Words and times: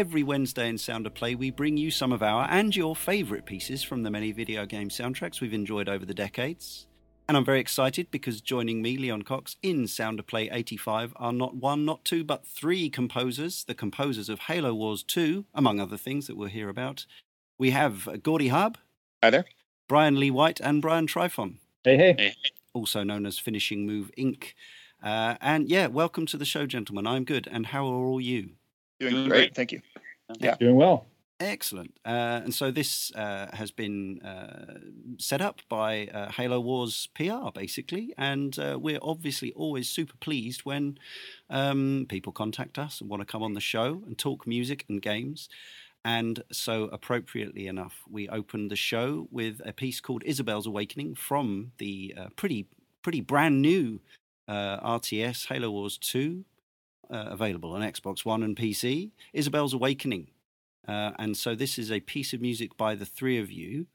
Every 0.00 0.22
Wednesday 0.22 0.66
in 0.66 0.78
Sound 0.78 1.06
of 1.06 1.12
Play, 1.12 1.34
we 1.34 1.50
bring 1.50 1.76
you 1.76 1.90
some 1.90 2.10
of 2.10 2.22
our 2.22 2.48
and 2.48 2.74
your 2.74 2.96
favourite 2.96 3.44
pieces 3.44 3.82
from 3.82 4.02
the 4.02 4.10
many 4.10 4.32
video 4.32 4.64
game 4.64 4.88
soundtracks 4.88 5.42
we've 5.42 5.52
enjoyed 5.52 5.90
over 5.90 6.06
the 6.06 6.14
decades. 6.14 6.86
And 7.28 7.36
I'm 7.36 7.44
very 7.44 7.60
excited 7.60 8.10
because 8.10 8.40
joining 8.40 8.80
me, 8.80 8.96
Leon 8.96 9.24
Cox, 9.24 9.56
in 9.62 9.86
Sound 9.86 10.18
of 10.18 10.26
Play 10.26 10.48
85 10.50 11.12
are 11.16 11.34
not 11.34 11.56
one, 11.56 11.84
not 11.84 12.02
two, 12.06 12.24
but 12.24 12.46
three 12.46 12.88
composers, 12.88 13.62
the 13.62 13.74
composers 13.74 14.30
of 14.30 14.38
Halo 14.38 14.72
Wars 14.72 15.02
2, 15.02 15.44
among 15.54 15.78
other 15.78 15.98
things 15.98 16.28
that 16.28 16.36
we'll 16.38 16.48
hear 16.48 16.70
about. 16.70 17.04
We 17.58 17.72
have 17.72 18.22
Gordy 18.22 18.48
Haab. 18.48 18.76
Hi 19.22 19.28
there. 19.28 19.44
Brian 19.86 20.18
Lee 20.18 20.30
White 20.30 20.60
and 20.60 20.80
Brian 20.80 21.08
Trifon. 21.08 21.56
Hey, 21.84 21.98
hey. 21.98 22.14
Hey. 22.16 22.34
Also 22.72 23.02
known 23.02 23.26
as 23.26 23.38
Finishing 23.38 23.84
Move 23.86 24.10
Inc. 24.16 24.54
Uh, 25.02 25.34
and 25.42 25.68
yeah, 25.68 25.88
welcome 25.88 26.24
to 26.24 26.38
the 26.38 26.46
show, 26.46 26.64
gentlemen. 26.64 27.06
I'm 27.06 27.24
good. 27.24 27.46
And 27.52 27.66
how 27.66 27.84
are 27.84 28.06
all 28.06 28.18
you? 28.18 28.52
Doing, 29.00 29.14
Doing 29.14 29.28
great. 29.28 29.38
great. 29.38 29.54
Thank 29.56 29.72
you. 29.72 29.80
Yeah. 30.38 30.56
Doing 30.56 30.76
well. 30.76 31.06
Excellent. 31.40 31.94
Uh, 32.04 32.42
and 32.44 32.54
so 32.54 32.70
this 32.70 33.10
uh, 33.14 33.46
has 33.54 33.70
been 33.70 34.20
uh, 34.20 34.74
set 35.16 35.40
up 35.40 35.62
by 35.70 36.06
uh, 36.08 36.30
Halo 36.30 36.60
Wars 36.60 37.08
PR, 37.14 37.50
basically. 37.54 38.12
And 38.18 38.58
uh, 38.58 38.78
we're 38.78 38.98
obviously 39.00 39.50
always 39.54 39.88
super 39.88 40.16
pleased 40.20 40.66
when 40.66 40.98
um, 41.48 42.04
people 42.10 42.30
contact 42.32 42.78
us 42.78 43.00
and 43.00 43.08
want 43.08 43.22
to 43.22 43.24
come 43.24 43.42
on 43.42 43.54
the 43.54 43.60
show 43.60 44.02
and 44.06 44.18
talk 44.18 44.46
music 44.46 44.84
and 44.90 45.00
games. 45.00 45.48
And 46.04 46.44
so, 46.52 46.84
appropriately 46.84 47.66
enough, 47.66 48.02
we 48.10 48.28
opened 48.28 48.70
the 48.70 48.76
show 48.76 49.26
with 49.30 49.60
a 49.64 49.72
piece 49.72 50.00
called 50.00 50.22
Isabel's 50.24 50.66
Awakening 50.66 51.14
from 51.14 51.72
the 51.78 52.14
uh, 52.18 52.26
pretty, 52.36 52.66
pretty 53.02 53.20
brand 53.20 53.60
new 53.62 54.00
uh, 54.48 54.80
RTS 54.98 55.46
Halo 55.46 55.70
Wars 55.70 55.96
2, 55.98 56.44
uh, 57.10 57.26
available 57.30 57.72
on 57.72 57.82
Xbox 57.82 58.24
One 58.24 58.42
and 58.42 58.56
PC. 58.56 59.10
Isabel's 59.32 59.74
Awakening. 59.74 60.28
Uh, 60.86 61.12
and 61.18 61.36
so 61.36 61.54
this 61.54 61.78
is 61.78 61.90
a 61.90 62.00
piece 62.00 62.32
of 62.32 62.40
music 62.40 62.76
by 62.76 62.94
the 62.94 63.06
three 63.06 63.38
of 63.38 63.50
you. 63.50 63.86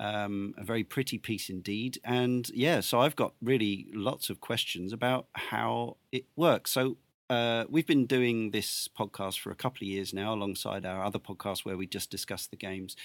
Um, 0.00 0.54
a 0.58 0.64
very 0.64 0.82
pretty 0.82 1.16
piece 1.18 1.48
indeed. 1.48 2.00
And 2.04 2.50
yeah, 2.50 2.80
so 2.80 3.00
I've 3.00 3.14
got 3.14 3.34
really 3.40 3.86
lots 3.94 4.30
of 4.30 4.40
questions 4.40 4.92
about 4.92 5.26
how 5.34 5.96
it 6.10 6.24
works. 6.34 6.72
So 6.72 6.96
uh, 7.30 7.64
we've 7.70 7.86
been 7.86 8.06
doing 8.06 8.50
this 8.50 8.88
podcast 8.98 9.38
for 9.38 9.50
a 9.50 9.54
couple 9.54 9.84
of 9.84 9.88
years 9.88 10.12
now, 10.12 10.34
alongside 10.34 10.84
our 10.84 11.04
other 11.04 11.18
podcast 11.18 11.64
where 11.64 11.76
we 11.76 11.86
just 11.86 12.10
discuss 12.10 12.46
the 12.46 12.56
games. 12.56 12.96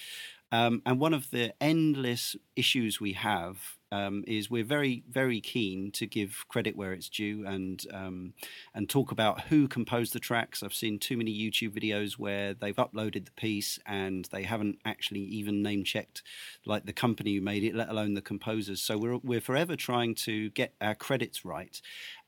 Um, 0.50 0.82
and 0.84 0.98
one 0.98 1.14
of 1.14 1.30
the 1.30 1.54
endless 1.62 2.36
issues 2.56 3.00
we 3.00 3.12
have 3.12 3.77
um, 3.92 4.24
is 4.26 4.50
we're 4.50 4.64
very, 4.64 5.02
very 5.08 5.40
keen 5.40 5.90
to 5.92 6.06
give 6.06 6.44
credit 6.48 6.76
where 6.76 6.92
it's 6.92 7.08
due 7.08 7.46
and 7.46 7.84
um, 7.92 8.34
and 8.74 8.88
talk 8.88 9.10
about 9.10 9.42
who 9.42 9.68
composed 9.68 10.12
the 10.12 10.20
tracks. 10.20 10.62
I've 10.62 10.74
seen 10.74 10.98
too 10.98 11.16
many 11.16 11.32
YouTube 11.32 11.78
videos 11.78 12.12
where 12.18 12.54
they've 12.54 12.76
uploaded 12.76 13.24
the 13.24 13.32
piece 13.32 13.78
and 13.86 14.28
they 14.30 14.42
haven't 14.42 14.78
actually 14.84 15.20
even 15.20 15.62
name 15.62 15.84
checked 15.84 16.22
like 16.66 16.86
the 16.86 16.92
company 16.92 17.34
who 17.34 17.40
made 17.40 17.64
it, 17.64 17.74
let 17.74 17.88
alone 17.88 18.14
the 18.14 18.22
composers. 18.22 18.80
So 18.80 18.98
we're 18.98 19.18
we're 19.18 19.40
forever 19.40 19.76
trying 19.76 20.14
to 20.16 20.50
get 20.50 20.74
our 20.80 20.94
credits 20.94 21.44
right, 21.44 21.80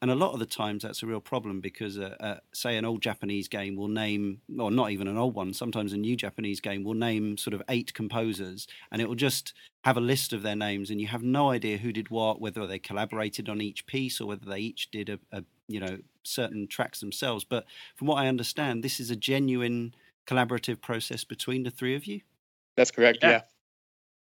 and 0.02 0.10
a 0.10 0.14
lot 0.14 0.32
of 0.32 0.38
the 0.38 0.46
times 0.46 0.82
that's 0.82 1.02
a 1.02 1.06
real 1.06 1.20
problem 1.20 1.60
because, 1.60 1.98
uh, 1.98 2.16
uh, 2.20 2.36
say, 2.52 2.76
an 2.76 2.86
old 2.86 3.02
Japanese 3.02 3.48
game 3.48 3.76
will 3.76 3.88
name, 3.88 4.40
or 4.58 4.70
not 4.70 4.90
even 4.90 5.06
an 5.06 5.18
old 5.18 5.34
one, 5.34 5.52
sometimes 5.52 5.92
a 5.92 5.98
new 5.98 6.16
Japanese 6.16 6.60
game 6.60 6.84
will 6.84 6.94
name 6.94 7.36
sort 7.36 7.52
of 7.52 7.62
eight 7.68 7.92
composers, 7.92 8.66
and 8.90 9.02
it 9.02 9.08
will 9.08 9.14
just 9.14 9.52
have 9.84 9.98
a 9.98 10.00
list 10.00 10.32
of 10.32 10.42
their 10.42 10.56
names, 10.56 10.90
and 10.90 11.00
you 11.00 11.06
have 11.06 11.22
no 11.22 11.50
idea 11.50 11.76
who 11.76 11.92
did 11.92 12.08
what, 12.08 12.40
whether 12.40 12.66
they 12.66 12.78
collaborated 12.78 13.48
on 13.48 13.60
each 13.60 13.86
piece 13.86 14.20
or 14.20 14.26
whether 14.26 14.46
they 14.46 14.58
each 14.58 14.90
did 14.90 15.10
a, 15.10 15.18
a 15.32 15.44
you 15.68 15.80
know 15.80 15.98
certain 16.22 16.66
tracks 16.66 17.00
themselves. 17.00 17.44
But 17.44 17.66
from 17.96 18.06
what 18.06 18.16
I 18.16 18.28
understand, 18.28 18.82
this 18.82 19.00
is 19.00 19.10
a 19.10 19.16
genuine 19.16 19.94
collaborative 20.26 20.80
process 20.80 21.24
between 21.24 21.62
the 21.62 21.70
three 21.70 21.94
of 21.94 22.06
you. 22.06 22.22
That's 22.76 22.90
correct. 22.90 23.18
Yeah. 23.20 23.30
Yeah, 23.30 23.42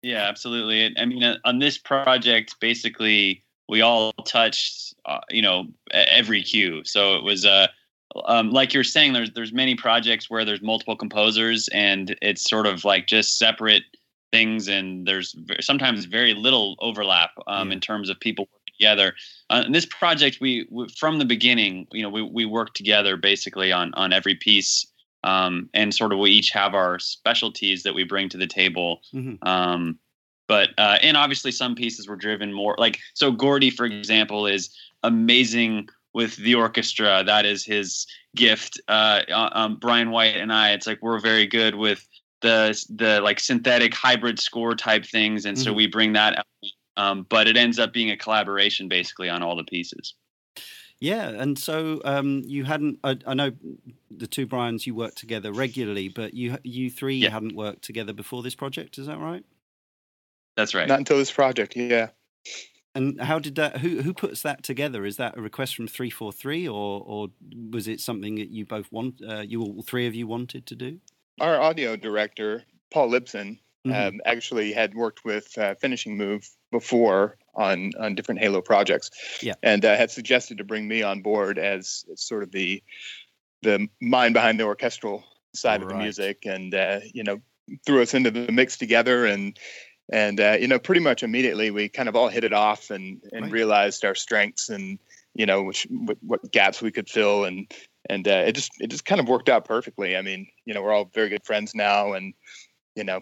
yeah 0.02 0.30
absolutely. 0.30 0.94
I 0.98 1.06
mean, 1.06 1.24
uh, 1.24 1.38
on 1.46 1.58
this 1.58 1.78
project, 1.80 2.60
basically, 2.60 3.44
we 3.70 3.82
all 3.82 4.14
touched, 4.26 4.94
uh, 5.06 5.20
you 5.30 5.42
know, 5.42 5.66
every 5.92 6.44
cue. 6.44 6.84
So 6.86 7.16
it 7.16 7.24
was, 7.24 7.46
uh, 7.46 7.68
um, 8.26 8.52
like 8.52 8.74
you're 8.74 8.84
saying, 8.84 9.14
there's 9.14 9.32
there's 9.32 9.54
many 9.54 9.76
projects 9.76 10.30
where 10.30 10.46
there's 10.46 10.62
multiple 10.62 10.96
composers, 10.96 11.68
and 11.70 12.16
it's 12.22 12.48
sort 12.48 12.68
of 12.68 12.86
like 12.86 13.08
just 13.08 13.38
separate 13.38 13.84
things, 14.32 14.68
and 14.68 15.08
there's 15.08 15.36
sometimes 15.62 16.06
very 16.06 16.34
little 16.34 16.76
overlap 16.80 17.32
um, 17.48 17.70
yeah. 17.70 17.76
in 17.76 17.80
terms 17.80 18.10
of 18.10 18.20
people 18.20 18.46
working 18.52 18.74
together. 18.78 19.16
Uh, 19.50 19.64
in 19.66 19.72
this 19.72 19.86
project, 19.86 20.38
we, 20.42 20.68
we, 20.70 20.88
from 20.90 21.18
the 21.18 21.26
beginning, 21.26 21.88
you 21.92 22.04
know, 22.04 22.10
we 22.10 22.22
we 22.22 22.46
worked 22.46 22.76
together 22.76 23.18
basically 23.18 23.72
on 23.72 23.94
on 23.96 24.14
every 24.14 24.36
piece 24.36 24.86
um, 25.24 25.70
and 25.74 25.94
sort 25.94 26.12
of 26.12 26.20
we 26.20 26.32
each 26.32 26.52
have 26.52 26.76
our 26.76 27.00
specialties 27.00 27.84
that 27.84 27.96
we 27.96 28.04
bring 28.04 28.30
to 28.30 28.38
the 28.38 28.48
table. 28.48 29.02
Mm-hmm. 29.14 29.48
Um, 29.48 30.00
but 30.54 30.70
uh, 30.78 31.00
and 31.02 31.18
obviously 31.18 31.50
some 31.50 31.74
pieces 31.74 32.08
were 32.08 32.16
driven 32.16 32.54
more 32.54 32.76
like 32.78 33.00
so. 33.16 33.32
Gordy, 33.32 33.72
for 33.72 33.88
example, 33.88 34.46
is 34.46 34.70
amazing 35.02 35.90
with 36.14 36.36
the 36.36 36.54
orchestra. 36.54 37.24
That 37.26 37.48
is 37.48 37.66
his 37.66 38.06
gift. 38.36 38.80
Uh, 38.88 39.22
uh, 39.32 39.50
um, 39.54 39.78
Brian 39.78 40.12
White 40.12 40.36
and 40.36 40.54
I, 40.54 40.74
it's 40.74 40.86
like 40.86 41.00
we're 41.02 41.18
very 41.18 41.48
good 41.48 41.74
with 41.74 42.08
the 42.42 42.80
the 42.96 43.20
like 43.22 43.40
synthetic 43.40 43.96
hybrid 43.96 44.38
score 44.38 44.76
type 44.76 45.08
things, 45.08 45.46
and 45.46 45.58
mm-hmm. 45.58 45.64
so 45.64 45.74
we 45.74 45.88
bring 45.88 46.14
that. 46.14 46.46
Um, 46.98 47.26
but 47.30 47.48
it 47.48 47.58
ends 47.58 47.80
up 47.80 47.92
being 47.92 48.12
a 48.12 48.18
collaboration 48.18 48.88
basically 48.88 49.30
on 49.30 49.42
all 49.42 49.56
the 49.56 49.64
pieces. 49.64 50.14
Yeah, 51.00 51.30
and 51.30 51.58
so 51.58 52.00
um, 52.06 52.44
you 52.46 52.64
hadn't. 52.64 53.00
I, 53.04 53.18
I, 53.26 53.34
know 53.34 53.54
the 54.16 54.28
two 54.28 54.46
Brians 54.46 54.86
you 54.86 54.94
worked 54.94 55.18
together 55.18 55.52
regularly, 55.52 56.10
but 56.10 56.36
you 56.36 56.60
you 56.64 56.92
three 56.92 57.16
yeah. 57.16 57.32
hadn't 57.32 57.56
worked 57.56 57.82
together 57.82 58.14
before 58.14 58.44
this 58.44 58.54
project. 58.54 59.00
Is 59.00 59.08
that 59.08 59.18
right? 59.18 59.44
That's 60.56 60.74
right. 60.74 60.88
Not 60.88 61.00
until 61.00 61.18
this 61.18 61.32
project. 61.32 61.76
Yeah. 61.76 62.10
And 62.96 63.20
how 63.20 63.40
did 63.40 63.56
that? 63.56 63.78
Who 63.78 64.02
who 64.02 64.14
puts 64.14 64.44
that 64.44 64.64
together? 64.64 65.06
Is 65.06 65.18
that 65.18 65.38
a 65.38 65.42
request 65.42 65.76
from 65.76 65.88
three 65.88 66.12
four 66.12 66.32
three, 66.32 66.68
or 66.68 67.02
or 67.06 67.30
was 67.72 67.88
it 67.88 68.00
something 68.00 68.36
that 68.36 68.50
you 68.50 68.66
both 68.66 68.92
want? 68.92 69.16
Uh, 69.28 69.40
you 69.40 69.62
all 69.62 69.82
three 69.82 70.06
of 70.06 70.14
you 70.14 70.28
wanted 70.28 70.68
to 70.68 70.76
do? 70.76 71.00
Our 71.42 71.60
audio 71.60 71.96
director, 71.96 72.64
Paul 72.92 73.10
Lipson, 73.10 73.58
mm-hmm. 73.86 73.94
um, 73.94 74.22
actually 74.26 74.74
had 74.74 74.94
worked 74.94 75.26
with 75.26 75.58
uh, 75.58 75.74
Finishing 75.76 76.18
Move 76.18 76.48
before 76.72 77.38
on 77.56 77.92
on 78.00 78.14
different 78.14 78.42
Halo 78.42 78.62
projects. 78.62 79.10
Yeah, 79.42 79.54
and 79.64 79.84
uh, 79.84 79.96
had 79.96 80.12
suggested 80.12 80.60
to 80.60 80.64
bring 80.64 80.88
me 80.88 81.02
on 81.02 81.22
board 81.22 81.58
as, 81.58 82.06
as, 82.12 82.22
sort 82.22 82.44
of 82.44 82.52
the 82.52 82.84
the 83.64 83.88
mind 84.02 84.36
behind 84.36 84.60
the 84.60 84.66
orchestral 84.66 85.24
side 85.56 85.82
right. 85.82 85.84
of 85.84 85.90
the 85.90 85.96
music, 85.96 86.46
and 86.46 86.76
uh, 86.76 87.00
you 87.12 87.24
know 87.24 87.42
threw 87.86 88.04
us 88.04 88.14
into 88.14 88.32
the 88.32 88.52
mix 88.52 88.78
together 88.78 89.26
and. 89.26 89.58
And 90.12 90.40
uh, 90.40 90.58
you 90.60 90.68
know, 90.68 90.80
pretty 90.80 91.02
much 91.02 91.24
immediately, 91.24 91.72
we 91.72 91.90
kind 91.90 92.10
of 92.10 92.16
all 92.16 92.28
hit 92.28 92.44
it 92.44 92.54
off 92.54 92.92
and, 92.92 93.22
and 93.32 93.44
right. 93.44 93.52
realized 93.52 94.04
our 94.04 94.16
strengths 94.16 94.70
and 94.70 95.00
you 95.34 95.46
know 95.46 95.64
which, 95.64 95.88
what 96.22 96.52
gaps 96.52 96.82
we 96.82 96.92
could 96.92 97.10
fill 97.10 97.46
and 97.46 97.72
and 98.10 98.28
uh, 98.28 98.44
it 98.46 98.54
just 98.54 98.72
it 98.80 98.88
just 98.88 99.06
kind 99.06 99.22
of 99.22 99.28
worked 99.28 99.50
out 99.50 99.66
perfectly. 99.66 100.18
I 100.18 100.22
mean, 100.22 100.48
you 100.66 100.74
know, 100.74 100.82
we're 100.82 100.92
all 100.92 101.10
very 101.14 101.30
good 101.30 101.46
friends 101.46 101.74
now, 101.74 102.14
and 102.14 102.34
you 102.96 103.04
know, 103.04 103.22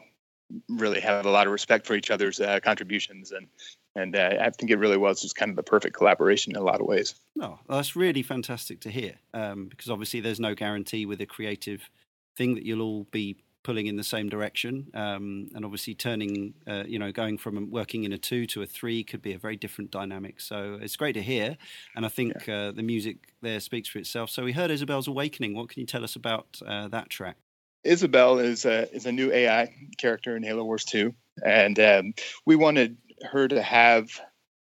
really 0.69 0.99
have 0.99 1.25
a 1.25 1.29
lot 1.29 1.47
of 1.47 1.53
respect 1.53 1.85
for 1.85 1.95
each 1.95 2.11
other's 2.11 2.39
uh, 2.39 2.59
contributions 2.61 3.31
and 3.31 3.47
and 3.95 4.15
uh, 4.15 4.37
I 4.39 4.49
think 4.51 4.71
it 4.71 4.77
really 4.77 4.97
was 4.97 5.21
just 5.21 5.35
kind 5.35 5.49
of 5.49 5.57
the 5.57 5.63
perfect 5.63 5.97
collaboration 5.97 6.55
in 6.55 6.61
a 6.61 6.63
lot 6.63 6.79
of 6.79 6.87
ways. 6.87 7.15
No, 7.35 7.59
oh, 7.67 7.75
that's 7.75 7.95
really 7.95 8.23
fantastic 8.23 8.79
to 8.81 8.89
hear 8.89 9.15
um, 9.33 9.65
because 9.65 9.89
obviously 9.89 10.21
there's 10.21 10.39
no 10.39 10.55
guarantee 10.55 11.05
with 11.05 11.19
a 11.19 11.25
creative 11.25 11.89
thing 12.37 12.55
that 12.55 12.65
you'll 12.65 12.81
all 12.81 13.07
be 13.11 13.35
pulling 13.63 13.87
in 13.87 13.95
the 13.95 14.03
same 14.03 14.29
direction 14.29 14.87
um, 14.93 15.49
and 15.55 15.63
obviously 15.63 15.93
turning 15.93 16.53
uh, 16.67 16.83
you 16.85 16.97
know 16.97 17.11
going 17.11 17.37
from 17.37 17.69
working 17.71 18.03
in 18.03 18.13
a 18.13 18.17
two 18.17 18.45
to 18.47 18.61
a 18.61 18.65
three 18.65 19.03
could 19.03 19.21
be 19.21 19.33
a 19.33 19.37
very 19.37 19.55
different 19.55 19.91
dynamic. 19.91 20.39
So 20.39 20.79
it's 20.81 20.95
great 20.95 21.13
to 21.13 21.21
hear 21.21 21.57
and 21.95 22.05
i 22.05 22.09
think 22.09 22.47
yeah. 22.47 22.55
uh, 22.55 22.71
the 22.71 22.83
music 22.83 23.17
there 23.41 23.59
speaks 23.59 23.89
for 23.89 23.99
itself. 23.99 24.29
So 24.29 24.43
we 24.43 24.53
heard 24.53 24.71
isabel's 24.71 25.07
awakening. 25.07 25.55
What 25.55 25.69
can 25.69 25.79
you 25.81 25.85
tell 25.85 26.03
us 26.03 26.15
about 26.15 26.59
uh, 26.65 26.87
that 26.89 27.09
track? 27.09 27.37
Isabel 27.83 28.39
is 28.39 28.65
a 28.65 28.93
is 28.93 29.05
a 29.05 29.11
new 29.11 29.31
AI 29.31 29.73
character 29.97 30.35
in 30.35 30.43
Halo 30.43 30.63
Wars 30.63 30.85
2, 30.85 31.13
and 31.43 31.79
um, 31.79 32.13
we 32.45 32.55
wanted 32.55 32.97
her 33.31 33.47
to 33.47 33.61
have 33.61 34.09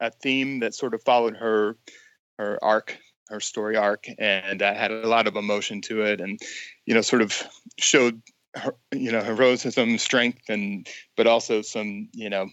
a 0.01 0.11
theme 0.11 0.61
that 0.61 0.75
sort 0.75 0.95
of 0.95 1.03
followed 1.03 1.37
her 1.37 1.77
her 2.39 2.59
arc, 2.63 2.97
her 3.29 3.41
story 3.41 3.77
arc, 3.77 4.07
and 4.19 4.63
uh, 4.63 4.73
had 4.73 4.93
a 4.93 5.09
lot 5.09 5.27
of 5.27 5.37
emotion 5.37 5.81
to 5.83 6.03
it, 6.03 6.21
and 6.21 6.39
you 6.87 6.95
know, 6.95 7.01
sort 7.01 7.23
of 7.23 7.43
showed 7.79 8.23
you 8.93 9.13
know 9.13 9.23
heroism, 9.23 9.99
strength, 9.99 10.49
and 10.49 10.87
but 11.17 11.27
also 11.27 11.63
some 11.63 12.09
you 12.13 12.31
know 12.31 12.49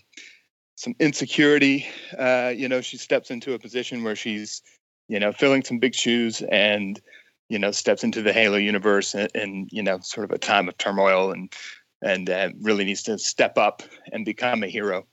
some 0.76 0.96
insecurity. 1.00 1.88
Uh, 2.18 2.54
you 2.56 2.68
know, 2.68 2.82
she 2.82 2.98
steps 2.98 3.32
into 3.32 3.54
a 3.54 3.60
position 3.60 4.04
where 4.04 4.16
she's 4.16 4.62
you 5.08 5.20
know 5.20 5.32
filling 5.32 5.64
some 5.64 5.80
big 5.80 5.96
shoes 5.96 6.42
and 6.52 7.02
you 7.50 7.60
know 7.60 7.72
steps 7.72 8.04
into 8.04 8.22
the 8.22 8.34
Halo 8.34 8.58
universe 8.58 9.14
and, 9.14 9.30
and 9.36 9.70
you 9.72 9.84
know 9.84 10.00
sort 10.02 10.26
of 10.26 10.32
a 10.32 10.38
time 10.38 10.68
of 10.68 10.78
turmoil 10.78 11.32
and 11.32 11.54
and 12.02 12.30
uh, 12.30 12.50
really 12.62 12.84
needs 12.84 13.04
to 13.04 13.18
step 13.18 13.58
up 13.58 13.82
and 14.12 14.26
become 14.26 14.64
a 14.64 14.68
hero. 14.68 15.06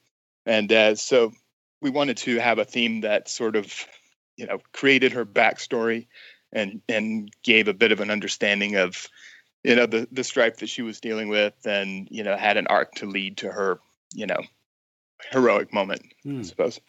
And 0.45 0.73
uh, 0.73 0.95
so 0.97 1.33
we 1.81 1.91
wanted 1.91 2.17
to 2.19 2.38
have 2.38 2.59
a 2.59 2.65
theme 2.65 3.00
that 3.03 3.29
sort 3.29 3.56
of 3.56 3.87
you 4.37 4.47
know 4.47 4.59
created 4.73 5.12
her 5.12 5.25
backstory 5.25 6.06
and 6.53 6.81
and 6.88 7.31
gave 7.43 7.69
a 7.69 7.75
bit 7.75 7.93
of 7.93 8.00
an 8.00 8.11
understanding 8.11 8.77
of 8.77 9.09
you 9.64 9.75
know 9.75 9.87
the 9.87 10.09
the 10.12 10.25
strife 10.25 10.59
that 10.59 10.69
she 10.69 10.82
was 10.82 11.00
dealing 11.00 11.29
with 11.29 11.55
and 11.64 12.09
you 12.11 12.23
know 12.23 12.37
had 12.37 12.56
an 12.56 12.67
arc 12.69 12.93
to 12.94 13.06
lead 13.06 13.37
to 13.37 13.50
her 13.50 13.81
you 14.14 14.26
know 14.26 14.41
heroic 15.31 15.73
moment 15.73 16.03
hmm. 16.23 16.41
i 16.41 16.43
suppose 16.43 16.81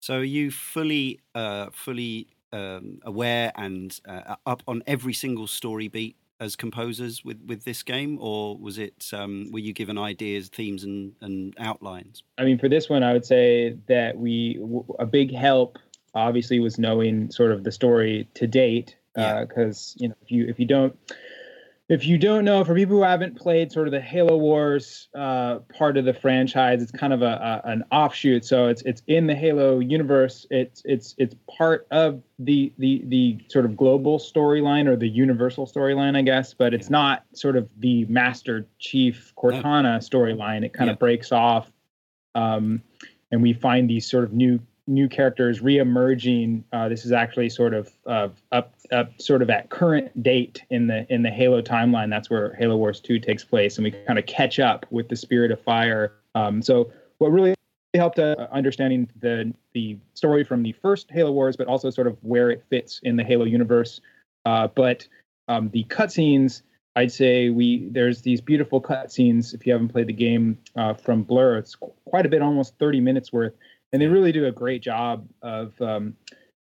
so 0.00 0.18
are 0.18 0.24
you 0.24 0.50
fully 0.50 1.20
uh 1.34 1.68
fully 1.72 2.28
um, 2.52 3.00
aware 3.02 3.50
and 3.56 4.00
uh, 4.08 4.36
up 4.46 4.62
on 4.68 4.84
every 4.86 5.12
single 5.12 5.48
story 5.48 5.88
beat 5.88 6.16
as 6.40 6.56
composers 6.56 7.24
with 7.24 7.40
with 7.46 7.64
this 7.64 7.82
game, 7.82 8.18
or 8.20 8.56
was 8.56 8.78
it 8.78 9.10
um, 9.12 9.50
were 9.50 9.58
you 9.58 9.72
given 9.72 9.98
ideas, 9.98 10.48
themes, 10.48 10.84
and 10.84 11.14
and 11.20 11.54
outlines? 11.58 12.22
I 12.38 12.44
mean, 12.44 12.58
for 12.58 12.68
this 12.68 12.88
one, 12.88 13.02
I 13.02 13.12
would 13.12 13.24
say 13.24 13.76
that 13.88 14.16
we 14.16 14.60
a 14.98 15.06
big 15.06 15.34
help 15.34 15.78
obviously 16.14 16.60
was 16.60 16.78
knowing 16.78 17.30
sort 17.30 17.50
of 17.50 17.64
the 17.64 17.72
story 17.72 18.28
to 18.34 18.46
date 18.46 18.96
because 19.14 19.96
yeah. 19.98 20.00
uh, 20.00 20.02
you 20.02 20.08
know 20.08 20.14
if 20.22 20.30
you 20.30 20.46
if 20.48 20.58
you 20.60 20.66
don't 20.66 20.96
if 21.88 22.06
you 22.06 22.16
don't 22.16 22.46
know, 22.46 22.64
for 22.64 22.74
people 22.74 22.96
who 22.96 23.02
haven't 23.02 23.36
played 23.36 23.70
sort 23.70 23.86
of 23.86 23.92
the 23.92 24.00
Halo 24.00 24.38
Wars 24.38 25.08
uh, 25.14 25.58
part 25.76 25.98
of 25.98 26.06
the 26.06 26.14
franchise, 26.14 26.82
it's 26.82 26.90
kind 26.90 27.12
of 27.12 27.20
a, 27.20 27.62
a, 27.64 27.68
an 27.68 27.84
offshoot. 27.92 28.46
So 28.46 28.68
it's 28.68 28.80
it's 28.82 29.02
in 29.06 29.26
the 29.26 29.34
Halo 29.34 29.80
universe. 29.80 30.46
It's 30.50 30.80
it's 30.86 31.14
it's 31.18 31.36
part 31.58 31.86
of 31.90 32.22
the 32.38 32.72
the 32.78 33.02
the 33.06 33.38
sort 33.48 33.66
of 33.66 33.76
global 33.76 34.18
storyline 34.18 34.86
or 34.86 34.96
the 34.96 35.08
universal 35.08 35.66
storyline, 35.66 36.16
I 36.16 36.22
guess. 36.22 36.54
But 36.54 36.72
it's 36.72 36.88
not 36.88 37.24
sort 37.34 37.54
of 37.54 37.68
the 37.78 38.06
Master 38.06 38.66
Chief 38.78 39.34
Cortana 39.36 39.98
storyline. 39.98 40.64
It 40.64 40.72
kind 40.72 40.88
yeah. 40.88 40.94
of 40.94 40.98
breaks 40.98 41.32
off, 41.32 41.70
um, 42.34 42.82
and 43.30 43.42
we 43.42 43.52
find 43.52 43.90
these 43.90 44.10
sort 44.10 44.24
of 44.24 44.32
new 44.32 44.58
new 44.86 45.08
characters 45.08 45.60
re-emerging. 45.60 46.64
Uh, 46.72 46.88
this 46.88 47.04
is 47.04 47.12
actually 47.12 47.48
sort 47.48 47.74
of 47.74 47.90
uh, 48.06 48.28
up, 48.52 48.74
up, 48.92 49.20
sort 49.20 49.42
of 49.42 49.50
at 49.50 49.70
current 49.70 50.22
date 50.22 50.62
in 50.70 50.86
the 50.86 51.06
in 51.12 51.22
the 51.22 51.30
Halo 51.30 51.62
timeline. 51.62 52.10
That's 52.10 52.30
where 52.30 52.54
Halo 52.54 52.76
Wars 52.76 53.00
Two 53.00 53.18
takes 53.18 53.44
place, 53.44 53.76
and 53.76 53.84
we 53.84 53.90
kind 53.90 54.18
of 54.18 54.26
catch 54.26 54.58
up 54.58 54.86
with 54.90 55.08
the 55.08 55.16
Spirit 55.16 55.50
of 55.50 55.60
Fire. 55.60 56.12
Um, 56.34 56.62
so, 56.62 56.92
what 57.18 57.28
really 57.28 57.54
helped 57.94 58.18
uh, 58.18 58.48
understanding 58.52 59.08
the 59.20 59.52
the 59.72 59.96
story 60.14 60.44
from 60.44 60.62
the 60.62 60.72
first 60.72 61.10
Halo 61.10 61.32
Wars, 61.32 61.56
but 61.56 61.66
also 61.66 61.90
sort 61.90 62.06
of 62.06 62.16
where 62.22 62.50
it 62.50 62.64
fits 62.68 63.00
in 63.02 63.16
the 63.16 63.24
Halo 63.24 63.44
universe. 63.44 64.00
Uh, 64.44 64.68
but 64.68 65.06
um, 65.48 65.70
the 65.70 65.84
cutscenes 65.84 66.62
I'd 66.96 67.12
say 67.12 67.50
we 67.50 67.88
there's 67.90 68.22
these 68.22 68.40
beautiful 68.40 68.80
cutscenes. 68.80 69.52
If 69.52 69.66
you 69.66 69.72
haven't 69.72 69.88
played 69.88 70.06
the 70.06 70.12
game 70.12 70.58
uh, 70.76 70.94
from 70.94 71.24
Blur, 71.24 71.58
it's 71.58 71.76
quite 72.04 72.24
a 72.24 72.28
bit, 72.28 72.40
almost 72.40 72.78
30 72.78 73.00
minutes 73.00 73.32
worth, 73.32 73.54
and 73.94 74.02
they 74.02 74.08
really 74.08 74.32
do 74.32 74.46
a 74.46 74.52
great 74.52 74.82
job 74.82 75.24
of 75.40 75.80
um, 75.80 76.16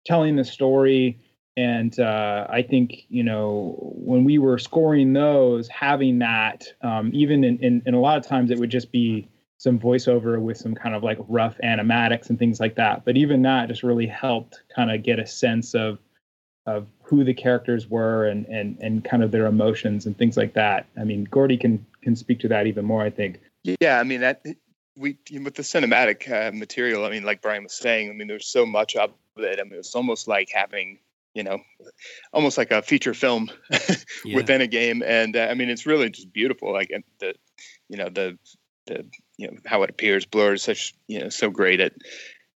telling 0.07 0.37
the 0.37 0.45
story. 0.45 1.19
And 1.57 1.99
uh, 1.99 2.47
I 2.49 2.63
think 2.63 3.05
you 3.09 3.25
know 3.25 3.75
when 3.81 4.23
we 4.23 4.39
were 4.39 4.59
scoring 4.59 5.13
those, 5.13 5.67
having 5.67 6.21
that, 6.21 6.73
um, 6.83 7.11
even 7.13 7.43
in, 7.43 7.59
in, 7.59 7.83
in 7.85 7.95
a 7.95 8.01
lot 8.01 8.17
of 8.17 8.25
times 8.25 8.53
it 8.53 8.59
would 8.59 8.71
just 8.71 8.93
be 8.93 9.29
some 9.59 9.77
voiceover 9.77 10.41
with 10.41 10.57
some 10.57 10.75
kind 10.75 10.95
of 10.95 11.03
like 11.03 11.19
rough 11.27 11.57
animatics 11.65 12.31
and 12.31 12.39
things 12.39 12.61
like 12.61 12.77
that. 12.77 13.05
But 13.05 13.17
even 13.17 13.43
that 13.43 13.69
just 13.69 13.83
really 13.83 14.07
helped 14.07 14.63
kind 14.75 14.93
of 14.93 15.03
get 15.03 15.19
a 15.19 15.27
sense 15.27 15.75
of 15.75 15.99
of 16.67 16.87
who 17.03 17.25
the 17.25 17.35
characters 17.35 17.89
were 17.89 18.27
and 18.27 18.47
and 18.47 18.79
and 18.81 19.05
kind 19.05 19.25
of 19.25 19.33
their 19.33 19.47
emotions 19.47 20.07
and 20.07 20.17
things 20.17 20.37
like 20.37 20.55
that. 20.55 20.87
I 20.97 21.03
mean, 21.03 21.27
Gordy 21.29 21.57
can 21.57 21.85
can 22.03 22.15
speak 22.15 22.39
to 22.41 22.49
that 22.49 22.69
even 22.69 22.85
more. 22.85 23.03
I 23.03 23.11
think. 23.11 23.41
Yeah, 23.81 23.99
I 23.99 24.05
mean 24.05 24.21
that 24.21 24.47
we 24.97 25.19
with 25.41 25.55
the 25.55 25.63
cinematic 25.63 26.31
uh, 26.31 26.53
material. 26.53 27.05
I 27.05 27.11
mean, 27.11 27.23
like 27.23 27.43
Brian 27.43 27.65
was 27.65 27.75
saying, 27.75 28.11
I 28.11 28.13
mean, 28.13 28.29
there's 28.29 28.49
so 28.49 28.67
much 28.67 28.97
of 28.97 29.13
it. 29.37 29.61
I 29.61 29.65
mean, 29.65 29.79
it's 29.79 29.95
almost 29.95 30.29
like 30.29 30.51
having 30.53 30.99
you 31.37 31.43
know, 31.43 31.59
almost 32.33 32.57
like 32.57 32.71
a 32.71 32.81
feature 32.81 33.13
film 33.13 33.51
yeah. 34.25 34.35
within 34.35 34.63
a 34.63 34.67
game. 34.67 35.03
And 35.05 35.37
uh, 35.37 35.49
I 35.51 35.55
mean, 35.55 35.69
it's 35.69 35.85
really 35.85 36.09
just 36.09 36.33
beautiful. 36.33 36.73
Like 36.73 36.91
the, 37.21 37.35
you 37.91 37.99
know, 37.99 38.09
the 38.09 38.39
the 38.87 39.05
you 39.37 39.49
know 39.49 39.59
how 39.67 39.83
it 39.83 39.91
appears. 39.91 40.25
Blur 40.25 40.55
is 40.55 40.63
such 40.63 40.95
you 41.09 41.21
know 41.21 41.29
so 41.29 41.51
great 41.51 41.81
at 41.81 41.93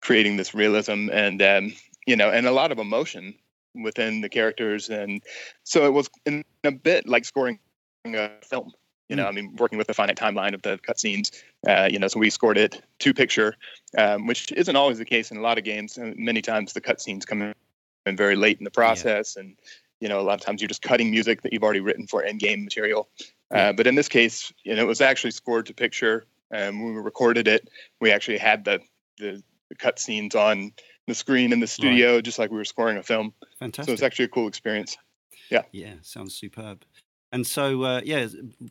creating 0.02 0.38
this 0.38 0.54
realism 0.54 1.10
and 1.12 1.42
um, 1.42 1.74
you 2.08 2.16
know 2.16 2.30
and 2.30 2.48
a 2.48 2.52
lot 2.52 2.72
of 2.72 2.80
emotion 2.80 3.36
within 3.76 4.22
the 4.22 4.30
characters, 4.30 4.90
and 4.90 5.22
so 5.64 5.86
it 5.86 5.92
was 5.92 6.10
in 6.26 6.46
a 6.64 6.72
bit 6.72 7.08
like 7.08 7.26
scoring 7.26 7.60
a 8.06 8.30
film. 8.44 8.72
You 9.10 9.18
know, 9.18 9.26
mm. 9.26 9.30
I 9.30 9.32
mean, 9.32 9.56
working 9.58 9.78
with 9.78 9.88
the 9.88 9.94
finite 9.94 10.18
timeline 10.18 10.54
of 10.54 10.62
the 10.62 10.78
cutscenes. 10.78 11.32
Uh, 11.68 11.90
you 11.92 12.00
know, 12.00 12.08
so 12.08 12.20
we 12.20 12.30
scored 12.30 12.58
it 12.58 12.82
to 13.00 13.14
picture, 13.14 13.56
um, 13.98 14.28
which 14.28 14.52
isn't 14.54 14.76
always 14.76 14.98
the 14.98 15.06
case 15.06 15.30
in 15.32 15.38
a 15.38 15.42
lot 15.42 15.58
of 15.58 15.64
games. 15.64 15.98
Many 16.00 16.42
times 16.42 16.74
the 16.74 16.82
cutscenes 16.82 17.26
come 17.26 17.54
in 18.06 18.16
very 18.16 18.36
late 18.36 18.60
in 18.60 18.64
the 18.64 18.72
process, 18.72 19.36
yeah. 19.36 19.44
and 19.44 19.56
you 20.00 20.08
know, 20.08 20.20
a 20.20 20.24
lot 20.24 20.40
of 20.40 20.46
times 20.46 20.62
you're 20.62 20.70
just 20.70 20.82
cutting 20.82 21.12
music 21.12 21.42
that 21.42 21.52
you've 21.52 21.64
already 21.64 21.82
written 21.82 22.08
for 22.08 22.24
end 22.24 22.40
game 22.40 22.64
material. 22.64 23.10
Uh, 23.52 23.74
but 23.74 23.88
in 23.88 23.96
this 23.96 24.08
case, 24.08 24.54
you 24.64 24.76
know, 24.76 24.82
it 24.82 24.88
was 24.88 25.02
actually 25.02 25.32
scored 25.32 25.66
to 25.66 25.74
picture. 25.74 26.26
And 26.52 26.82
when 26.82 26.96
we 26.96 27.02
recorded 27.02 27.48
it, 27.48 27.70
we 28.00 28.12
actually 28.12 28.38
had 28.38 28.64
the 28.66 28.80
the, 29.18 29.44
the 29.68 29.76
cut 29.76 30.00
scenes 30.00 30.36
on 30.36 30.72
the 31.08 31.16
screen 31.16 31.52
in 31.52 31.60
the 31.60 31.68
studio, 31.68 32.16
right. 32.16 32.24
just 32.24 32.40
like 32.40 32.52
we 32.52 32.58
were 32.58 32.66
scoring 32.66 32.98
a 32.98 33.04
film. 33.04 33.34
Fantastic. 33.60 33.90
So 33.90 33.94
it's 33.94 34.04
actually 34.04 34.26
a 34.26 34.30
cool 34.30 34.48
experience. 34.48 34.98
Yeah. 35.50 35.64
Yeah, 35.72 35.96
sounds 36.02 36.36
superb. 36.36 36.86
And 37.32 37.46
so, 37.46 37.84
uh, 37.84 38.02
yeah, 38.04 38.28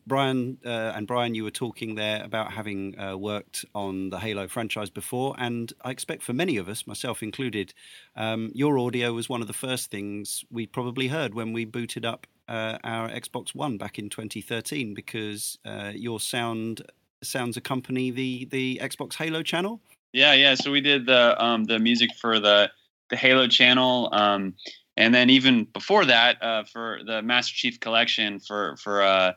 Brian 0.07 0.59
uh, 0.65 0.93
and 0.95 1.07
Brian, 1.07 1.35
you 1.35 1.45
were 1.45 1.51
talking 1.51 1.95
there 1.95 2.25
about 2.25 2.53
having 2.53 2.99
uh, 2.99 3.17
worked 3.17 3.65
on 3.75 4.11
the 4.11 4.19
Halo 4.19 4.49
franchise 4.49 4.91
before, 4.91 5.37
and 5.39 5.73
I 5.85 5.91
expect 5.91 6.25
for 6.25 6.33
many 6.33 6.57
of 6.57 6.69
us, 6.69 6.87
myself 6.87 7.23
included, 7.23 7.73
um, 8.17 8.51
your 8.55 8.79
audio 8.79 9.13
was 9.13 9.29
one 9.29 9.43
of 9.43 9.47
the 9.47 9.53
first 9.53 9.93
things 9.93 10.45
we 10.51 10.67
probably 10.67 11.07
heard 11.07 11.35
when 11.35 11.53
we 11.53 11.65
booted 11.67 12.05
up 12.05 12.27
uh, 12.49 12.79
our 12.83 13.09
Xbox 13.09 13.55
One 13.55 13.79
back 13.79 13.99
in 13.99 14.09
2013, 14.09 14.93
because 14.93 15.59
uh, 15.65 15.93
your 15.95 16.19
sound 16.19 16.83
sounds 17.23 17.57
accompany 17.57 18.11
the 18.11 18.47
the 18.47 18.81
Xbox 18.83 19.15
Halo 19.15 19.43
channel. 19.43 19.81
Yeah, 20.13 20.33
yeah. 20.35 20.55
So 20.55 20.73
we 20.73 20.81
did 20.81 21.07
the 21.07 21.41
um, 21.43 21.65
the 21.65 21.79
music 21.79 22.11
for 22.21 22.41
the 22.41 22.71
the 23.11 23.17
Halo 23.17 23.47
channel. 23.47 24.09
Um, 24.13 24.55
and 24.99 25.15
then 25.15 25.31
even 25.31 25.65
before 25.65 26.05
that, 26.07 26.43
uh, 26.43 26.65
for 26.65 26.99
the 27.07 27.23
Master 27.23 27.55
Chief 27.55 27.79
Collection, 27.79 28.41
for 28.41 28.77
for 28.79 29.01
uh, 29.01 29.33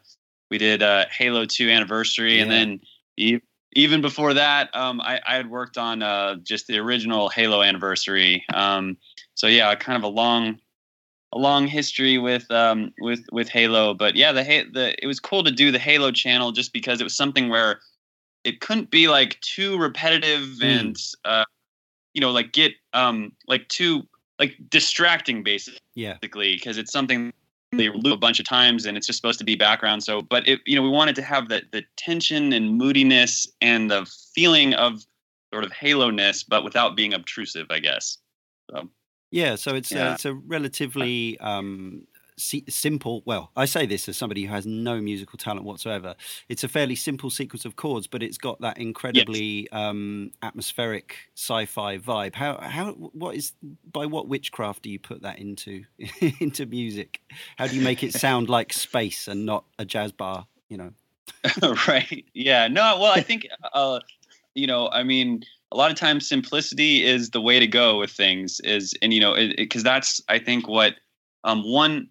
we 0.50 0.58
did 0.58 0.82
uh, 0.82 1.06
Halo 1.16 1.46
Two 1.46 1.70
Anniversary, 1.70 2.38
yeah. 2.38 2.42
and 2.42 2.52
then 2.52 2.80
e- 3.16 3.40
even 3.74 4.02
before 4.02 4.34
that, 4.34 4.76
um, 4.76 5.00
I, 5.00 5.22
I, 5.26 5.36
had 5.36 5.50
worked 5.50 5.78
on 5.78 6.02
uh, 6.02 6.36
just 6.44 6.66
the 6.66 6.80
original 6.80 7.30
Halo 7.30 7.62
Anniversary. 7.62 8.44
Um, 8.54 8.98
so 9.36 9.46
yeah, 9.46 9.74
kind 9.76 9.96
of 9.96 10.04
a 10.04 10.14
long 10.14 10.60
a 11.32 11.38
long 11.38 11.68
history 11.68 12.18
with 12.18 12.50
um, 12.50 12.92
with 13.00 13.24
with 13.32 13.48
Halo. 13.48 13.94
But 13.94 14.16
yeah, 14.16 14.32
the 14.32 14.42
the 14.74 14.96
it 15.02 15.06
was 15.06 15.20
cool 15.20 15.44
to 15.44 15.52
do 15.52 15.72
the 15.72 15.80
Halo 15.80 16.12
channel 16.12 16.52
just 16.52 16.74
because 16.74 17.00
it 17.00 17.04
was 17.04 17.16
something 17.16 17.50
where 17.50 17.82
it 18.44 18.62
couldn't 18.62 18.90
be 18.90 19.08
like 19.08 19.40
too 19.42 19.78
repetitive 19.78 20.42
mm. 20.60 20.80
and 20.80 20.98
uh, 21.24 21.46
you 22.16 22.22
know 22.22 22.32
like 22.32 22.52
get 22.52 22.74
um, 22.94 23.34
like 23.48 23.68
too 23.68 24.08
like 24.42 24.58
distracting 24.70 25.44
basically 25.44 25.80
yeah 25.94 26.18
because 26.20 26.80
it's 26.80 26.92
something 26.92 27.32
they 27.74 27.90
loop 27.90 28.16
a 28.16 28.18
bunch 28.18 28.40
of 28.40 28.46
times 28.46 28.86
and 28.86 28.98
it's 28.98 29.08
just 29.08 29.18
supposed 29.18 29.40
to 29.40 29.46
be 29.46 29.56
background. 29.56 30.04
So 30.04 30.22
but 30.22 30.46
it 30.48 30.60
you 30.66 30.76
know 30.76 30.82
we 30.82 30.90
wanted 30.90 31.16
to 31.16 31.22
have 31.22 31.48
the 31.48 31.62
the 31.72 31.84
tension 31.96 32.52
and 32.52 32.78
moodiness 32.78 33.48
and 33.62 33.90
the 33.90 34.06
feeling 34.36 34.74
of 34.74 35.06
sort 35.54 35.64
of 35.64 35.72
halo 35.72 36.10
ness 36.10 36.44
but 36.44 36.64
without 36.64 36.96
being 36.96 37.14
obtrusive 37.14 37.68
i 37.70 37.80
guess. 37.80 38.18
So. 38.70 38.90
Yeah 39.30 39.56
so 39.56 39.76
it's 39.76 39.92
yeah. 39.92 40.10
Uh, 40.10 40.14
it's 40.14 40.26
a 40.26 40.34
relatively 40.34 41.40
um 41.40 42.08
simple. 42.38 43.24
Well, 43.26 43.52
I 43.56 43.66
say 43.66 43.86
this 43.86 44.08
as 44.10 44.18
somebody 44.18 44.46
who 44.46 44.52
has 44.52 44.66
no 44.66 45.02
musical 45.02 45.38
talent 45.38 45.66
whatsoever. 45.66 46.16
It's 46.50 46.64
a 46.64 46.68
fairly 46.68 46.96
simple 46.96 47.30
sequence 47.30 47.66
of 47.66 47.76
chords, 47.76 48.08
but 48.08 48.24
it's 48.24 48.38
got 48.38 48.62
that 48.62 48.78
incredibly 48.78 49.62
yes. 49.62 49.68
um, 49.72 50.32
atmospheric 50.42 51.16
sci-fi 51.36 51.98
vibe. 51.98 52.36
How 52.36 52.60
how 52.60 52.92
what 52.92 53.36
is 53.36 53.54
by 53.92 54.06
what 54.06 54.28
witchcraft 54.28 54.84
do 54.84 54.90
you 54.90 55.00
put 55.00 55.22
that 55.22 55.40
into 55.40 55.84
into 56.40 56.66
music? 56.66 57.22
How 57.58 57.68
do 57.68 57.76
you 57.76 57.82
make 57.82 58.04
it 58.04 58.14
sound 58.14 58.50
like 58.58 58.74
space 58.74 59.28
and 59.28 59.46
not 59.46 59.66
a 59.80 59.86
jazz 59.86 60.12
bar? 60.12 60.48
You 60.70 60.78
know. 60.78 60.92
right. 61.88 62.26
Yeah. 62.34 62.68
No. 62.68 63.00
Well, 63.00 63.12
I 63.12 63.22
think. 63.22 63.48
Uh, 63.74 64.00
you 64.54 64.68
know, 64.68 64.90
I 64.90 65.04
mean, 65.04 65.44
a 65.72 65.78
lot 65.78 65.92
of 65.92 65.98
times 65.98 66.28
simplicity 66.28 67.06
is 67.06 67.30
the 67.30 67.42
way 67.42 67.60
to 67.60 67.68
go 67.68 68.00
with 68.00 68.12
things. 68.12 68.60
Is 68.62 68.94
and 69.02 69.14
you 69.14 69.20
know, 69.20 69.36
because 69.58 69.84
that's 69.84 70.22
I 70.28 70.40
think 70.40 70.68
what 70.68 70.96
um, 71.44 71.64
one 71.64 72.10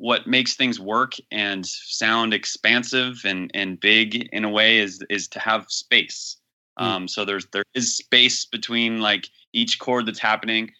what 0.00 0.26
makes 0.26 0.56
things 0.56 0.80
work 0.80 1.12
and 1.30 1.66
sound 1.66 2.32
expansive 2.32 3.20
and 3.24 3.50
and 3.52 3.78
big 3.78 4.28
in 4.32 4.44
a 4.44 4.48
way 4.48 4.78
is 4.78 5.04
is 5.10 5.28
to 5.28 5.38
have 5.38 5.66
space. 5.68 6.38
Mm. 6.78 6.84
Um, 6.84 7.08
so 7.08 7.26
there's 7.26 7.46
there 7.52 7.64
is 7.74 7.96
space 7.96 8.46
between 8.46 9.00
like 9.00 9.28
each 9.52 9.78
chord 9.78 10.06
that's 10.06 10.18
happening, 10.18 10.70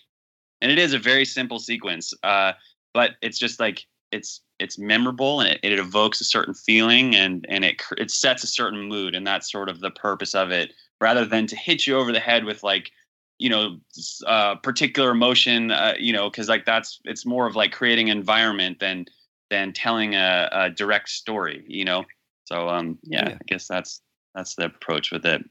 and 0.62 0.72
it 0.72 0.78
is 0.78 0.94
a 0.94 0.98
very 0.98 1.26
simple 1.26 1.58
sequence. 1.58 2.14
Uh, 2.22 2.52
but 2.94 3.12
it's 3.20 3.38
just 3.38 3.60
like 3.60 3.84
it's 4.10 4.40
it's 4.58 4.78
memorable 4.78 5.40
and 5.40 5.50
it, 5.50 5.60
it 5.62 5.78
evokes 5.78 6.22
a 6.22 6.24
certain 6.24 6.54
feeling 6.54 7.14
and 7.14 7.44
and 7.50 7.62
it 7.62 7.82
it 7.98 8.10
sets 8.10 8.42
a 8.42 8.46
certain 8.46 8.88
mood 8.88 9.14
and 9.14 9.26
that's 9.26 9.52
sort 9.52 9.68
of 9.68 9.80
the 9.80 9.90
purpose 9.90 10.34
of 10.34 10.50
it 10.50 10.72
rather 11.00 11.24
than 11.24 11.46
to 11.46 11.56
hit 11.56 11.86
you 11.86 11.96
over 11.96 12.10
the 12.10 12.20
head 12.20 12.44
with 12.44 12.62
like 12.62 12.90
you 13.40 13.48
know 13.48 13.78
uh, 14.26 14.54
particular 14.56 15.10
emotion 15.10 15.70
uh, 15.70 15.94
you 15.98 16.12
know 16.12 16.30
because 16.30 16.48
like 16.48 16.66
that's 16.66 17.00
it's 17.04 17.24
more 17.24 17.46
of 17.46 17.56
like 17.56 17.72
creating 17.72 18.08
environment 18.08 18.78
than 18.78 19.06
than 19.48 19.72
telling 19.72 20.14
a, 20.14 20.48
a 20.52 20.70
direct 20.70 21.08
story 21.08 21.64
you 21.66 21.84
know? 21.84 22.04
So 22.44 22.68
um 22.68 22.98
yeah, 23.02 23.30
yeah, 23.30 23.34
i 23.40 23.44
guess 23.46 23.66
that's 23.66 24.02
that's 24.34 24.54
the 24.54 24.66
approach 24.66 25.10
with 25.10 25.24
it. 25.24 25.42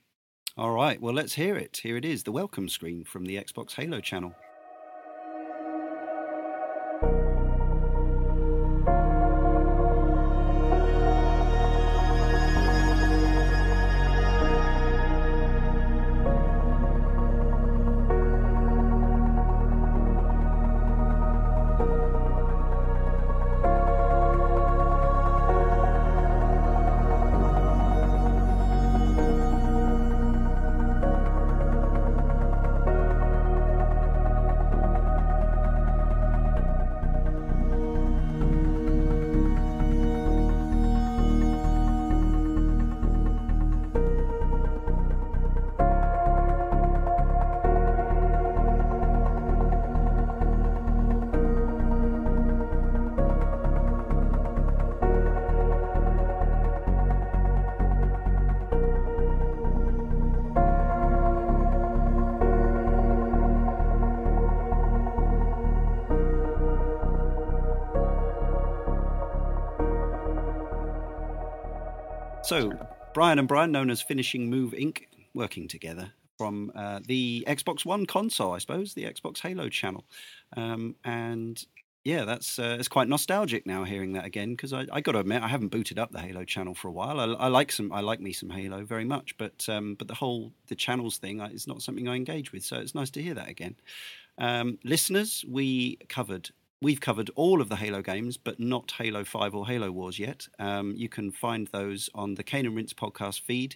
All 0.56 0.72
right. 0.72 1.02
Well 1.02 1.14
let's 1.14 1.34
hear 1.34 1.56
it. 1.56 1.80
Here 1.82 1.98
it 1.98 2.06
is 2.06 2.24
the 2.24 2.32
welcome 2.32 2.70
screen 2.70 3.04
from 3.04 3.26
the 3.26 3.38
xbox 3.38 3.74
halo 3.74 4.00
channel 4.00 4.36
Brian 73.14 73.40
and 73.40 73.48
Brian, 73.48 73.72
known 73.72 73.90
as 73.90 74.02
Finishing 74.02 74.50
Move 74.50 74.72
Inc., 74.72 75.04
working 75.34 75.68
together 75.68 76.12
from 76.38 76.72
uh, 76.76 77.00
the 77.06 77.44
Xbox 77.48 77.86
One 77.86 78.06
console, 78.06 78.54
I 78.54 78.60
suppose, 78.60 78.94
the 78.94 79.04
Xbox 79.04 79.40
Halo 79.40 79.70
channel. 79.70 80.06
Um, 80.56 80.96
and 81.04 81.64
yeah, 82.04 82.24
that's 82.24 82.60
uh, 82.60 82.78
it's 82.80 82.88
quite 82.88 83.08
nostalgic 83.08 83.66
now 83.66 83.84
hearing 83.84 84.14
that 84.14 84.26
again 84.26 84.52
because 84.52 84.72
I, 84.72 84.86
I 84.92 85.02
got 85.02 85.12
to 85.14 85.20
admit 85.20 85.44
I 85.44 85.48
haven't 85.48 85.70
booted 85.70 86.00
up 86.00 86.12
the 86.12 86.20
Halo 86.20 86.46
channel 86.46 86.74
for 86.74 86.88
a 86.88 86.92
while. 86.92 87.20
I, 87.20 87.26
I 87.26 87.48
like 87.48 87.72
some 87.72 87.92
I 87.92 88.00
like 88.00 88.22
me 88.22 88.32
some 88.32 88.50
Halo 88.50 88.86
very 88.86 89.06
much, 89.06 89.38
but 89.38 89.68
um, 89.68 89.96
but 89.96 90.08
the 90.08 90.16
whole 90.16 90.54
the 90.68 90.76
channels 90.76 91.18
thing 91.18 91.42
is 91.42 91.68
not 91.68 91.82
something 91.82 92.08
I 92.08 92.16
engage 92.16 92.52
with. 92.52 92.64
So 92.64 92.78
it's 92.78 92.96
nice 92.96 93.10
to 93.12 93.22
hear 93.22 93.34
that 93.34 93.50
again. 93.50 93.76
Um, 94.38 94.80
listeners, 94.84 95.44
we 95.48 95.98
covered 96.08 96.52
we've 96.82 97.02
covered 97.02 97.30
all 97.36 97.62
of 97.62 97.70
the 97.70 97.76
Halo 97.76 98.02
games, 98.02 98.38
but 98.38 98.60
not 98.60 98.92
Halo 98.98 99.24
Five 99.24 99.54
or 99.56 99.68
Halo 99.68 99.92
Wars 99.92 100.20
yet. 100.20 100.48
Um, 100.58 100.94
you 100.96 101.10
can 101.10 101.32
find 101.32 101.68
those 101.68 102.10
on 102.14 102.36
the 102.36 102.44
Cane 102.44 102.66
and 102.66 102.76
Rinse 102.76 102.94
podcast 102.94 103.42
feed. 103.42 103.76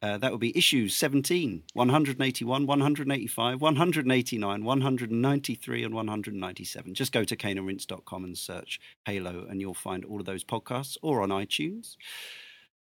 Uh, 0.00 0.16
that 0.16 0.30
would 0.30 0.40
be 0.40 0.56
issues 0.56 0.94
17, 0.94 1.64
181, 1.74 2.66
185, 2.66 3.60
189, 3.60 4.64
193, 4.64 5.84
and 5.84 5.94
197. 5.94 6.94
Just 6.94 7.12
go 7.12 7.24
to 7.24 7.36
caneandrinse.com 7.36 8.24
and 8.24 8.38
search 8.38 8.80
Halo, 9.06 9.46
and 9.50 9.60
you'll 9.60 9.74
find 9.74 10.04
all 10.04 10.20
of 10.20 10.26
those 10.26 10.44
podcasts 10.44 10.96
or 11.02 11.20
on 11.22 11.30
iTunes. 11.30 11.96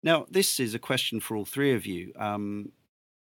Now, 0.02 0.26
this 0.28 0.58
is 0.58 0.74
a 0.74 0.78
question 0.78 1.20
for 1.20 1.36
all 1.36 1.44
three 1.44 1.72
of 1.72 1.86
you. 1.86 2.12
Um, 2.18 2.72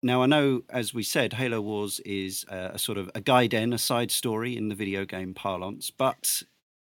now, 0.03 0.21
I 0.21 0.25
know, 0.25 0.63
as 0.69 0.93
we 0.93 1.01
said, 1.01 1.33
Halo 1.33 1.61
Wars 1.61 2.01
is 2.01 2.45
a, 2.49 2.71
a 2.73 2.77
sort 2.77 2.97
of 2.97 3.09
a 3.15 3.21
guide 3.21 3.53
in, 3.53 3.71
a 3.71 3.77
side 3.77 4.11
story 4.11 4.57
in 4.57 4.67
the 4.67 4.75
video 4.75 5.05
game 5.05 5.33
parlance, 5.33 5.89
but 5.89 6.43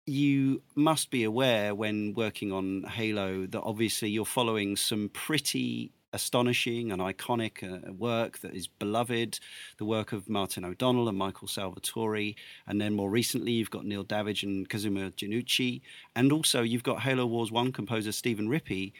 you 0.05 0.61
must 0.75 1.11
be 1.11 1.25
aware 1.25 1.75
when 1.75 2.13
working 2.13 2.53
on 2.53 2.83
Halo 2.83 3.45
that 3.45 3.61
obviously 3.61 4.09
you're 4.09 4.25
following 4.25 4.77
some 4.77 5.09
pretty 5.09 5.91
astonishing 6.13 6.91
and 6.91 7.01
iconic 7.01 7.63
uh, 7.63 7.91
work 7.91 8.39
that 8.39 8.53
is 8.53 8.67
beloved, 8.67 9.39
the 9.77 9.85
work 9.85 10.13
of 10.13 10.29
Martin 10.29 10.63
O'Donnell 10.63 11.09
and 11.09 11.17
Michael 11.17 11.47
Salvatori. 11.47 12.35
And 12.67 12.79
then 12.79 12.93
more 12.93 13.09
recently, 13.09 13.51
you've 13.51 13.71
got 13.71 13.85
Neil 13.85 14.03
Davidge 14.03 14.43
and 14.43 14.69
Kazuma 14.69 15.11
Jinnouchi. 15.11 15.81
And 16.15 16.31
also, 16.31 16.61
you've 16.61 16.83
got 16.83 17.01
Halo 17.01 17.25
Wars 17.25 17.51
1 17.51 17.71
composer 17.73 18.11
Stephen 18.11 18.47
Rippy. 18.47 18.93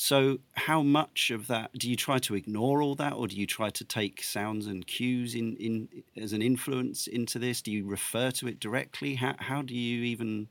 So, 0.00 0.38
how 0.54 0.84
much 0.84 1.32
of 1.32 1.48
that 1.48 1.76
do 1.76 1.90
you 1.90 1.96
try 1.96 2.20
to 2.20 2.36
ignore 2.36 2.80
all 2.80 2.94
that, 2.94 3.14
or 3.14 3.26
do 3.26 3.34
you 3.34 3.48
try 3.48 3.68
to 3.70 3.84
take 3.84 4.22
sounds 4.22 4.68
and 4.68 4.86
cues 4.86 5.34
in, 5.34 5.56
in 5.56 5.88
as 6.16 6.32
an 6.32 6.40
influence 6.40 7.08
into 7.08 7.40
this? 7.40 7.60
Do 7.60 7.72
you 7.72 7.84
refer 7.84 8.30
to 8.30 8.46
it 8.46 8.60
directly? 8.60 9.16
How, 9.16 9.34
how 9.40 9.60
do 9.60 9.74
you 9.74 10.04
even 10.04 10.46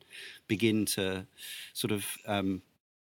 begin 0.49 0.83
to 0.87 1.25
sort 1.71 1.93
of 1.93 2.05
um, 2.25 2.61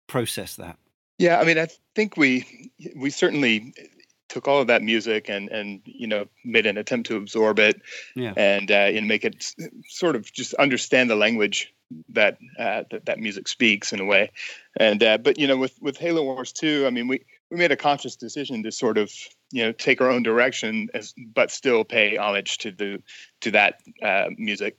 process 0.07 0.55
that? 0.55 0.79
Yeah, 1.19 1.39
I 1.39 1.45
mean, 1.45 1.59
I 1.59 1.67
think 1.93 2.17
we 2.17 2.71
we 2.95 3.11
certainly 3.11 3.75
took 4.27 4.47
all 4.47 4.61
of 4.61 4.65
that 4.65 4.81
music 4.81 5.29
and 5.29 5.47
and 5.49 5.81
you 5.85 6.07
know 6.07 6.25
made 6.43 6.65
an 6.65 6.75
attempt 6.75 7.07
to 7.09 7.17
absorb 7.17 7.59
it 7.59 7.79
yeah. 8.15 8.33
and 8.35 8.71
uh, 8.71 8.89
and 8.97 9.07
make 9.07 9.23
it 9.23 9.53
sort 9.87 10.15
of 10.15 10.33
just 10.33 10.55
understand 10.55 11.07
the 11.07 11.15
language 11.15 11.71
that 12.09 12.37
uh, 12.59 12.83
that 12.91 13.05
that 13.05 13.19
music 13.19 13.47
speaks 13.47 13.93
in 13.93 13.99
a 13.99 14.05
way. 14.05 14.31
And 14.77 15.01
uh, 15.03 15.17
but 15.17 15.39
you 15.39 15.47
know 15.47 15.57
with 15.57 15.77
with 15.81 15.97
Halo 15.97 16.23
Wars 16.23 16.51
2, 16.51 16.85
I 16.87 16.89
mean 16.89 17.07
we 17.07 17.23
we 17.49 17.57
made 17.57 17.71
a 17.71 17.77
conscious 17.77 18.15
decision 18.15 18.63
to 18.63 18.71
sort 18.71 18.97
of 18.97 19.11
you 19.51 19.63
know 19.63 19.71
take 19.71 20.01
our 20.01 20.09
own 20.09 20.23
direction 20.23 20.89
as 20.93 21.13
but 21.33 21.51
still 21.51 21.83
pay 21.83 22.17
homage 22.17 22.57
to 22.59 22.71
the 22.71 23.01
to 23.41 23.51
that 23.51 23.79
uh, 24.01 24.27
music 24.37 24.77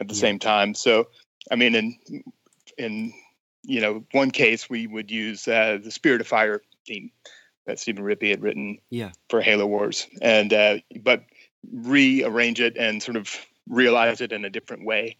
at 0.00 0.08
the 0.08 0.14
yeah. 0.14 0.20
same 0.20 0.38
time. 0.38 0.74
So 0.74 1.08
I 1.50 1.56
mean 1.56 1.74
in 1.74 2.24
in 2.78 3.12
you 3.64 3.80
know, 3.80 4.04
one 4.12 4.30
case 4.30 4.68
we 4.68 4.86
would 4.86 5.10
use 5.10 5.46
uh, 5.46 5.78
the 5.82 5.90
Spirit 5.90 6.20
of 6.20 6.26
Fire 6.26 6.62
theme 6.86 7.10
that 7.66 7.78
Stephen 7.78 8.04
Rippy 8.04 8.30
had 8.30 8.42
written 8.42 8.78
yeah. 8.90 9.12
for 9.28 9.40
Halo 9.40 9.66
Wars, 9.66 10.06
and 10.20 10.52
uh, 10.52 10.78
but 11.00 11.24
rearrange 11.72 12.60
it 12.60 12.76
and 12.76 13.02
sort 13.02 13.16
of 13.16 13.34
realize 13.68 14.20
it 14.20 14.32
in 14.32 14.44
a 14.44 14.50
different 14.50 14.84
way, 14.84 15.16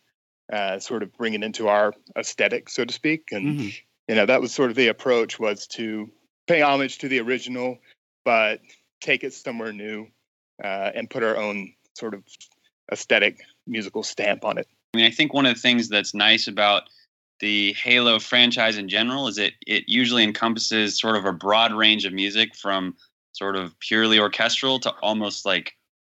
uh, 0.51 0.79
sort 0.79 1.03
of 1.03 1.13
bring 1.13 1.35
it 1.35 1.43
into 1.43 1.69
our 1.69 1.93
aesthetic, 2.17 2.69
so 2.69 2.85
to 2.85 2.93
speak. 2.93 3.29
And 3.33 3.47
mm-hmm. 3.47 3.69
you 4.09 4.15
know, 4.15 4.27
that 4.27 4.41
was 4.41 4.53
sort 4.53 4.71
of 4.71 4.77
the 4.77 4.89
approach 4.89 5.39
was 5.39 5.67
to 5.69 6.11
pay 6.47 6.63
homage 6.63 6.99
to 6.99 7.09
the 7.09 7.21
original, 7.21 7.79
but 8.25 8.61
take 9.01 9.25
it 9.25 9.35
somewhere 9.35 9.73
new 9.73 10.07
uh, 10.63 10.91
and 10.95 11.11
put 11.11 11.23
our 11.23 11.37
own 11.37 11.73
sort 11.95 12.15
of 12.15 12.23
aesthetic 12.91 13.41
musical 13.67 14.03
stamp 14.03 14.45
on 14.45 14.59
it. 14.59 14.67
I 14.95 14.99
mean, 14.99 15.07
I 15.07 15.11
think 15.11 15.33
one 15.33 15.47
of 15.47 15.55
the 15.55 15.61
things 15.61 15.89
that's 15.89 16.15
nice 16.15 16.47
about 16.47 16.85
the 17.41 17.73
Halo 17.73 18.19
franchise 18.19 18.79
in 18.79 18.89
general 18.89 19.27
is 19.27 19.37
it 19.37 19.55
it 19.67 19.89
usually 19.89 20.23
encompasses 20.23 20.99
sort 20.99 21.17
of 21.17 21.25
a 21.25 21.33
broad 21.33 21.73
range 21.73 22.05
of 22.05 22.13
music 22.13 22.55
from 22.55 22.95
sort 23.33 23.57
of 23.57 23.79
purely 23.81 24.19
orchestral 24.19 24.79
to 24.81 24.91
almost 25.03 25.45
like 25.45 25.75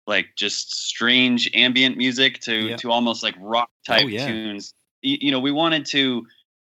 like 0.08 0.30
just 0.36 0.88
strange 0.88 1.50
ambient 1.54 1.98
music 1.98 2.40
to 2.42 2.70
yeah. 2.70 2.76
to 2.78 2.92
almost 2.92 3.24
like 3.24 3.36
rock 3.40 3.70
type 3.86 4.04
oh, 4.06 4.08
yeah. 4.08 4.28
tunes. 4.28 4.74
You, 5.02 5.18
you, 5.22 5.32
know, 5.32 5.40
we 5.40 5.52
wanted 5.52 5.86
to 5.88 6.26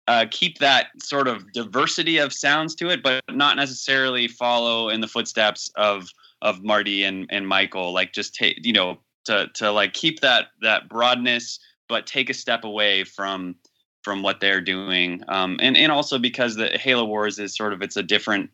uh, 0.08 0.26
keep 0.30 0.60
that 0.60 0.88
sort 1.02 1.28
of 1.28 1.52
diversity 1.54 2.18
of 2.18 2.34
sounds 2.34 2.76
to 2.76 2.90
it, 2.90 3.02
but 3.02 3.24
not 3.30 3.56
necessarily 3.56 4.28
follow 4.28 4.90
in 4.90 5.02
the 5.02 5.08
footsteps 5.08 5.72
of 5.76 6.10
of 6.42 6.64
Marty 6.64 7.04
and 7.04 7.28
and 7.30 7.48
Michael. 7.48 7.94
Like 7.94 8.14
just 8.14 8.36
take 8.36 8.60
you 8.66 8.74
know 8.74 9.00
to 9.26 9.50
to 9.56 9.72
like 9.72 9.94
keep 9.94 10.20
that 10.22 10.48
that 10.62 10.90
broadness, 10.90 11.60
but 11.90 12.06
take 12.06 12.30
a 12.30 12.34
step 12.34 12.64
away 12.64 13.04
from 13.04 13.56
from 14.04 14.22
what 14.22 14.42
they're 14.42 14.62
doing, 14.62 15.24
um, 15.30 15.58
and 15.62 15.78
and 15.78 15.92
also 15.92 16.20
because 16.20 16.56
the 16.56 16.78
Halo 16.78 17.06
Wars 17.06 17.40
is 17.40 17.56
sort 17.56 17.74
of 17.74 17.82
it's 17.82 17.98
a 17.98 18.04
different 18.04 18.50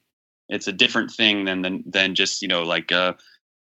it's 0.49 0.67
a 0.67 0.71
different 0.71 1.11
thing 1.11 1.45
than 1.45 1.61
than, 1.61 1.83
than 1.85 2.15
just 2.15 2.41
you 2.41 2.47
know 2.47 2.63
like 2.63 2.91
uh, 2.91 3.13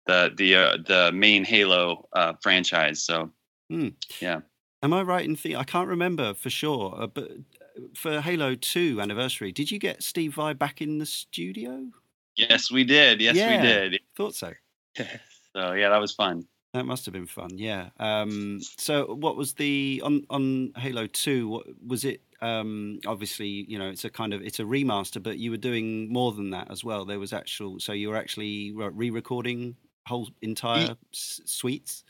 the 0.05 0.33
the 0.35 0.55
uh, 0.55 0.77
the 0.85 1.11
main 1.11 1.43
Halo 1.43 2.07
uh, 2.13 2.33
franchise. 2.41 3.03
So 3.03 3.31
hmm. 3.69 3.89
yeah, 4.21 4.41
am 4.83 4.93
I 4.93 5.01
right 5.01 5.25
in 5.25 5.35
thinking 5.35 5.59
I 5.59 5.63
can't 5.63 5.89
remember 5.89 6.33
for 6.33 6.49
sure, 6.49 6.95
uh, 6.97 7.07
but 7.07 7.31
uh, 7.31 7.81
for 7.93 8.21
Halo 8.21 8.55
Two 8.55 8.99
anniversary, 9.01 9.51
did 9.51 9.71
you 9.71 9.79
get 9.79 10.03
Steve 10.03 10.35
Vai 10.35 10.53
back 10.53 10.81
in 10.81 10.99
the 10.99 11.05
studio? 11.05 11.87
Yes, 12.35 12.71
we 12.71 12.83
did. 12.83 13.21
Yes, 13.21 13.35
yeah, 13.35 13.61
we 13.61 13.67
did. 13.67 13.99
Thought 14.15 14.35
so. 14.35 14.53
so 14.97 15.73
yeah, 15.73 15.89
that 15.89 16.01
was 16.01 16.13
fun. 16.13 16.45
That 16.75 16.85
must 16.85 17.05
have 17.05 17.13
been 17.13 17.25
fun, 17.25 17.51
yeah. 17.57 17.91
Um, 18.01 18.59
so, 18.77 19.15
what 19.15 19.37
was 19.37 19.53
the 19.53 20.01
on 20.03 20.25
on 20.29 20.73
Halo 20.75 21.07
Two? 21.07 21.47
What 21.47 21.67
was 21.87 22.03
it? 22.03 22.21
Um, 22.41 22.99
obviously, 23.07 23.47
you 23.47 23.79
know, 23.79 23.89
it's 23.89 24.03
a 24.03 24.09
kind 24.09 24.33
of 24.33 24.41
it's 24.41 24.59
a 24.59 24.63
remaster, 24.63 25.23
but 25.23 25.37
you 25.37 25.51
were 25.51 25.57
doing 25.57 26.11
more 26.11 26.33
than 26.33 26.49
that 26.49 26.69
as 26.69 26.83
well. 26.83 27.05
There 27.05 27.17
was 27.17 27.31
actual, 27.31 27.79
so 27.79 27.93
you 27.93 28.09
were 28.09 28.17
actually 28.17 28.73
re-recording 28.73 29.77
whole 30.07 30.29
entire 30.41 30.95
suites. 31.11 32.03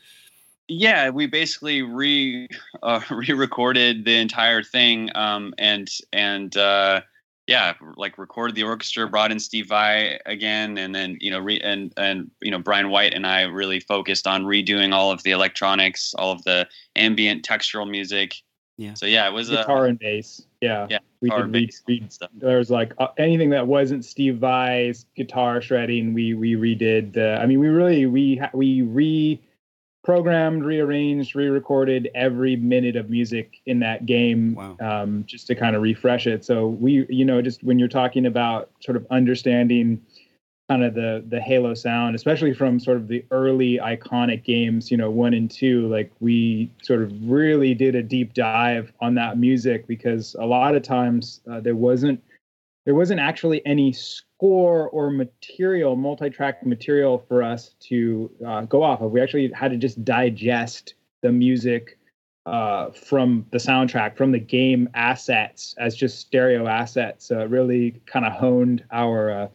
Yeah, 0.68 1.10
we 1.10 1.26
basically 1.26 1.82
re 1.82 2.48
uh, 2.82 3.00
re-recorded 3.10 4.04
the 4.04 4.16
entire 4.16 4.62
thing, 4.62 5.10
um, 5.14 5.54
and 5.58 5.88
and 6.12 6.56
uh, 6.56 7.02
yeah, 7.46 7.74
like 7.96 8.18
recorded 8.18 8.56
the 8.56 8.64
orchestra, 8.64 9.08
brought 9.08 9.30
in 9.30 9.38
Steve 9.38 9.68
Vai 9.68 10.18
again, 10.26 10.78
and 10.78 10.94
then 10.94 11.18
you 11.20 11.30
know, 11.30 11.38
re- 11.38 11.60
and 11.60 11.92
and 11.96 12.30
you 12.42 12.50
know, 12.50 12.58
Brian 12.58 12.90
White 12.90 13.14
and 13.14 13.26
I 13.26 13.42
really 13.42 13.78
focused 13.78 14.26
on 14.26 14.44
redoing 14.44 14.92
all 14.92 15.12
of 15.12 15.22
the 15.22 15.30
electronics, 15.30 16.14
all 16.14 16.32
of 16.32 16.42
the 16.42 16.66
ambient 16.96 17.46
textural 17.46 17.88
music. 17.88 18.34
Yeah. 18.78 18.94
So 18.94 19.06
yeah, 19.06 19.26
it 19.26 19.32
was 19.32 19.48
guitar 19.48 19.86
uh, 19.86 19.88
and 19.88 19.98
bass. 19.98 20.42
Yeah. 20.60 20.86
Yeah. 20.90 20.98
We 21.20 21.30
did 21.30 21.52
read, 21.52 21.70
read 21.88 22.12
stuff. 22.12 22.30
There 22.34 22.58
was 22.58 22.70
like 22.70 22.92
uh, 22.98 23.08
anything 23.18 23.50
that 23.50 23.66
wasn't 23.66 24.04
Steve 24.04 24.36
Vai's 24.36 25.06
guitar 25.16 25.62
shredding. 25.62 26.12
We 26.12 26.34
we 26.34 26.54
redid. 26.54 27.14
The, 27.14 27.38
I 27.40 27.46
mean, 27.46 27.58
we 27.58 27.68
really 27.68 28.06
we 28.06 28.40
we 28.52 28.82
re 28.82 29.40
programmed, 30.06 30.64
rearranged, 30.64 31.34
re-recorded 31.34 32.08
every 32.14 32.54
minute 32.54 32.94
of 32.94 33.10
music 33.10 33.60
in 33.66 33.80
that 33.80 34.06
game 34.06 34.54
wow. 34.54 34.76
um, 34.78 35.24
just 35.26 35.48
to 35.48 35.54
kind 35.56 35.74
of 35.74 35.82
refresh 35.82 36.28
it. 36.28 36.44
So 36.44 36.68
we, 36.68 37.04
you 37.08 37.24
know, 37.24 37.42
just 37.42 37.64
when 37.64 37.76
you're 37.76 37.88
talking 37.88 38.24
about 38.24 38.70
sort 38.78 38.96
of 38.96 39.04
understanding 39.10 40.00
kind 40.68 40.82
of 40.82 40.94
the 40.94 41.24
the 41.28 41.40
Halo 41.40 41.74
sound, 41.74 42.16
especially 42.16 42.52
from 42.52 42.80
sort 42.80 42.96
of 42.96 43.08
the 43.08 43.24
early 43.30 43.78
iconic 43.78 44.44
games, 44.44 44.90
you 44.90 44.96
know, 44.96 45.10
one 45.10 45.34
and 45.34 45.50
two, 45.50 45.86
like 45.88 46.10
we 46.20 46.70
sort 46.82 47.02
of 47.02 47.12
really 47.22 47.74
did 47.74 47.94
a 47.94 48.02
deep 48.02 48.34
dive 48.34 48.92
on 49.00 49.14
that 49.14 49.38
music 49.38 49.86
because 49.86 50.34
a 50.38 50.44
lot 50.44 50.74
of 50.74 50.82
times 50.82 51.40
uh, 51.50 51.60
there 51.60 51.76
wasn't 51.76 52.22
there 52.84 52.94
wasn't 52.94 53.20
actually 53.20 53.64
any 53.66 53.92
score 53.92 54.88
or 54.90 55.10
material, 55.10 55.96
multi-track 55.96 56.64
material 56.64 57.24
for 57.28 57.42
us 57.42 57.74
to 57.80 58.30
uh, 58.46 58.62
go 58.62 58.82
off 58.82 59.00
of. 59.00 59.10
We 59.10 59.20
actually 59.20 59.50
had 59.52 59.72
to 59.72 59.76
just 59.76 60.04
digest 60.04 60.94
the 61.22 61.32
music 61.32 61.98
uh, 62.46 62.90
from 62.90 63.44
the 63.50 63.58
soundtrack, 63.58 64.16
from 64.16 64.30
the 64.30 64.38
game 64.38 64.88
assets 64.94 65.74
as 65.78 65.96
just 65.96 66.20
stereo 66.20 66.68
assets. 66.68 67.26
So 67.26 67.40
it 67.40 67.50
really 67.50 68.00
kind 68.06 68.24
of 68.24 68.32
honed 68.32 68.84
our 68.92 69.30
uh, 69.32 69.48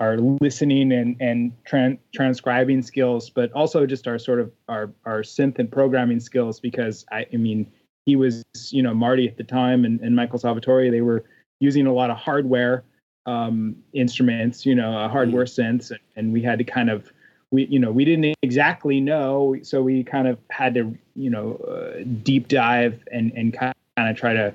our 0.00 0.16
listening 0.16 0.92
and 0.92 1.16
and 1.20 1.52
tran- 1.64 1.98
transcribing 2.14 2.82
skills, 2.82 3.30
but 3.30 3.52
also 3.52 3.86
just 3.86 4.08
our 4.08 4.18
sort 4.18 4.40
of 4.40 4.50
our 4.68 4.90
our 5.04 5.20
synth 5.20 5.58
and 5.58 5.70
programming 5.70 6.18
skills. 6.18 6.58
Because 6.58 7.04
I, 7.12 7.26
I 7.32 7.36
mean, 7.36 7.70
he 8.06 8.16
was 8.16 8.42
you 8.70 8.82
know 8.82 8.94
Marty 8.94 9.28
at 9.28 9.36
the 9.36 9.44
time 9.44 9.84
and, 9.84 10.00
and 10.00 10.16
Michael 10.16 10.38
Salvatori. 10.38 10.90
They 10.90 11.02
were 11.02 11.24
using 11.60 11.86
a 11.86 11.92
lot 11.92 12.10
of 12.10 12.16
hardware 12.16 12.82
um, 13.26 13.76
instruments, 13.92 14.64
you 14.64 14.74
know, 14.74 14.98
a 15.04 15.08
hardware 15.08 15.44
mm. 15.44 15.48
synth, 15.48 15.90
and, 15.90 16.00
and 16.16 16.32
we 16.32 16.42
had 16.42 16.58
to 16.58 16.64
kind 16.64 16.90
of 16.90 17.12
we 17.50 17.66
you 17.66 17.78
know 17.78 17.92
we 17.92 18.04
didn't 18.04 18.34
exactly 18.42 19.00
know, 19.00 19.54
so 19.62 19.82
we 19.82 20.02
kind 20.02 20.26
of 20.26 20.38
had 20.50 20.74
to 20.74 20.96
you 21.14 21.30
know 21.30 21.56
uh, 21.56 22.04
deep 22.22 22.48
dive 22.48 23.04
and 23.12 23.32
and 23.32 23.52
kind 23.52 23.74
of 23.98 24.16
try 24.16 24.32
to 24.32 24.54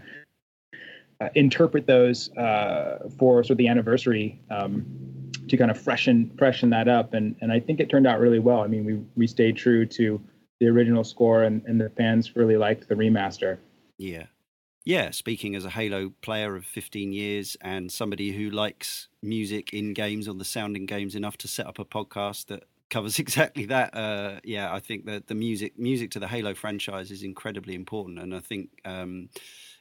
uh, 1.22 1.30
interpret 1.36 1.86
those 1.86 2.30
uh, 2.36 3.08
for 3.18 3.44
sort 3.44 3.52
of 3.52 3.58
the 3.58 3.68
anniversary 3.68 4.40
um, 4.50 4.86
to 5.48 5.58
kind 5.58 5.72
of 5.72 5.80
freshen 5.80 6.32
freshen 6.38 6.70
that 6.72 6.88
up, 6.88 7.14
and 7.14 7.36
and 7.42 7.52
I 7.52 7.60
think 7.60 7.80
it 7.80 7.90
turned 7.90 8.08
out 8.08 8.20
really 8.20 8.40
well. 8.40 8.62
I 8.62 8.68
mean, 8.68 8.86
we 8.86 9.02
we 9.16 9.28
stayed 9.28 9.58
true 9.58 9.86
to 9.86 10.22
the 10.60 10.68
original 10.68 11.04
score, 11.04 11.44
and 11.44 11.64
and 11.66 11.80
the 11.80 11.90
fans 11.90 12.36
really 12.36 12.58
liked 12.58 12.88
the 12.88 12.96
remaster. 12.96 13.58
Yeah. 13.98 14.26
Yeah, 14.86 15.10
speaking 15.10 15.56
as 15.56 15.66
a 15.66 15.72
Halo 15.72 16.14
player 16.22 16.56
of 16.56 16.64
15 16.64 17.12
years 17.12 17.58
and 17.60 17.92
somebody 17.92 18.32
who 18.32 18.52
likes 18.52 19.08
music 19.24 19.74
in 19.74 19.96
games 19.96 20.28
or 20.28 20.36
the 20.36 20.46
sound 20.46 20.78
in 20.78 20.86
games 20.86 21.16
enough 21.16 21.38
to 21.38 21.48
set 21.48 21.66
up 21.66 21.80
a 21.80 21.86
podcast 21.86 22.46
that 22.48 22.66
covers 22.92 23.18
exactly 23.26 23.66
that. 23.66 23.96
Uh, 23.96 24.40
yeah, 24.44 24.72
I 24.72 24.80
think 24.80 25.06
that 25.06 25.28
the 25.28 25.36
music 25.36 25.78
music 25.80 26.12
to 26.12 26.20
the 26.20 26.28
Halo 26.28 26.54
franchise 26.54 27.12
is 27.12 27.24
incredibly 27.24 27.74
important, 27.74 28.20
and 28.20 28.36
I 28.36 28.40
think 28.40 28.70
um, 28.86 29.30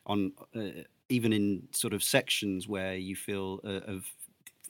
on 0.06 0.32
uh, 0.56 0.84
even 1.08 1.32
in 1.32 1.68
sort 1.72 1.92
of 1.92 2.02
sections 2.02 2.66
where 2.66 2.94
you 2.94 3.14
feel 3.14 3.60
uh, 3.64 3.80
of 3.86 4.04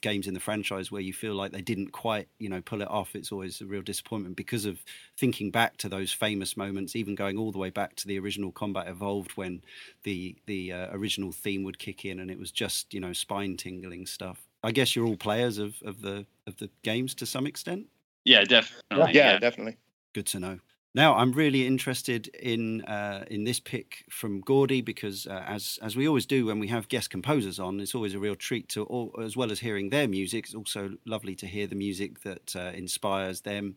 games 0.05 0.27
in 0.27 0.35
the 0.35 0.39
franchise 0.39 0.91
where 0.91 1.01
you 1.01 1.11
feel 1.11 1.33
like 1.33 1.51
they 1.51 1.63
didn't 1.63 1.91
quite, 1.91 2.27
you 2.37 2.47
know, 2.47 2.61
pull 2.61 2.83
it 2.83 2.87
off, 2.91 3.15
it's 3.15 3.31
always 3.31 3.59
a 3.59 3.65
real 3.65 3.81
disappointment 3.81 4.35
because 4.35 4.63
of 4.63 4.77
thinking 5.17 5.49
back 5.49 5.77
to 5.77 5.89
those 5.89 6.11
famous 6.11 6.55
moments, 6.55 6.95
even 6.95 7.15
going 7.15 7.39
all 7.39 7.51
the 7.51 7.57
way 7.57 7.71
back 7.71 7.95
to 7.95 8.07
the 8.07 8.19
original 8.19 8.51
Combat 8.51 8.87
Evolved 8.87 9.31
when 9.31 9.63
the 10.03 10.35
the 10.45 10.71
uh, 10.71 10.87
original 10.91 11.31
theme 11.31 11.63
would 11.63 11.79
kick 11.79 12.05
in 12.05 12.19
and 12.19 12.29
it 12.29 12.37
was 12.37 12.51
just, 12.51 12.93
you 12.93 12.99
know, 12.99 13.13
spine 13.13 13.57
tingling 13.57 14.05
stuff. 14.05 14.45
I 14.63 14.71
guess 14.71 14.95
you're 14.95 15.07
all 15.07 15.17
players 15.17 15.57
of, 15.57 15.81
of 15.83 16.01
the 16.01 16.27
of 16.45 16.55
the 16.57 16.69
games 16.83 17.15
to 17.15 17.25
some 17.25 17.47
extent. 17.47 17.87
Yeah, 18.25 18.43
definitely. 18.43 19.13
Yeah, 19.13 19.31
yeah. 19.31 19.39
definitely. 19.39 19.77
Good 20.13 20.27
to 20.27 20.39
know. 20.39 20.59
Now, 20.95 21.15
I'm 21.15 21.33
really 21.33 21.67
interested 21.67 22.27
in 22.27 22.81
uh, 22.85 23.25
in 23.29 23.43
this 23.43 23.59
pick 23.59 24.05
from 24.09 24.39
Gordy 24.39 24.79
because, 24.79 25.27
uh, 25.27 25.43
as 25.45 25.77
as 25.81 25.97
we 25.97 26.07
always 26.07 26.25
do 26.25 26.45
when 26.45 26.57
we 26.57 26.69
have 26.69 26.87
guest 26.87 27.09
composers 27.09 27.59
on, 27.59 27.81
it's 27.81 27.93
always 27.93 28.13
a 28.13 28.19
real 28.19 28.37
treat 28.37 28.69
to, 28.69 28.85
all, 28.85 29.13
as 29.21 29.35
well 29.35 29.51
as 29.51 29.59
hearing 29.59 29.89
their 29.89 30.07
music. 30.07 30.45
It's 30.45 30.55
also 30.55 30.91
lovely 31.05 31.35
to 31.35 31.47
hear 31.47 31.67
the 31.67 31.75
music 31.75 32.21
that 32.21 32.55
uh, 32.55 32.71
inspires 32.73 33.41
them. 33.41 33.75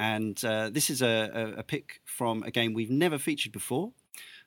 And 0.00 0.44
uh, 0.44 0.70
this 0.70 0.90
is 0.90 1.00
a, 1.00 1.54
a, 1.58 1.62
pick 1.62 2.00
from 2.04 2.42
a 2.42 2.50
game 2.50 2.74
we've 2.74 2.90
never 2.90 3.18
featured 3.18 3.52
before. 3.52 3.92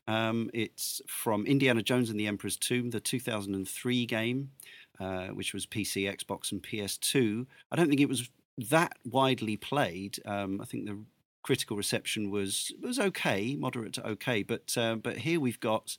Um, 0.05 0.49
it's 0.53 1.01
from 1.07 1.45
Indiana 1.45 1.81
Jones 1.81 2.09
and 2.09 2.19
the 2.19 2.27
Emperor's 2.27 2.57
Tomb, 2.57 2.89
the 2.89 2.99
2003 2.99 4.05
game, 4.05 4.51
uh, 4.99 5.27
which 5.27 5.53
was 5.53 5.65
PC, 5.65 6.13
Xbox, 6.13 6.51
and 6.51 6.61
PS2. 6.61 7.45
I 7.71 7.77
don't 7.77 7.87
think 7.87 8.01
it 8.01 8.09
was 8.09 8.29
that 8.69 8.97
widely 9.05 9.55
played. 9.55 10.19
Um, 10.25 10.59
I 10.61 10.65
think 10.65 10.85
the 10.85 10.99
critical 11.43 11.77
reception 11.77 12.29
was 12.29 12.71
was 12.81 12.99
okay, 12.99 13.55
moderate 13.55 13.93
to 13.93 14.07
okay. 14.07 14.43
But 14.43 14.77
uh, 14.77 14.95
but 14.95 15.17
here 15.17 15.39
we've 15.39 15.59
got 15.59 15.97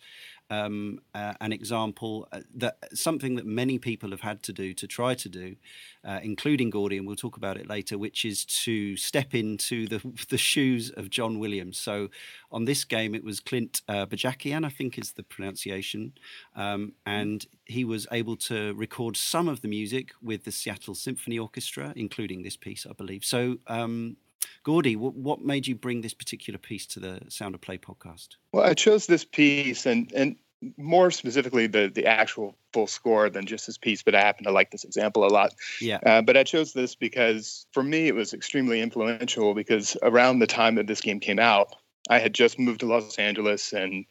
um, 0.53 1.01
uh, 1.15 1.33
an 1.41 1.53
example 1.53 2.29
uh, 2.31 2.41
that 2.55 2.77
something 2.93 3.37
that 3.37 3.47
many 3.47 3.79
people 3.79 4.11
have 4.11 4.21
had 4.21 4.43
to 4.45 4.53
do 4.53 4.75
to 4.75 4.87
try 4.87 5.15
to 5.15 5.29
do, 5.29 5.57
uh, 6.05 6.21
including 6.23 6.69
Gordy, 6.69 6.99
and 6.99 7.07
we'll 7.07 7.17
talk 7.17 7.37
about 7.39 7.57
it 7.57 7.69
later, 7.69 7.97
which 7.97 8.25
is 8.25 8.45
to 8.45 8.97
step 8.97 9.35
into 9.35 9.87
the 9.89 10.01
the 10.29 10.39
shoes 10.39 10.91
of 10.91 11.11
John 11.11 11.39
Williams. 11.39 11.79
So 11.79 12.09
on 12.51 12.67
this 12.67 12.85
game, 12.85 13.15
it 13.15 13.25
was 13.25 13.41
Clint 13.41 13.81
uh, 13.89 14.07
Bajakian, 14.07 14.65
I 14.65 14.69
think 14.69 14.99
is 14.99 15.13
the 15.13 15.23
pronunciation, 15.23 16.13
um, 16.55 16.93
and 17.07 17.47
he 17.65 17.85
was 17.85 18.07
able 18.13 18.37
to 18.37 18.75
record 18.75 19.17
some 19.17 19.49
of 19.49 19.63
the 19.63 19.69
music 19.69 20.11
with 20.23 20.45
the 20.45 20.53
Seattle 20.53 20.95
Symphony 20.95 21.39
Orchestra, 21.39 21.93
including 21.97 22.43
this 22.43 22.57
piece, 22.57 22.87
I 22.87 22.93
believe. 22.93 23.25
So. 23.25 23.59
Um, 23.67 24.17
Gordy, 24.65 24.97
what, 24.97 25.41
made 25.41 25.67
you 25.67 25.75
bring 25.75 26.01
this 26.01 26.15
particular 26.15 26.59
piece 26.59 26.87
to 26.89 27.01
the 27.01 27.21
Sound 27.29 27.55
of 27.55 27.61
Play 27.61 27.79
podcast? 27.79 28.37
Well, 28.53 28.65
I 28.65 28.75
chose 28.75 29.07
this 29.07 29.25
piece 29.25 29.87
and 29.87 30.13
and 30.13 30.37
more 30.77 31.11
specifically 31.11 31.67
the 31.67 31.91
the 31.93 32.07
actual 32.07 32.57
full 32.73 32.87
score 32.87 33.29
than 33.29 33.47
just 33.47 33.67
this 33.67 33.79
piece, 33.79 34.03
but 34.03 34.15
I 34.15 34.21
happen 34.21 34.45
to 34.45 34.53
like 34.53 34.71
this 34.71 34.85
example 34.85 35.25
a 35.25 35.29
lot. 35.29 35.53
Yeah. 35.81 35.99
Uh, 36.05 36.23
but 36.23 36.37
I 36.37 36.45
chose 36.45 36.73
this 36.73 36.95
because 36.95 37.67
for 37.73 37.83
me 37.83 38.09
it 38.09 38.15
was 38.15 38.33
extremely 38.33 38.81
influential 38.81 39.55
because 39.55 39.97
around 40.03 40.39
the 40.39 40.47
time 40.47 40.77
that 40.77 40.87
this 40.87 41.01
game 41.01 41.21
came 41.21 41.39
out, 41.39 41.75
I 42.09 42.19
had 42.19 42.35
just 42.35 42.59
moved 42.59 42.81
to 42.81 42.87
Los 42.87 43.19
Angeles 43.19 43.73
and 43.73 44.05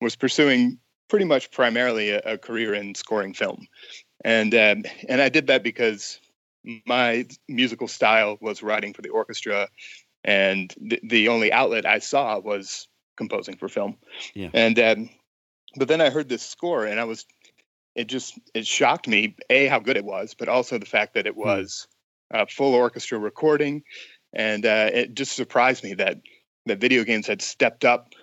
was 0.00 0.16
pursuing 0.16 0.78
pretty 1.08 1.24
much 1.24 1.50
primarily 1.50 2.10
a, 2.10 2.20
a 2.20 2.38
career 2.38 2.74
in 2.74 2.94
scoring 2.94 3.34
film, 3.34 3.66
and 4.24 4.54
um, 4.54 4.84
and 5.08 5.20
I 5.20 5.28
did 5.28 5.46
that 5.48 5.62
because 5.62 6.18
my 6.86 7.26
musical 7.48 7.88
style 7.88 8.38
was 8.40 8.62
writing 8.62 8.94
for 8.94 9.02
the 9.02 9.10
orchestra, 9.10 9.68
and 10.24 10.74
the, 10.80 11.00
the 11.02 11.28
only 11.28 11.52
outlet 11.52 11.86
I 11.86 11.98
saw 11.98 12.38
was 12.38 12.88
composing 13.16 13.56
for 13.56 13.68
film. 13.68 13.96
Yeah. 14.34 14.50
And 14.54 14.78
um, 14.78 15.10
but 15.76 15.88
then 15.88 16.00
I 16.00 16.10
heard 16.10 16.28
this 16.28 16.42
score, 16.42 16.86
and 16.86 17.00
I 17.00 17.04
was 17.04 17.26
it 17.94 18.06
just 18.06 18.38
it 18.54 18.66
shocked 18.66 19.08
me 19.08 19.36
a 19.50 19.66
how 19.66 19.78
good 19.78 19.96
it 19.96 20.04
was, 20.04 20.34
but 20.34 20.48
also 20.48 20.78
the 20.78 20.86
fact 20.86 21.14
that 21.14 21.26
it 21.26 21.34
hmm. 21.34 21.40
was 21.40 21.86
a 22.30 22.46
full 22.46 22.74
orchestra 22.74 23.18
recording, 23.18 23.82
and 24.32 24.64
uh, 24.64 24.90
it 24.92 25.14
just 25.14 25.32
surprised 25.32 25.84
me 25.84 25.94
that 25.94 26.18
that 26.66 26.80
video 26.80 27.04
games 27.04 27.26
had 27.26 27.42
stepped 27.42 27.84
up 27.84 28.14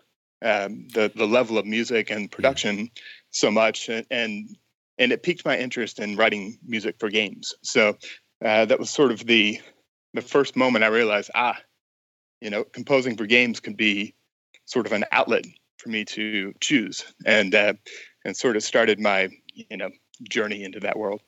um, 0.44 0.88
the 0.94 1.12
the 1.16 1.28
level 1.28 1.58
of 1.58 1.66
music 1.66 2.10
and 2.10 2.32
production 2.32 2.80
yeah. 2.80 2.86
so 3.32 3.52
much, 3.52 3.90
and, 3.90 4.06
and 4.10 4.58
and 4.98 5.12
it 5.12 5.24
piqued 5.24 5.46
my 5.46 5.58
interest 5.58 6.00
in 6.00 6.16
writing 6.16 6.58
music 6.66 6.96
for 7.00 7.10
games. 7.10 7.54
So 7.62 7.98
uh, 8.44 8.66
that 8.66 8.80
was 8.80 8.90
sort 8.90 9.12
of 9.12 9.26
the 9.26 9.60
the 10.14 10.22
first 10.22 10.56
moment 10.56 10.84
I 10.84 10.88
realized, 10.88 11.30
ah, 11.36 11.58
you 12.42 12.50
know, 12.50 12.64
composing 12.64 13.16
for 13.16 13.26
games 13.26 13.60
could 13.60 13.78
be 13.78 14.16
sort 14.66 14.86
of 14.86 14.92
an 14.92 15.06
outlet 15.12 15.46
for 15.78 15.90
me 15.90 16.06
to 16.06 16.54
choose, 16.60 17.06
and 17.26 17.54
uh, 17.54 17.74
and 18.26 18.36
sort 18.36 18.56
of 18.56 18.64
started 18.64 19.00
my 19.00 19.30
you 19.54 19.78
know 19.78 19.90
journey 20.30 20.64
into 20.64 20.80
that 20.82 20.98
world. 20.98 21.22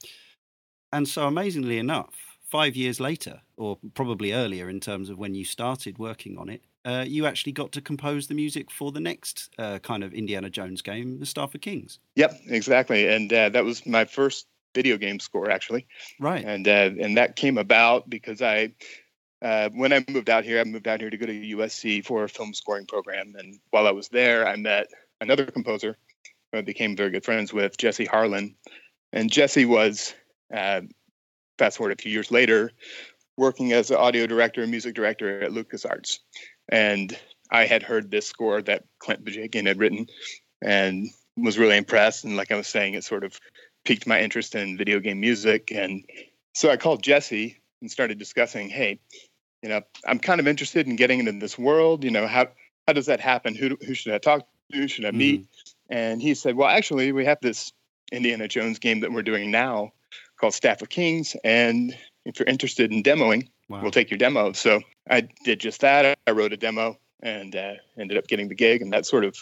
And 0.93 1.07
so, 1.07 1.27
amazingly 1.27 1.77
enough, 1.77 2.13
five 2.49 2.75
years 2.75 2.99
later, 2.99 3.41
or 3.55 3.77
probably 3.93 4.33
earlier 4.33 4.69
in 4.69 4.79
terms 4.79 5.09
of 5.09 5.17
when 5.17 5.35
you 5.35 5.45
started 5.45 5.97
working 5.97 6.37
on 6.37 6.49
it, 6.49 6.63
uh, 6.83 7.05
you 7.07 7.25
actually 7.25 7.53
got 7.53 7.71
to 7.71 7.81
compose 7.81 8.27
the 8.27 8.33
music 8.33 8.71
for 8.71 8.91
the 8.91 8.99
next 8.99 9.49
uh, 9.57 9.79
kind 9.79 10.03
of 10.03 10.13
Indiana 10.13 10.49
Jones 10.49 10.81
game, 10.81 11.19
The 11.19 11.25
Staff 11.25 11.55
of 11.55 11.61
Kings. 11.61 11.99
Yep, 12.15 12.41
exactly. 12.47 13.07
And 13.07 13.31
uh, 13.31 13.49
that 13.49 13.63
was 13.63 13.85
my 13.85 14.05
first 14.05 14.47
video 14.73 14.97
game 14.97 15.19
score 15.19 15.49
actually. 15.49 15.87
Right. 16.19 16.43
And 16.43 16.67
uh, 16.67 16.91
and 16.99 17.17
that 17.17 17.35
came 17.35 17.57
about 17.57 18.09
because 18.09 18.41
I 18.41 18.73
uh, 19.41 19.69
when 19.73 19.91
I 19.91 20.05
moved 20.07 20.29
out 20.29 20.43
here, 20.43 20.59
I 20.59 20.63
moved 20.63 20.87
out 20.87 21.01
here 21.01 21.09
to 21.09 21.17
go 21.17 21.25
to 21.25 21.33
USC 21.33 22.05
for 22.05 22.23
a 22.23 22.29
film 22.29 22.53
scoring 22.53 22.85
program. 22.85 23.33
And 23.37 23.59
while 23.71 23.87
I 23.87 23.91
was 23.91 24.07
there, 24.09 24.47
I 24.47 24.55
met 24.55 24.87
another 25.19 25.45
composer 25.45 25.97
who 26.51 26.59
I 26.59 26.61
became 26.61 26.95
very 26.95 27.09
good 27.09 27.25
friends 27.25 27.51
with, 27.51 27.77
Jesse 27.77 28.05
Harlin. 28.05 28.53
And 29.13 29.31
Jesse 29.31 29.65
was, 29.65 30.13
uh, 30.53 30.81
fast 31.57 31.77
forward 31.77 31.97
a 31.97 32.01
few 32.01 32.11
years 32.11 32.29
later, 32.29 32.71
working 33.35 33.73
as 33.73 33.89
an 33.89 33.97
audio 33.97 34.27
director 34.27 34.61
and 34.61 34.69
music 34.69 34.93
director 34.93 35.41
at 35.41 35.51
LucasArts. 35.51 36.19
And 36.69 37.17
I 37.49 37.65
had 37.65 37.83
heard 37.83 38.11
this 38.11 38.27
score 38.27 38.61
that 38.61 38.85
Clint 38.99 39.25
Bajakian 39.25 39.67
had 39.67 39.79
written 39.79 40.05
and 40.61 41.09
was 41.35 41.57
really 41.57 41.77
impressed. 41.77 42.25
And 42.25 42.37
like 42.37 42.51
I 42.51 42.55
was 42.55 42.67
saying, 42.67 42.93
it 42.93 43.03
sort 43.03 43.23
of 43.23 43.39
piqued 43.83 44.07
my 44.07 44.21
interest 44.21 44.55
in 44.55 44.77
video 44.77 44.99
game 44.99 45.19
music. 45.19 45.71
And 45.71 46.05
so 46.53 46.69
I 46.69 46.77
called 46.77 47.03
Jesse 47.03 47.57
and 47.81 47.89
started 47.89 48.19
discussing, 48.19 48.69
hey, 48.69 48.99
you 49.61 49.69
know, 49.69 49.81
I'm 50.05 50.19
kind 50.19 50.39
of 50.39 50.47
interested 50.47 50.87
in 50.87 50.95
getting 50.95 51.19
into 51.19 51.33
this 51.33 51.57
world. 51.57 52.03
You 52.03 52.11
know, 52.11 52.27
how 52.27 52.47
how 52.87 52.93
does 52.93 53.05
that 53.05 53.19
happen? 53.19 53.55
Who 53.55 53.77
who 53.85 53.93
should 53.93 54.13
I 54.13 54.17
talk 54.17 54.41
to? 54.41 54.77
Who 54.77 54.87
should 54.87 55.05
I 55.05 55.11
meet? 55.11 55.41
Mm-hmm. 55.41 55.95
And 55.97 56.21
he 56.21 56.33
said, 56.33 56.55
well, 56.55 56.69
actually, 56.69 57.11
we 57.11 57.25
have 57.25 57.39
this 57.41 57.73
Indiana 58.11 58.47
Jones 58.47 58.79
game 58.79 59.01
that 59.01 59.11
we're 59.11 59.21
doing 59.23 59.51
now 59.51 59.91
called 60.37 60.53
Staff 60.53 60.81
of 60.81 60.89
Kings, 60.89 61.35
and 61.43 61.95
if 62.25 62.39
you're 62.39 62.47
interested 62.47 62.91
in 62.91 63.03
demoing, 63.03 63.49
wow. 63.69 63.81
we'll 63.81 63.91
take 63.91 64.09
your 64.09 64.17
demo. 64.17 64.51
So 64.53 64.81
I 65.09 65.27
did 65.43 65.59
just 65.59 65.81
that. 65.81 66.17
I 66.25 66.31
wrote 66.31 66.53
a 66.53 66.57
demo 66.57 66.97
and 67.21 67.55
uh, 67.55 67.73
ended 67.99 68.17
up 68.17 68.27
getting 68.27 68.47
the 68.47 68.55
gig, 68.55 68.81
and 68.81 68.93
that 68.93 69.05
sort 69.05 69.25
of, 69.25 69.37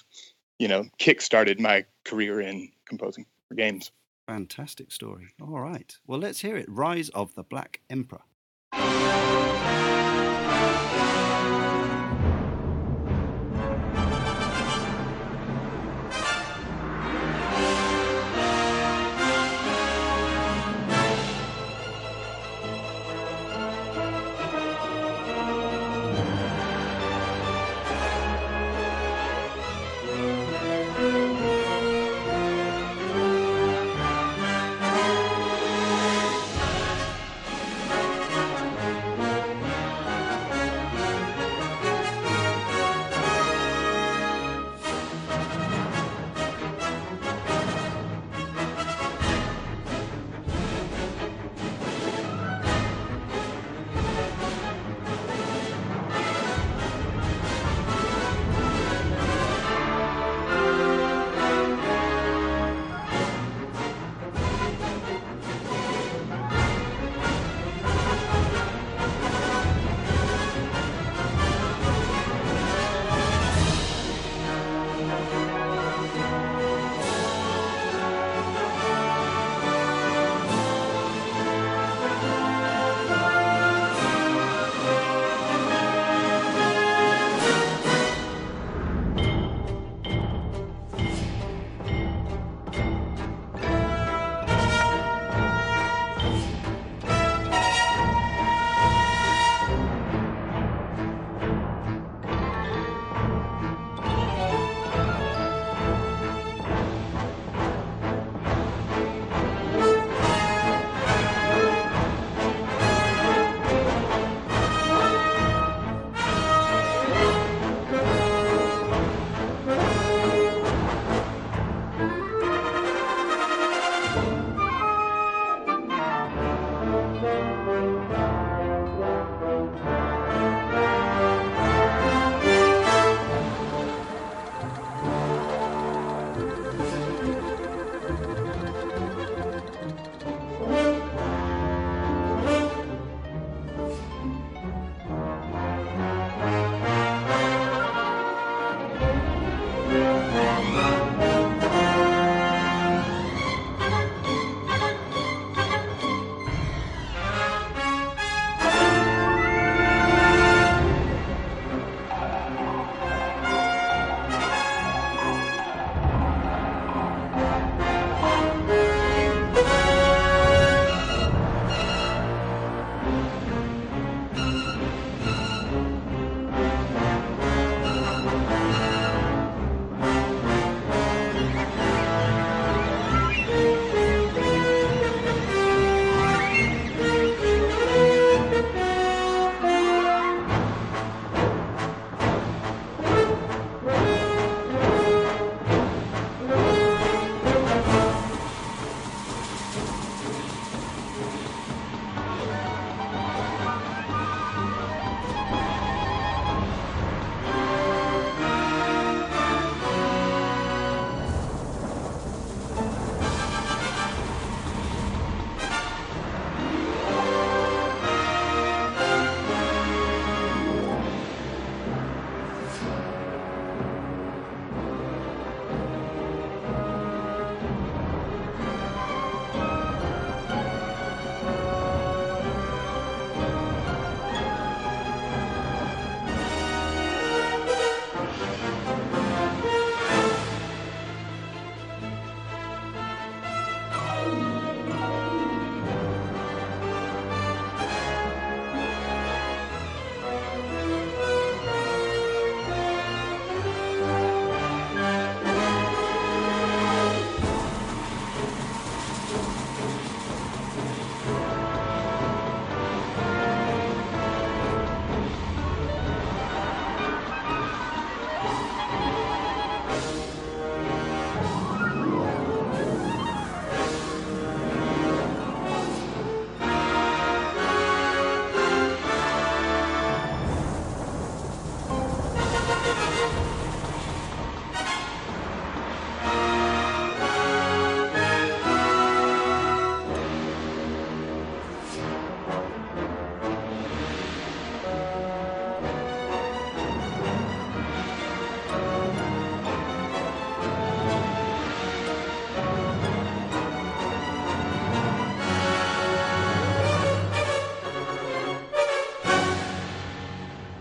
you 0.57 0.67
know, 0.67 0.85
kick 0.97 1.21
started 1.21 1.59
my 1.59 1.85
career 2.03 2.41
in 2.41 2.69
composing 2.85 3.25
for 3.47 3.55
games. 3.55 3.91
Fantastic 4.29 4.91
story. 4.91 5.29
All 5.41 5.59
right. 5.59 5.97
Well, 6.05 6.19
let's 6.19 6.41
hear 6.41 6.55
it. 6.55 6.69
Rise 6.69 7.09
of 7.09 7.33
the 7.33 7.41
Black 7.41 7.81
Emperor. 7.89 8.21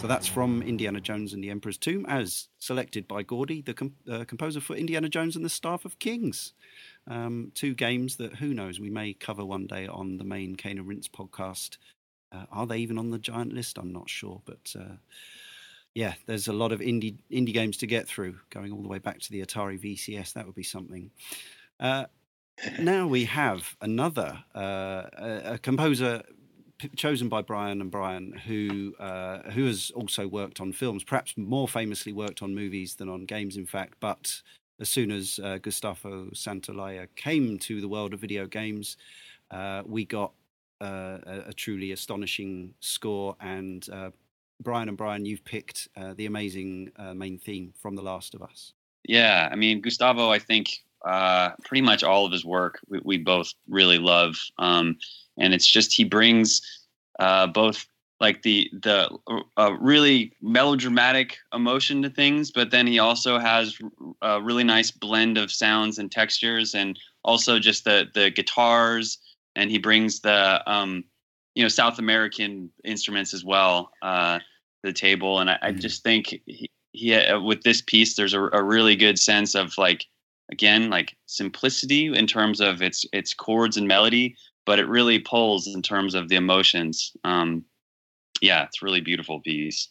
That's 0.08 0.26
from 0.26 0.62
Indiana 0.62 1.00
Jones 1.00 1.32
and 1.32 1.44
the 1.44 1.50
Emperor's 1.50 1.78
Tomb, 1.78 2.06
as 2.06 2.48
selected 2.58 3.06
by 3.06 3.22
Gordy, 3.22 3.62
the 3.62 3.74
com- 3.74 3.94
uh, 4.10 4.24
composer 4.24 4.60
for 4.60 4.74
Indiana 4.74 5.08
Jones 5.08 5.36
and 5.36 5.44
the 5.44 5.50
Staff 5.50 5.84
of 5.84 5.98
Kings. 5.98 6.54
Um, 7.06 7.52
two 7.54 7.74
games 7.74 8.16
that 8.16 8.36
who 8.36 8.54
knows 8.54 8.80
we 8.80 8.90
may 8.90 9.12
cover 9.12 9.44
one 9.44 9.66
day 9.66 9.86
on 9.86 10.18
the 10.18 10.24
main 10.24 10.56
Cane 10.56 10.78
and 10.78 10.88
Rinse 10.88 11.08
podcast. 11.08 11.76
Uh, 12.32 12.44
are 12.50 12.66
they 12.66 12.78
even 12.78 12.98
on 12.98 13.10
the 13.10 13.18
giant 13.18 13.52
list? 13.52 13.78
I'm 13.78 13.92
not 13.92 14.10
sure, 14.10 14.42
but 14.44 14.74
uh, 14.78 14.96
yeah, 15.94 16.14
there's 16.26 16.48
a 16.48 16.52
lot 16.52 16.72
of 16.72 16.80
indie 16.80 17.16
indie 17.30 17.52
games 17.54 17.76
to 17.78 17.86
get 17.86 18.08
through, 18.08 18.36
going 18.50 18.72
all 18.72 18.82
the 18.82 18.88
way 18.88 18.98
back 18.98 19.20
to 19.20 19.32
the 19.32 19.44
Atari 19.44 19.78
VCS. 19.80 20.32
That 20.32 20.46
would 20.46 20.54
be 20.54 20.62
something. 20.62 21.10
Uh, 21.80 22.06
now 22.80 23.06
we 23.06 23.24
have 23.26 23.76
another 23.80 24.42
uh, 24.54 25.04
a 25.44 25.58
composer 25.62 26.22
chosen 26.96 27.28
by 27.28 27.42
Brian 27.42 27.80
and 27.80 27.90
Brian, 27.90 28.32
who 28.32 28.94
uh, 28.98 29.50
who 29.50 29.66
has 29.66 29.90
also 29.94 30.26
worked 30.26 30.60
on 30.60 30.72
films, 30.72 31.04
perhaps 31.04 31.34
more 31.36 31.68
famously 31.68 32.12
worked 32.12 32.42
on 32.42 32.54
movies 32.54 32.94
than 32.94 33.08
on 33.08 33.24
games, 33.24 33.56
in 33.56 33.66
fact. 33.66 33.94
But 34.00 34.42
as 34.80 34.88
soon 34.88 35.10
as 35.10 35.40
uh, 35.42 35.58
Gustavo 35.58 36.26
Santaolalla 36.34 37.08
came 37.16 37.58
to 37.60 37.80
the 37.80 37.88
world 37.88 38.14
of 38.14 38.20
video 38.20 38.46
games, 38.46 38.96
uh, 39.50 39.82
we 39.84 40.04
got 40.04 40.32
uh, 40.80 41.18
a, 41.26 41.44
a, 41.48 41.52
truly 41.52 41.90
astonishing 41.90 42.72
score. 42.78 43.34
And 43.40 43.88
uh, 43.92 44.10
Brian 44.62 44.88
and 44.88 44.96
Brian, 44.96 45.24
you've 45.24 45.44
picked 45.44 45.88
uh, 45.96 46.14
the 46.14 46.26
amazing 46.26 46.92
main 47.14 47.38
theme 47.38 47.72
from 47.76 47.96
The 47.96 48.02
Last 48.02 48.34
of 48.34 48.42
Us. 48.42 48.72
Yeah, 49.04 49.48
I 49.50 49.56
mean 49.56 49.80
Gustavo, 49.80 50.30
I 50.30 50.38
think 50.38 50.84
pretty 51.04 51.82
much 51.82 52.02
all 52.02 52.26
of 52.26 52.32
his 52.32 52.44
work 52.44 52.80
we, 52.88 53.00
we 53.04 53.18
both 53.18 53.52
really 53.68 53.98
love. 53.98 54.36
Um, 54.58 54.98
and 55.38 55.54
it's 55.54 55.66
just 55.66 55.94
he 55.94 56.04
brings 56.04 56.60
uh, 57.18 57.46
both 57.46 57.86
like 58.20 58.42
the 58.42 58.70
the 58.72 59.08
uh, 59.56 59.72
really 59.78 60.32
melodramatic 60.42 61.38
emotion 61.54 62.02
to 62.02 62.10
things, 62.10 62.50
but 62.50 62.70
then 62.70 62.86
he 62.86 62.98
also 62.98 63.38
has 63.38 63.78
a 64.22 64.42
really 64.42 64.64
nice 64.64 64.90
blend 64.90 65.38
of 65.38 65.52
sounds 65.52 65.98
and 65.98 66.10
textures, 66.10 66.74
and 66.74 66.98
also 67.22 67.58
just 67.58 67.84
the 67.84 68.08
the 68.14 68.30
guitars, 68.30 69.18
and 69.54 69.70
he 69.70 69.78
brings 69.78 70.20
the 70.20 70.62
um, 70.70 71.04
you 71.54 71.62
know 71.62 71.68
South 71.68 71.98
American 71.98 72.70
instruments 72.84 73.32
as 73.32 73.44
well 73.44 73.92
uh, 74.02 74.38
to 74.38 74.44
the 74.82 74.92
table, 74.92 75.38
and 75.38 75.50
I, 75.50 75.58
I 75.62 75.70
mm-hmm. 75.70 75.80
just 75.80 76.02
think 76.02 76.40
he, 76.46 76.70
he 76.92 77.14
uh, 77.14 77.40
with 77.40 77.62
this 77.62 77.82
piece 77.82 78.16
there's 78.16 78.34
a, 78.34 78.42
a 78.52 78.62
really 78.62 78.96
good 78.96 79.18
sense 79.18 79.54
of 79.54 79.78
like 79.78 80.06
again 80.50 80.90
like 80.90 81.16
simplicity 81.26 82.06
in 82.06 82.26
terms 82.26 82.60
of 82.60 82.82
its 82.82 83.04
its 83.12 83.34
chords 83.34 83.76
and 83.76 83.86
melody 83.86 84.34
but 84.68 84.78
it 84.78 84.86
really 84.86 85.18
pulls 85.18 85.66
in 85.66 85.80
terms 85.80 86.14
of 86.14 86.28
the 86.28 86.36
emotions. 86.36 87.16
Um, 87.24 87.64
yeah, 88.42 88.64
it's 88.64 88.82
really 88.82 89.00
beautiful 89.00 89.40
piece. 89.40 89.88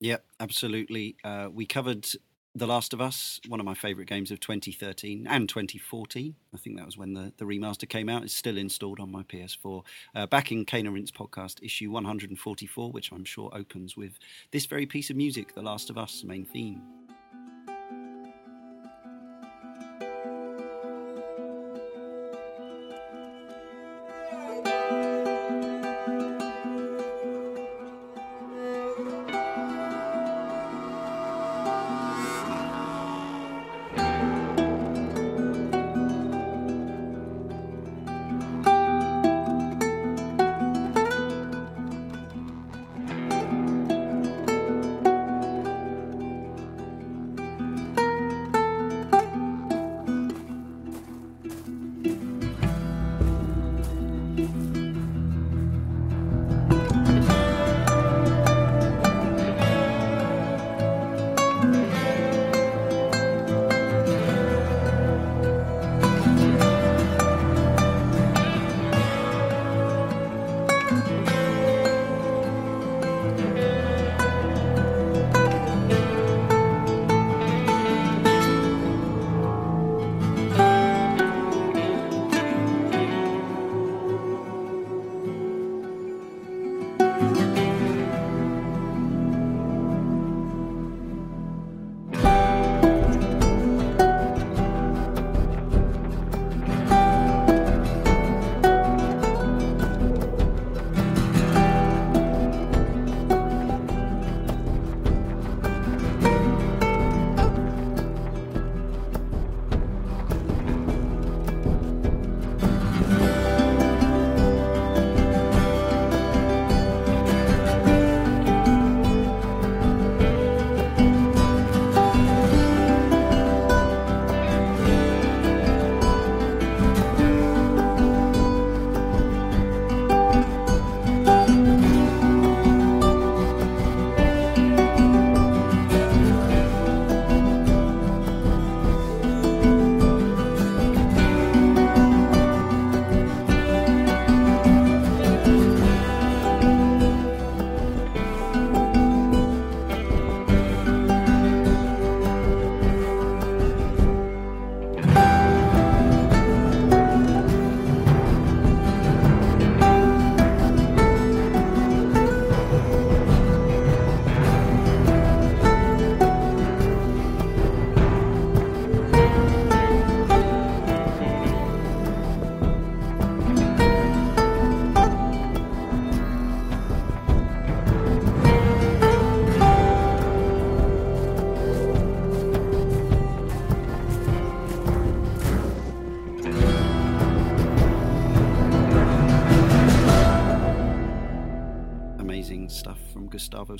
Yep, 0.00 0.24
absolutely. 0.40 1.16
Uh, 1.22 1.48
we 1.52 1.66
covered 1.66 2.08
The 2.54 2.66
Last 2.66 2.94
of 2.94 3.02
Us, 3.02 3.38
one 3.48 3.60
of 3.60 3.66
my 3.66 3.74
favorite 3.74 4.08
games 4.08 4.30
of 4.30 4.40
2013 4.40 5.26
and 5.28 5.46
2014. 5.46 6.34
I 6.54 6.56
think 6.56 6.78
that 6.78 6.86
was 6.86 6.96
when 6.96 7.12
the, 7.12 7.34
the 7.36 7.44
remaster 7.44 7.86
came 7.86 8.08
out. 8.08 8.22
It's 8.22 8.32
still 8.32 8.56
installed 8.56 8.98
on 8.98 9.12
my 9.12 9.24
PS4. 9.24 9.84
Uh, 10.14 10.26
back 10.26 10.50
in 10.50 10.64
and 10.72 10.94
Rinse 10.94 11.10
podcast, 11.10 11.62
issue 11.62 11.90
144, 11.90 12.92
which 12.92 13.12
I'm 13.12 13.26
sure 13.26 13.50
opens 13.52 13.94
with 13.94 14.18
this 14.52 14.64
very 14.64 14.86
piece 14.86 15.10
of 15.10 15.16
music, 15.16 15.54
The 15.54 15.60
Last 15.60 15.90
of 15.90 15.98
Us 15.98 16.24
main 16.24 16.46
theme. 16.46 16.80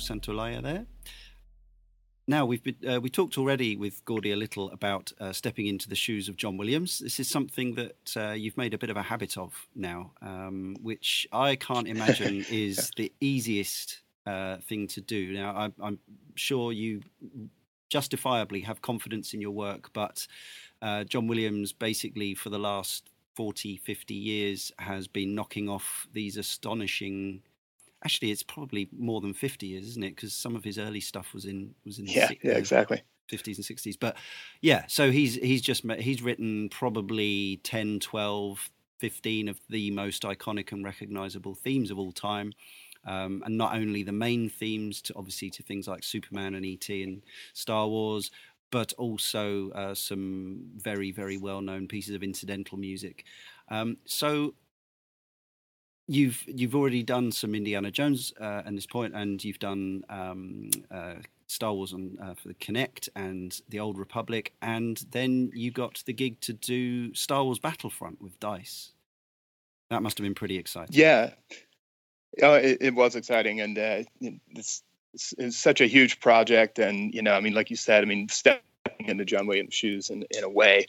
Santaolalla 0.03 0.61
there. 0.61 0.85
Now 2.25 2.45
we've 2.45 2.63
been, 2.63 2.77
uh, 2.87 3.01
we 3.01 3.09
talked 3.09 3.37
already 3.37 3.75
with 3.75 4.05
Gordy 4.05 4.31
a 4.31 4.37
little 4.37 4.71
about 4.71 5.11
uh, 5.19 5.33
stepping 5.33 5.67
into 5.67 5.89
the 5.89 5.95
shoes 5.95 6.29
of 6.29 6.37
John 6.37 6.55
Williams. 6.55 6.99
This 6.99 7.19
is 7.19 7.29
something 7.29 7.75
that 7.75 8.13
uh, 8.15 8.31
you've 8.31 8.55
made 8.55 8.73
a 8.73 8.77
bit 8.77 8.89
of 8.89 8.95
a 8.95 9.01
habit 9.01 9.37
of 9.37 9.67
now, 9.75 10.11
um, 10.21 10.77
which 10.81 11.27
I 11.33 11.57
can't 11.57 11.87
imagine 11.87 12.45
is 12.49 12.91
the 12.95 13.11
easiest 13.19 14.01
uh, 14.25 14.57
thing 14.57 14.87
to 14.87 15.01
do. 15.01 15.33
Now, 15.33 15.51
I, 15.51 15.85
I'm 15.85 15.99
sure 16.35 16.71
you 16.71 17.01
justifiably 17.89 18.61
have 18.61 18.81
confidence 18.81 19.33
in 19.33 19.41
your 19.41 19.51
work, 19.51 19.91
but 19.91 20.25
uh, 20.81 21.03
John 21.03 21.27
Williams 21.27 21.73
basically 21.73 22.35
for 22.35 22.49
the 22.49 22.57
last 22.57 23.09
40, 23.35 23.77
50 23.77 24.13
years 24.13 24.71
has 24.79 25.07
been 25.07 25.35
knocking 25.35 25.67
off 25.67 26.07
these 26.13 26.37
astonishing. 26.37 27.41
Actually, 28.03 28.31
it's 28.31 28.43
probably 28.43 28.89
more 28.97 29.21
than 29.21 29.33
50 29.33 29.67
years, 29.67 29.87
isn't 29.89 30.03
it? 30.03 30.15
Because 30.15 30.33
some 30.33 30.55
of 30.55 30.63
his 30.63 30.77
early 30.77 30.99
stuff 30.99 31.33
was 31.33 31.45
in 31.45 31.75
was 31.85 31.99
in 31.99 32.05
yeah, 32.07 32.31
yeah, 32.43 32.53
exactly 32.53 33.03
50s 33.31 33.57
and 33.57 33.65
60s. 33.65 33.97
But 33.99 34.17
yeah, 34.61 34.85
so 34.87 35.11
he's 35.11 35.35
he's 35.35 35.61
just 35.61 35.83
he's 35.99 36.21
written 36.21 36.69
probably 36.69 37.59
10, 37.63 37.99
12, 37.99 38.69
15 38.99 39.47
of 39.47 39.59
the 39.69 39.91
most 39.91 40.23
iconic 40.23 40.71
and 40.71 40.83
recognizable 40.83 41.55
themes 41.55 41.91
of 41.91 41.99
all 41.99 42.11
time. 42.11 42.53
Um, 43.05 43.43
and 43.45 43.57
not 43.57 43.75
only 43.75 44.03
the 44.03 44.13
main 44.13 44.49
themes 44.49 45.01
to 45.03 45.13
obviously 45.17 45.49
to 45.51 45.63
things 45.63 45.89
like 45.89 46.03
Superman 46.03 46.55
and 46.55 46.65
ET 46.65 46.87
and 46.89 47.21
Star 47.53 47.87
Wars, 47.87 48.31
but 48.71 48.93
also 48.93 49.71
uh, 49.71 49.93
some 49.93 50.71
very 50.77 51.11
very 51.11 51.37
well 51.37 51.61
known 51.61 51.87
pieces 51.87 52.15
of 52.15 52.23
incidental 52.23 52.77
music. 52.77 53.25
Um, 53.69 53.97
so 54.05 54.55
you've 56.07 56.43
you've 56.47 56.75
already 56.75 57.03
done 57.03 57.31
some 57.31 57.55
Indiana 57.55 57.91
Jones 57.91 58.33
uh, 58.39 58.63
at 58.65 58.73
this 58.73 58.85
point, 58.85 59.13
and 59.15 59.43
you've 59.43 59.59
done 59.59 60.03
um, 60.09 60.69
uh, 60.91 61.15
Star 61.47 61.73
Wars 61.73 61.93
on 61.93 62.17
uh, 62.21 62.33
for 62.33 62.47
the 62.47 62.53
Kinect 62.53 63.09
and 63.15 63.61
the 63.69 63.79
Old 63.79 63.97
Republic, 63.97 64.53
and 64.61 65.03
then 65.11 65.51
you 65.53 65.71
got 65.71 66.03
the 66.05 66.13
gig 66.13 66.39
to 66.41 66.53
do 66.53 67.13
Star 67.13 67.43
Wars 67.43 67.59
Battlefront 67.59 68.21
with 68.21 68.39
Dice. 68.39 68.91
That 69.89 70.01
must 70.01 70.17
have 70.17 70.23
been 70.23 70.35
pretty 70.35 70.57
exciting. 70.57 70.95
Yeah, 70.95 71.31
oh, 72.41 72.55
it, 72.55 72.77
it 72.81 72.95
was 72.95 73.15
exciting, 73.15 73.61
and 73.61 73.77
uh, 73.77 74.03
it's, 74.21 74.83
it's, 75.13 75.33
it's 75.37 75.57
such 75.57 75.81
a 75.81 75.85
huge 75.85 76.19
project, 76.19 76.79
and 76.79 77.13
you 77.13 77.21
know, 77.21 77.33
I 77.33 77.39
mean, 77.39 77.53
like 77.53 77.69
you 77.69 77.75
said, 77.75 78.03
I 78.03 78.05
mean, 78.05 78.27
stepping 78.29 78.61
into 78.99 79.25
John 79.25 79.47
Williams' 79.47 79.73
shoes 79.73 80.09
in 80.09 80.25
in 80.31 80.43
a 80.43 80.49
way. 80.49 80.87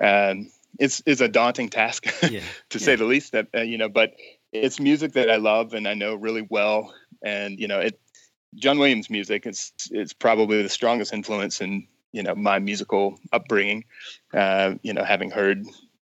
Um, 0.00 0.50
it's 0.78 1.00
is 1.06 1.20
a 1.20 1.28
daunting 1.28 1.68
task 1.68 2.06
yeah. 2.22 2.40
to 2.70 2.78
yeah. 2.78 2.84
say 2.84 2.96
the 2.96 3.04
least 3.04 3.32
that 3.32 3.48
uh, 3.54 3.62
you 3.62 3.78
know 3.78 3.88
but 3.88 4.14
it's 4.62 4.80
music 4.80 5.12
that 5.12 5.30
I 5.30 5.36
love 5.36 5.74
and 5.74 5.86
I 5.86 5.94
know 5.94 6.14
really 6.14 6.46
well. 6.48 6.94
And 7.22 7.58
you 7.58 7.68
know, 7.68 7.80
it 7.80 7.98
John 8.54 8.78
Williams 8.78 9.10
music 9.10 9.46
is 9.46 9.72
is 9.90 10.12
probably 10.12 10.62
the 10.62 10.68
strongest 10.68 11.12
influence 11.12 11.60
in 11.60 11.86
you 12.12 12.22
know 12.22 12.34
my 12.34 12.58
musical 12.58 13.18
upbringing. 13.32 13.84
Uh, 14.32 14.74
you 14.82 14.92
know, 14.92 15.04
having 15.04 15.30
heard 15.30 15.64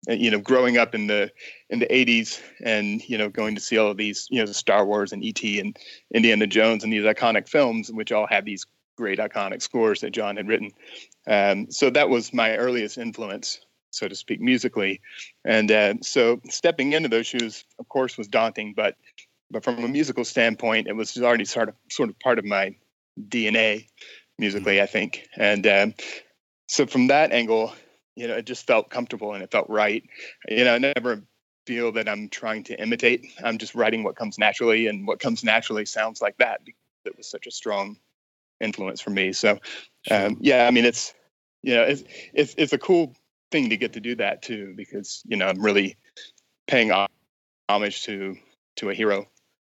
you 0.08 0.30
know 0.30 0.40
growing 0.40 0.76
up 0.78 0.94
in 0.94 1.06
the 1.06 1.30
in 1.68 1.78
the 1.78 1.86
80s 1.86 2.40
and 2.64 3.06
you 3.08 3.18
know 3.18 3.28
going 3.28 3.54
to 3.54 3.60
see 3.60 3.76
all 3.78 3.90
of 3.90 3.96
these 3.96 4.26
you 4.30 4.38
know 4.38 4.46
Star 4.46 4.84
Wars 4.86 5.12
and 5.12 5.24
ET 5.24 5.42
and 5.42 5.76
Indiana 6.14 6.46
Jones 6.46 6.84
and 6.84 6.92
these 6.92 7.04
iconic 7.04 7.48
films 7.48 7.90
which 7.92 8.12
all 8.12 8.26
have 8.26 8.44
these 8.44 8.66
great 8.96 9.18
iconic 9.18 9.62
scores 9.62 10.00
that 10.00 10.10
John 10.10 10.36
had 10.36 10.48
written. 10.48 10.70
Um, 11.26 11.70
so 11.70 11.90
that 11.90 12.08
was 12.08 12.34
my 12.34 12.56
earliest 12.56 12.98
influence 12.98 13.60
so 13.90 14.08
to 14.08 14.14
speak, 14.14 14.40
musically. 14.40 15.00
And 15.44 15.70
uh, 15.70 15.94
so 16.02 16.40
stepping 16.48 16.92
into 16.92 17.08
those 17.08 17.26
shoes, 17.26 17.64
of 17.78 17.88
course, 17.88 18.16
was 18.16 18.28
daunting, 18.28 18.74
but 18.74 18.96
but 19.52 19.64
from 19.64 19.82
a 19.82 19.88
musical 19.88 20.24
standpoint, 20.24 20.86
it 20.86 20.94
was 20.94 21.16
already 21.18 21.44
sort 21.44 21.68
of 21.68 21.74
sort 21.90 22.08
of 22.08 22.18
part 22.20 22.38
of 22.38 22.44
my 22.44 22.74
DNA 23.28 23.86
musically, 24.38 24.74
mm-hmm. 24.74 24.84
I 24.84 24.86
think. 24.86 25.28
And 25.36 25.66
um, 25.66 25.94
so 26.68 26.86
from 26.86 27.08
that 27.08 27.32
angle, 27.32 27.74
you 28.16 28.28
know, 28.28 28.36
it 28.36 28.46
just 28.46 28.66
felt 28.66 28.90
comfortable 28.90 29.34
and 29.34 29.42
it 29.42 29.50
felt 29.50 29.68
right. 29.68 30.04
You 30.48 30.64
know, 30.64 30.74
I 30.74 30.78
never 30.78 31.22
feel 31.66 31.92
that 31.92 32.08
I'm 32.08 32.28
trying 32.28 32.64
to 32.64 32.80
imitate. 32.80 33.26
I'm 33.44 33.58
just 33.58 33.74
writing 33.74 34.02
what 34.02 34.16
comes 34.16 34.38
naturally, 34.38 34.86
and 34.86 35.06
what 35.06 35.20
comes 35.20 35.44
naturally 35.44 35.86
sounds 35.86 36.20
like 36.20 36.36
that 36.38 36.64
because 36.64 36.80
it 37.04 37.16
was 37.16 37.28
such 37.28 37.46
a 37.46 37.50
strong 37.50 37.96
influence 38.60 39.00
for 39.00 39.10
me. 39.10 39.32
So, 39.32 39.58
um, 40.10 40.36
yeah, 40.40 40.66
I 40.66 40.70
mean, 40.70 40.84
it's 40.84 41.14
you 41.62 41.74
know, 41.74 41.82
it's 41.82 42.04
it's 42.32 42.54
it's 42.56 42.72
a 42.72 42.78
cool 42.78 43.14
thing 43.50 43.70
to 43.70 43.76
get 43.76 43.94
to 43.94 44.00
do 44.00 44.16
that 44.16 44.42
too, 44.42 44.74
because 44.76 45.22
you 45.26 45.36
know 45.36 45.46
I'm 45.46 45.60
really 45.60 45.96
paying 46.66 46.92
homage 47.68 48.04
to 48.04 48.36
to 48.76 48.90
a 48.90 48.94
hero 48.94 49.26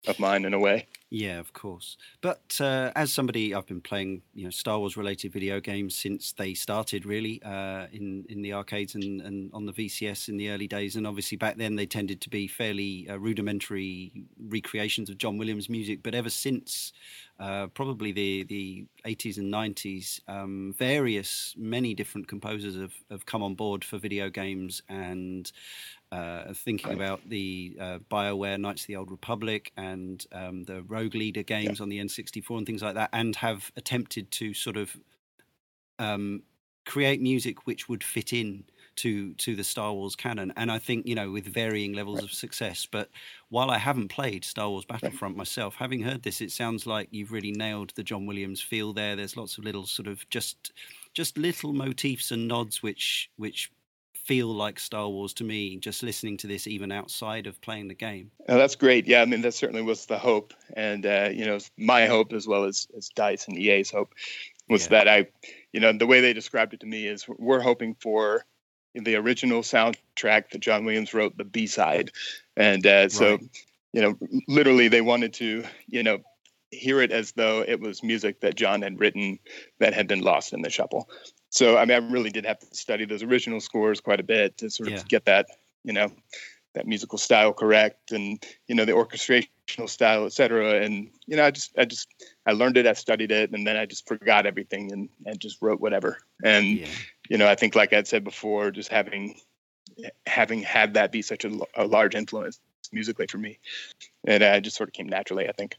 of 0.06 0.18
mine 0.18 0.44
in 0.44 0.54
a 0.54 0.58
way. 0.58 0.86
Yeah, 1.16 1.38
of 1.38 1.52
course. 1.52 1.96
But 2.22 2.60
uh, 2.60 2.90
as 2.96 3.12
somebody, 3.12 3.54
I've 3.54 3.68
been 3.68 3.80
playing 3.80 4.22
you 4.34 4.42
know 4.42 4.50
Star 4.50 4.80
Wars 4.80 4.96
related 4.96 5.32
video 5.32 5.60
games 5.60 5.94
since 5.94 6.32
they 6.32 6.54
started, 6.54 7.06
really, 7.06 7.40
uh, 7.44 7.86
in 7.92 8.24
in 8.28 8.42
the 8.42 8.52
arcades 8.52 8.96
and, 8.96 9.20
and 9.20 9.48
on 9.54 9.64
the 9.64 9.72
VCS 9.72 10.28
in 10.28 10.38
the 10.38 10.50
early 10.50 10.66
days. 10.66 10.96
And 10.96 11.06
obviously 11.06 11.36
back 11.36 11.56
then 11.56 11.76
they 11.76 11.86
tended 11.86 12.20
to 12.22 12.28
be 12.30 12.48
fairly 12.48 13.08
uh, 13.08 13.16
rudimentary 13.16 14.24
recreations 14.48 15.08
of 15.08 15.16
John 15.16 15.38
Williams 15.38 15.68
music. 15.68 16.02
But 16.02 16.16
ever 16.16 16.30
since 16.30 16.92
uh, 17.38 17.68
probably 17.68 18.10
the 18.10 18.42
the 18.42 18.86
80s 19.04 19.38
and 19.38 19.52
90s, 19.52 20.20
um, 20.26 20.74
various 20.76 21.54
many 21.56 21.94
different 21.94 22.26
composers 22.26 22.74
have, 22.74 22.94
have 23.08 23.24
come 23.24 23.44
on 23.44 23.54
board 23.54 23.84
for 23.84 23.98
video 23.98 24.30
games 24.30 24.82
and 24.88 25.52
uh, 26.12 26.52
thinking 26.54 26.92
about 26.92 27.28
the 27.28 27.76
uh, 27.80 27.98
BioWare 28.10 28.60
Knights 28.60 28.82
of 28.82 28.86
the 28.86 28.96
Old 28.96 29.10
Republic 29.10 29.72
and 29.76 30.24
um, 30.32 30.62
the 30.64 30.82
Rogue 31.04 31.14
Leader 31.14 31.42
games 31.42 31.78
yeah. 31.78 31.82
on 31.82 31.88
the 31.88 31.98
N64 31.98 32.58
and 32.58 32.66
things 32.66 32.82
like 32.82 32.94
that, 32.94 33.10
and 33.12 33.36
have 33.36 33.70
attempted 33.76 34.30
to 34.32 34.54
sort 34.54 34.76
of 34.76 34.96
um, 35.98 36.42
create 36.84 37.20
music 37.20 37.66
which 37.66 37.88
would 37.88 38.02
fit 38.02 38.32
in 38.32 38.64
to 38.96 39.34
to 39.34 39.56
the 39.56 39.64
Star 39.64 39.92
Wars 39.92 40.14
canon. 40.14 40.52
And 40.56 40.70
I 40.70 40.78
think 40.78 41.06
you 41.06 41.14
know 41.14 41.30
with 41.30 41.46
varying 41.46 41.92
levels 41.92 42.20
right. 42.20 42.24
of 42.24 42.32
success. 42.32 42.86
But 42.90 43.10
while 43.48 43.70
I 43.70 43.78
haven't 43.78 44.08
played 44.08 44.44
Star 44.44 44.68
Wars 44.70 44.84
Battlefront 44.84 45.34
right. 45.34 45.38
myself, 45.38 45.76
having 45.76 46.02
heard 46.02 46.22
this, 46.22 46.40
it 46.40 46.52
sounds 46.52 46.86
like 46.86 47.08
you've 47.10 47.32
really 47.32 47.52
nailed 47.52 47.92
the 47.94 48.02
John 48.02 48.26
Williams 48.26 48.60
feel 48.60 48.92
there. 48.92 49.16
There's 49.16 49.36
lots 49.36 49.58
of 49.58 49.64
little 49.64 49.86
sort 49.86 50.08
of 50.08 50.28
just 50.30 50.72
just 51.12 51.38
little 51.38 51.72
motifs 51.72 52.30
and 52.30 52.48
nods 52.48 52.82
which 52.82 53.30
which 53.36 53.70
feel 54.24 54.48
like 54.48 54.80
Star 54.80 55.08
Wars 55.08 55.34
to 55.34 55.44
me, 55.44 55.76
just 55.76 56.02
listening 56.02 56.36
to 56.38 56.46
this, 56.46 56.66
even 56.66 56.90
outside 56.90 57.46
of 57.46 57.60
playing 57.60 57.88
the 57.88 57.94
game. 57.94 58.30
Oh, 58.48 58.56
that's 58.56 58.74
great. 58.74 59.06
Yeah, 59.06 59.22
I 59.22 59.26
mean, 59.26 59.42
that 59.42 59.54
certainly 59.54 59.82
was 59.82 60.06
the 60.06 60.18
hope. 60.18 60.54
And, 60.74 61.04
uh, 61.04 61.28
you 61.32 61.44
know, 61.44 61.58
my 61.76 62.06
hope 62.06 62.32
as 62.32 62.46
well 62.46 62.64
as, 62.64 62.88
as 62.96 63.10
DICE 63.10 63.46
and 63.48 63.58
EA's 63.58 63.90
hope 63.90 64.14
was 64.68 64.84
yeah. 64.84 64.90
that 64.90 65.08
I, 65.08 65.26
you 65.72 65.80
know, 65.80 65.92
the 65.92 66.06
way 66.06 66.20
they 66.20 66.32
described 66.32 66.72
it 66.72 66.80
to 66.80 66.86
me 66.86 67.06
is 67.06 67.26
we're 67.28 67.60
hoping 67.60 67.96
for 68.00 68.46
the 68.94 69.16
original 69.16 69.60
soundtrack 69.60 70.50
that 70.50 70.60
John 70.60 70.84
Williams 70.84 71.12
wrote, 71.12 71.36
the 71.36 71.44
B 71.44 71.66
side. 71.66 72.10
And 72.56 72.86
uh, 72.86 73.08
so, 73.10 73.32
right. 73.32 73.40
you 73.92 74.00
know, 74.00 74.18
literally 74.48 74.88
they 74.88 75.02
wanted 75.02 75.34
to, 75.34 75.64
you 75.86 76.02
know, 76.02 76.18
hear 76.70 77.00
it 77.00 77.12
as 77.12 77.32
though 77.32 77.64
it 77.66 77.80
was 77.80 78.02
music 78.02 78.40
that 78.40 78.56
John 78.56 78.82
had 78.82 78.98
written 78.98 79.38
that 79.78 79.94
had 79.94 80.08
been 80.08 80.22
lost 80.22 80.52
in 80.52 80.62
the 80.62 80.70
shuffle. 80.70 81.08
So 81.54 81.78
I 81.78 81.84
mean, 81.84 82.02
I 82.02 82.12
really 82.12 82.30
did 82.30 82.44
have 82.46 82.58
to 82.58 82.66
study 82.74 83.04
those 83.04 83.22
original 83.22 83.60
scores 83.60 84.00
quite 84.00 84.18
a 84.18 84.24
bit 84.24 84.58
to 84.58 84.68
sort 84.68 84.88
of 84.88 84.94
yeah. 84.94 85.02
get 85.08 85.24
that, 85.26 85.46
you 85.84 85.92
know, 85.92 86.10
that 86.74 86.84
musical 86.84 87.16
style 87.16 87.52
correct, 87.52 88.10
and 88.10 88.44
you 88.66 88.74
know 88.74 88.84
the 88.84 88.90
orchestrational 88.90 89.88
style, 89.88 90.26
etc. 90.26 90.82
And 90.82 91.10
you 91.28 91.36
know, 91.36 91.44
I 91.44 91.52
just, 91.52 91.78
I 91.78 91.84
just, 91.84 92.08
I 92.44 92.52
learned 92.52 92.76
it, 92.76 92.88
I 92.88 92.92
studied 92.92 93.30
it, 93.30 93.52
and 93.52 93.64
then 93.64 93.76
I 93.76 93.86
just 93.86 94.08
forgot 94.08 94.46
everything 94.46 94.90
and 94.90 95.08
and 95.26 95.38
just 95.38 95.62
wrote 95.62 95.80
whatever. 95.80 96.18
And 96.42 96.80
yeah. 96.80 96.88
you 97.28 97.38
know, 97.38 97.48
I 97.48 97.54
think, 97.54 97.76
like 97.76 97.92
I'd 97.92 98.08
said 98.08 98.24
before, 98.24 98.72
just 98.72 98.90
having 98.90 99.36
having 100.26 100.60
had 100.60 100.94
that 100.94 101.12
be 101.12 101.22
such 101.22 101.44
a, 101.44 101.56
a 101.76 101.86
large 101.86 102.16
influence 102.16 102.58
musically 102.90 103.28
for 103.28 103.38
me, 103.38 103.60
and 104.26 104.42
uh, 104.42 104.58
just 104.58 104.76
sort 104.76 104.88
of 104.88 104.92
came 104.92 105.08
naturally. 105.08 105.48
I 105.48 105.52
think. 105.52 105.76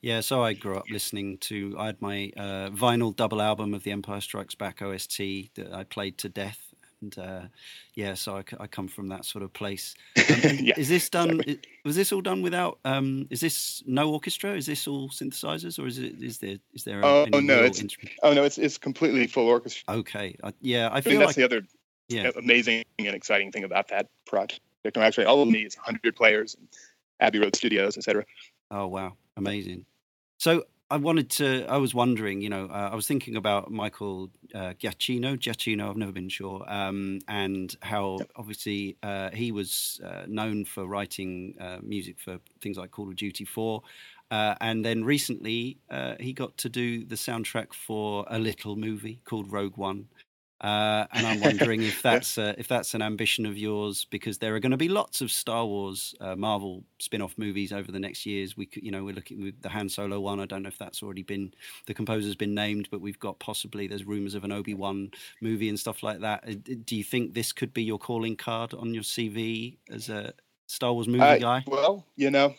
Yeah, 0.00 0.20
so 0.20 0.42
I 0.42 0.54
grew 0.54 0.76
up 0.76 0.84
listening 0.90 1.38
to. 1.38 1.76
I 1.78 1.86
had 1.86 2.00
my 2.00 2.32
uh, 2.36 2.70
vinyl 2.70 3.14
double 3.14 3.42
album 3.42 3.74
of 3.74 3.82
the 3.82 3.92
Empire 3.92 4.20
Strikes 4.20 4.54
Back 4.54 4.80
OST 4.80 5.18
that 5.54 5.72
I 5.72 5.84
played 5.84 6.16
to 6.18 6.28
death, 6.28 6.74
and 7.02 7.18
uh, 7.18 7.40
yeah, 7.94 8.14
so 8.14 8.36
I, 8.36 8.44
I, 8.58 8.66
come 8.66 8.88
from 8.88 9.08
that 9.08 9.24
sort 9.24 9.44
of 9.44 9.52
place. 9.52 9.94
Um, 10.16 10.24
yeah, 10.60 10.74
is 10.76 10.88
this 10.88 11.08
done? 11.10 11.40
Exactly. 11.40 11.60
Was 11.84 11.96
this 11.96 12.12
all 12.12 12.22
done 12.22 12.42
without? 12.42 12.78
Um, 12.84 13.26
is 13.30 13.40
this 13.40 13.82
no 13.86 14.10
orchestra? 14.10 14.52
Is 14.52 14.66
this 14.66 14.88
all 14.88 15.10
synthesizers, 15.10 15.78
or 15.78 15.86
is 15.86 15.98
it? 15.98 16.22
Is 16.22 16.38
there? 16.38 16.56
Is 16.72 16.84
there? 16.84 17.04
Oh 17.04 17.26
no, 17.32 17.62
it's 17.62 17.80
instrument? 17.80 18.16
oh 18.22 18.32
no, 18.32 18.44
it's 18.44 18.58
it's 18.58 18.78
completely 18.78 19.26
full 19.26 19.46
orchestra. 19.46 19.94
Okay, 19.94 20.36
uh, 20.42 20.52
yeah, 20.60 20.88
I 20.92 21.00
feel 21.00 21.16
I 21.16 21.26
that's 21.26 21.28
like, 21.28 21.36
the 21.36 21.44
other 21.44 21.66
yeah. 22.10 22.30
amazing 22.36 22.84
and 22.98 23.08
exciting 23.08 23.52
thing 23.52 23.64
about 23.64 23.88
that 23.88 24.08
project. 24.26 24.60
Actually, 24.96 25.26
all 25.26 25.42
of 25.42 25.48
me 25.48 25.60
is 25.60 25.76
100 25.76 26.16
players, 26.16 26.56
Abbey 27.20 27.38
Road 27.38 27.54
Studios, 27.54 27.96
etc. 27.96 28.24
Oh 28.70 28.86
wow, 28.86 29.16
amazing. 29.36 29.86
So 30.38 30.64
I 30.90 30.96
wanted 30.96 31.30
to. 31.30 31.66
I 31.68 31.76
was 31.76 31.94
wondering. 31.94 32.40
You 32.40 32.50
know, 32.50 32.66
uh, 32.66 32.90
I 32.92 32.94
was 32.94 33.06
thinking 33.06 33.36
about 33.36 33.70
Michael 33.70 34.30
uh, 34.54 34.74
Giacchino. 34.80 35.36
Giacchino. 35.36 35.90
I've 35.90 35.96
never 35.96 36.12
been 36.12 36.28
sure. 36.28 36.64
Um, 36.68 37.20
and 37.28 37.74
how 37.82 38.18
obviously 38.36 38.96
uh, 39.02 39.30
he 39.32 39.52
was 39.52 40.00
uh, 40.04 40.24
known 40.26 40.64
for 40.64 40.86
writing 40.86 41.54
uh, 41.60 41.78
music 41.82 42.18
for 42.18 42.38
things 42.60 42.76
like 42.76 42.90
Call 42.90 43.08
of 43.08 43.16
Duty 43.16 43.44
Four. 43.44 43.82
Uh, 44.30 44.54
and 44.60 44.84
then 44.84 45.02
recently, 45.02 45.78
he 46.20 46.32
got 46.32 46.56
to 46.58 46.68
do 46.68 47.04
the 47.04 47.16
soundtrack 47.16 47.74
for 47.74 48.24
a 48.28 48.38
little 48.38 48.76
movie 48.76 49.20
called 49.24 49.50
Rogue 49.50 49.76
One, 49.76 50.06
Uh, 50.60 51.06
and 51.12 51.26
I'm 51.26 51.40
wondering 51.40 51.82
if 51.82 52.02
that's 52.02 52.36
uh, 52.36 52.54
if 52.58 52.68
that's 52.68 52.92
an 52.94 53.00
ambition 53.00 53.46
of 53.46 53.56
yours, 53.56 54.04
because 54.10 54.38
there 54.38 54.54
are 54.54 54.60
going 54.60 54.70
to 54.72 54.76
be 54.76 54.88
lots 54.88 55.20
of 55.22 55.30
Star 55.30 55.64
Wars, 55.64 56.14
uh, 56.20 56.36
Marvel 56.36 56.84
spin-off 56.98 57.38
movies 57.38 57.72
over 57.72 57.90
the 57.90 57.98
next 57.98 58.26
years. 58.26 58.56
We, 58.56 58.68
you 58.74 58.90
know, 58.90 59.04
we're 59.04 59.14
looking 59.14 59.42
with 59.42 59.62
the 59.62 59.70
Han 59.70 59.88
Solo 59.88 60.20
one. 60.20 60.38
I 60.38 60.46
don't 60.46 60.62
know 60.62 60.68
if 60.68 60.76
that's 60.76 61.02
already 61.02 61.22
been 61.22 61.54
the 61.86 61.94
composer's 61.94 62.34
been 62.34 62.54
named, 62.54 62.88
but 62.90 63.00
we've 63.00 63.18
got 63.18 63.38
possibly 63.38 63.86
there's 63.86 64.04
rumors 64.04 64.34
of 64.34 64.44
an 64.44 64.52
Obi 64.52 64.74
Wan 64.74 65.10
movie 65.40 65.70
and 65.70 65.80
stuff 65.80 66.02
like 66.02 66.20
that. 66.20 66.44
Uh, 66.46 66.54
do 66.84 66.94
you 66.94 67.04
think 67.04 67.32
this 67.32 67.52
could 67.52 67.72
be 67.72 67.82
your 67.82 67.98
calling 67.98 68.36
card 68.36 68.74
on 68.74 68.92
your 68.92 69.02
CV 69.02 69.78
as 69.90 70.10
a 70.10 70.34
Star 70.66 70.92
Wars 70.92 71.08
movie 71.08 71.40
guy? 71.40 71.64
Well, 71.66 72.04
you 72.16 72.30
know, 72.30 72.54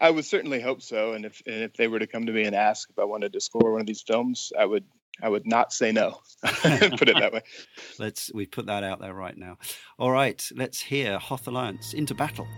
I 0.00 0.10
would 0.10 0.24
certainly 0.24 0.60
hope 0.60 0.82
so. 0.82 1.12
And 1.12 1.24
if 1.24 1.42
and 1.46 1.62
if 1.62 1.74
they 1.74 1.86
were 1.86 2.00
to 2.00 2.08
come 2.08 2.26
to 2.26 2.32
me 2.32 2.42
and 2.42 2.56
ask 2.56 2.90
if 2.90 2.98
I 2.98 3.04
wanted 3.04 3.32
to 3.34 3.40
score 3.40 3.70
one 3.70 3.80
of 3.80 3.86
these 3.86 4.02
films, 4.02 4.52
I 4.58 4.64
would 4.64 4.84
I 5.22 5.28
would 5.28 5.46
not 5.46 5.72
say 5.72 5.92
no. 5.92 6.20
put 6.42 7.08
it 7.08 7.16
that 7.18 7.32
way. 7.32 7.42
Let's 7.98 8.32
we 8.34 8.46
put 8.46 8.66
that 8.66 8.82
out 8.82 9.00
there 9.00 9.14
right 9.14 9.36
now. 9.36 9.58
All 9.98 10.10
right, 10.10 10.46
let's 10.54 10.80
hear 10.80 11.18
Hoth 11.18 11.46
Alliance 11.46 11.94
into 11.94 12.14
battle. 12.14 12.48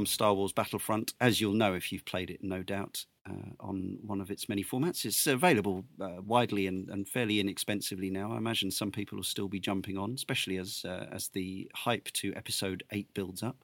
From 0.00 0.06
Star 0.06 0.32
Wars 0.32 0.54
Battlefront, 0.54 1.12
as 1.20 1.42
you'll 1.42 1.52
know 1.52 1.74
if 1.74 1.92
you've 1.92 2.06
played 2.06 2.30
it, 2.30 2.42
no 2.42 2.62
doubt, 2.62 3.04
uh, 3.28 3.52
on 3.60 3.98
one 4.00 4.22
of 4.22 4.30
its 4.30 4.48
many 4.48 4.64
formats. 4.64 5.04
It's 5.04 5.26
available 5.26 5.84
uh, 6.00 6.22
widely 6.24 6.66
and, 6.66 6.88
and, 6.88 7.06
fairly 7.06 7.38
inexpensively 7.38 8.08
now. 8.08 8.32
I 8.32 8.38
imagine 8.38 8.70
some 8.70 8.92
people 8.92 9.16
will 9.16 9.24
still 9.24 9.48
be 9.48 9.60
jumping 9.60 9.98
on, 9.98 10.14
especially 10.14 10.56
as 10.56 10.86
uh, 10.86 11.04
as 11.12 11.28
the 11.28 11.70
hype 11.74 12.06
to 12.14 12.32
Episode 12.34 12.82
Eight 12.90 13.12
builds 13.12 13.42
up. 13.42 13.62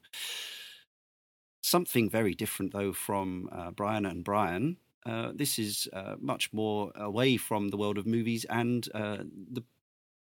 Something 1.61 2.07
very 2.07 2.35
different, 2.35 2.71
though, 2.71 2.93
from 2.93 3.49
uh, 3.51 3.71
Brian 3.71 4.05
and 4.05 4.23
Brian. 4.23 4.77
Uh, 5.07 5.31
this 5.33 5.57
is 5.57 5.89
uh, 5.91 6.17
much 6.19 6.53
more 6.53 6.91
away 6.93 7.37
from 7.37 7.69
the 7.69 7.77
world 7.77 7.97
of 7.97 8.05
movies 8.05 8.45
and 8.47 8.83
the 8.93 9.63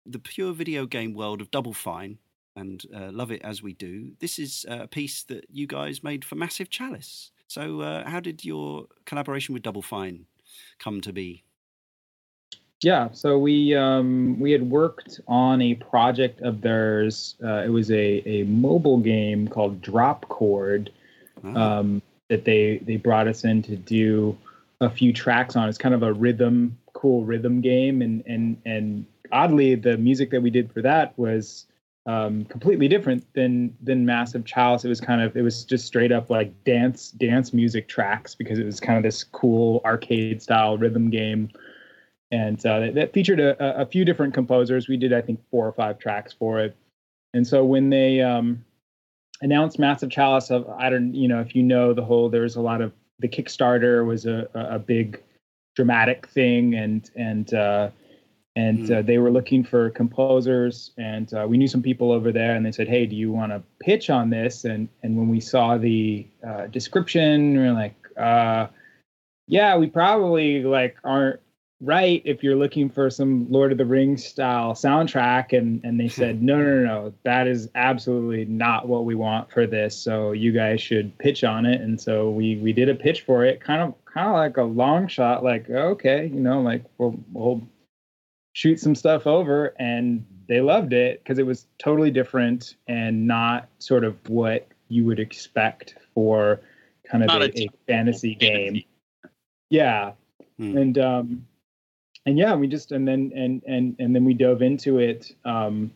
the 0.06 0.20
pure 0.20 0.52
video 0.52 0.86
game 0.86 1.12
world 1.12 1.40
of 1.40 1.50
Double 1.50 1.72
Fine, 1.72 2.18
and 2.56 2.84
uh, 2.94 3.10
love 3.10 3.30
it 3.30 3.42
as 3.42 3.62
we 3.62 3.72
do. 3.72 4.12
This 4.20 4.38
is 4.38 4.64
a 4.68 4.86
piece 4.86 5.22
that 5.24 5.46
you 5.50 5.66
guys 5.66 6.02
made 6.02 6.24
for 6.24 6.34
Massive 6.34 6.70
Chalice. 6.70 7.30
So, 7.48 7.80
uh, 7.80 8.08
how 8.08 8.20
did 8.20 8.44
your 8.44 8.86
collaboration 9.04 9.52
with 9.52 9.62
Double 9.62 9.82
Fine 9.82 10.26
come 10.78 11.00
to 11.02 11.12
be? 11.12 11.44
Yeah, 12.82 13.08
so 13.12 13.38
we 13.38 13.74
um, 13.74 14.38
we 14.38 14.52
had 14.52 14.68
worked 14.68 15.20
on 15.26 15.62
a 15.62 15.74
project 15.74 16.42
of 16.42 16.60
theirs. 16.60 17.36
Uh, 17.42 17.62
it 17.64 17.70
was 17.70 17.90
a, 17.90 18.22
a 18.28 18.44
mobile 18.44 18.98
game 18.98 19.48
called 19.48 19.80
Drop 19.80 20.28
Chord 20.28 20.90
ah. 21.44 21.78
um, 21.78 22.02
that 22.28 22.44
they 22.44 22.78
they 22.78 22.96
brought 22.96 23.26
us 23.26 23.44
in 23.44 23.62
to 23.62 23.76
do 23.76 24.36
a 24.80 24.90
few 24.90 25.12
tracks 25.12 25.56
on. 25.56 25.68
It's 25.68 25.78
kind 25.78 25.94
of 25.94 26.02
a 26.02 26.12
rhythm, 26.12 26.76
cool 26.92 27.24
rhythm 27.24 27.62
game, 27.62 28.02
and 28.02 28.22
and 28.26 28.60
and 28.66 29.06
oddly, 29.32 29.74
the 29.74 29.96
music 29.96 30.30
that 30.30 30.42
we 30.42 30.50
did 30.50 30.70
for 30.72 30.82
that 30.82 31.18
was 31.18 31.66
um, 32.06 32.44
completely 32.44 32.88
different 32.88 33.24
than 33.34 33.74
than 33.82 34.04
Massive 34.04 34.44
Chalice. 34.44 34.84
It 34.84 34.88
was 34.88 35.00
kind 35.00 35.22
of 35.22 35.36
it 35.36 35.42
was 35.42 35.64
just 35.64 35.86
straight 35.86 36.12
up 36.12 36.28
like 36.28 36.64
dance 36.64 37.10
dance 37.10 37.52
music 37.52 37.88
tracks 37.88 38.34
because 38.34 38.58
it 38.58 38.64
was 38.64 38.80
kind 38.80 38.98
of 38.98 39.02
this 39.02 39.24
cool 39.24 39.80
arcade 39.84 40.42
style 40.42 40.76
rhythm 40.76 41.08
game, 41.10 41.50
and 42.30 42.64
uh, 42.66 42.80
that, 42.80 42.94
that, 42.94 43.12
featured 43.12 43.40
a, 43.40 43.80
a, 43.80 43.86
few 43.86 44.04
different 44.04 44.34
composers. 44.34 44.86
We 44.86 44.98
did 44.98 45.12
I 45.12 45.22
think 45.22 45.40
four 45.50 45.66
or 45.66 45.72
five 45.72 45.98
tracks 45.98 46.32
for 46.32 46.60
it, 46.60 46.76
and 47.32 47.46
so 47.46 47.64
when 47.64 47.88
they 47.88 48.20
um, 48.20 48.62
announced 49.40 49.78
Massive 49.78 50.10
Chalice, 50.10 50.50
of 50.50 50.68
I 50.68 50.90
don't 50.90 51.14
you 51.14 51.26
know 51.26 51.40
if 51.40 51.54
you 51.54 51.62
know 51.62 51.94
the 51.94 52.04
whole 52.04 52.28
there's 52.28 52.56
a 52.56 52.60
lot 52.60 52.82
of 52.82 52.92
the 53.20 53.28
Kickstarter 53.28 54.04
was 54.04 54.26
a, 54.26 54.46
a 54.54 54.78
big 54.78 55.22
dramatic 55.74 56.26
thing, 56.28 56.74
and 56.74 57.10
and 57.16 57.54
uh, 57.54 57.88
and 58.56 58.80
mm. 58.80 58.98
uh, 58.98 59.02
they 59.02 59.18
were 59.18 59.30
looking 59.30 59.64
for 59.64 59.90
composers, 59.90 60.92
and 60.96 61.32
uh, 61.34 61.46
we 61.48 61.56
knew 61.56 61.68
some 61.68 61.82
people 61.82 62.12
over 62.12 62.32
there, 62.32 62.54
and 62.54 62.64
they 62.64 62.72
said, 62.72 62.88
"Hey, 62.88 63.06
do 63.06 63.16
you 63.16 63.32
want 63.32 63.52
to 63.52 63.62
pitch 63.80 64.10
on 64.10 64.30
this?" 64.30 64.64
And 64.64 64.88
and 65.02 65.16
when 65.16 65.28
we 65.28 65.40
saw 65.40 65.76
the 65.76 66.26
uh, 66.46 66.66
description, 66.66 67.56
we 67.56 67.62
are 67.64 67.72
like, 67.72 67.94
uh, 68.16 68.68
"Yeah, 69.48 69.76
we 69.76 69.88
probably 69.88 70.62
like 70.62 70.96
aren't 71.04 71.40
right 71.84 72.22
if 72.24 72.42
you're 72.42 72.56
looking 72.56 72.88
for 72.88 73.10
some 73.10 73.50
Lord 73.50 73.72
of 73.72 73.78
the 73.78 73.84
Rings 73.84 74.24
style 74.24 74.72
soundtrack. 74.72 75.56
And 75.56 75.82
and 75.84 75.98
they 75.98 76.08
said, 76.08 76.42
no, 76.42 76.58
no, 76.62 76.64
no, 76.64 76.84
no, 76.84 77.14
that 77.24 77.46
is 77.46 77.68
absolutely 77.74 78.44
not 78.46 78.88
what 78.88 79.04
we 79.04 79.14
want 79.14 79.50
for 79.50 79.66
this. 79.66 79.96
So 79.96 80.32
you 80.32 80.52
guys 80.52 80.80
should 80.80 81.16
pitch 81.18 81.44
on 81.44 81.66
it. 81.66 81.80
And 81.80 82.00
so 82.00 82.30
we 82.30 82.56
we 82.56 82.72
did 82.72 82.88
a 82.88 82.94
pitch 82.94 83.22
for 83.22 83.44
it, 83.44 83.60
kind 83.60 83.82
of 83.82 83.94
kind 84.06 84.28
of 84.28 84.34
like 84.34 84.56
a 84.56 84.62
long 84.62 85.06
shot, 85.08 85.44
like 85.44 85.68
okay, 85.70 86.26
you 86.26 86.40
know, 86.40 86.60
like 86.60 86.84
we'll 86.98 87.18
we'll 87.32 87.62
shoot 88.54 88.80
some 88.80 88.94
stuff 88.94 89.26
over, 89.26 89.74
and 89.78 90.24
they 90.48 90.60
loved 90.60 90.92
it 90.94 91.22
because 91.22 91.38
it 91.38 91.46
was 91.46 91.66
totally 91.78 92.10
different 92.10 92.76
and 92.88 93.26
not 93.26 93.68
sort 93.78 94.04
of 94.04 94.16
what 94.28 94.66
you 94.88 95.04
would 95.04 95.20
expect 95.20 95.96
for 96.14 96.60
kind 97.10 97.22
of 97.22 97.30
a, 97.30 97.44
a, 97.44 97.64
a 97.64 97.68
fantasy 97.86 98.34
game. 98.34 98.82
Yeah. 99.70 100.12
Hmm. 100.58 100.76
And 100.76 100.98
um 100.98 101.46
and 102.26 102.38
yeah, 102.38 102.54
we 102.54 102.66
just 102.66 102.92
and 102.92 103.06
then 103.06 103.32
and 103.34 103.62
and 103.66 103.96
and 103.98 104.14
then 104.14 104.24
we 104.24 104.34
dove 104.34 104.62
into 104.62 104.98
it 104.98 105.34
um, 105.44 105.90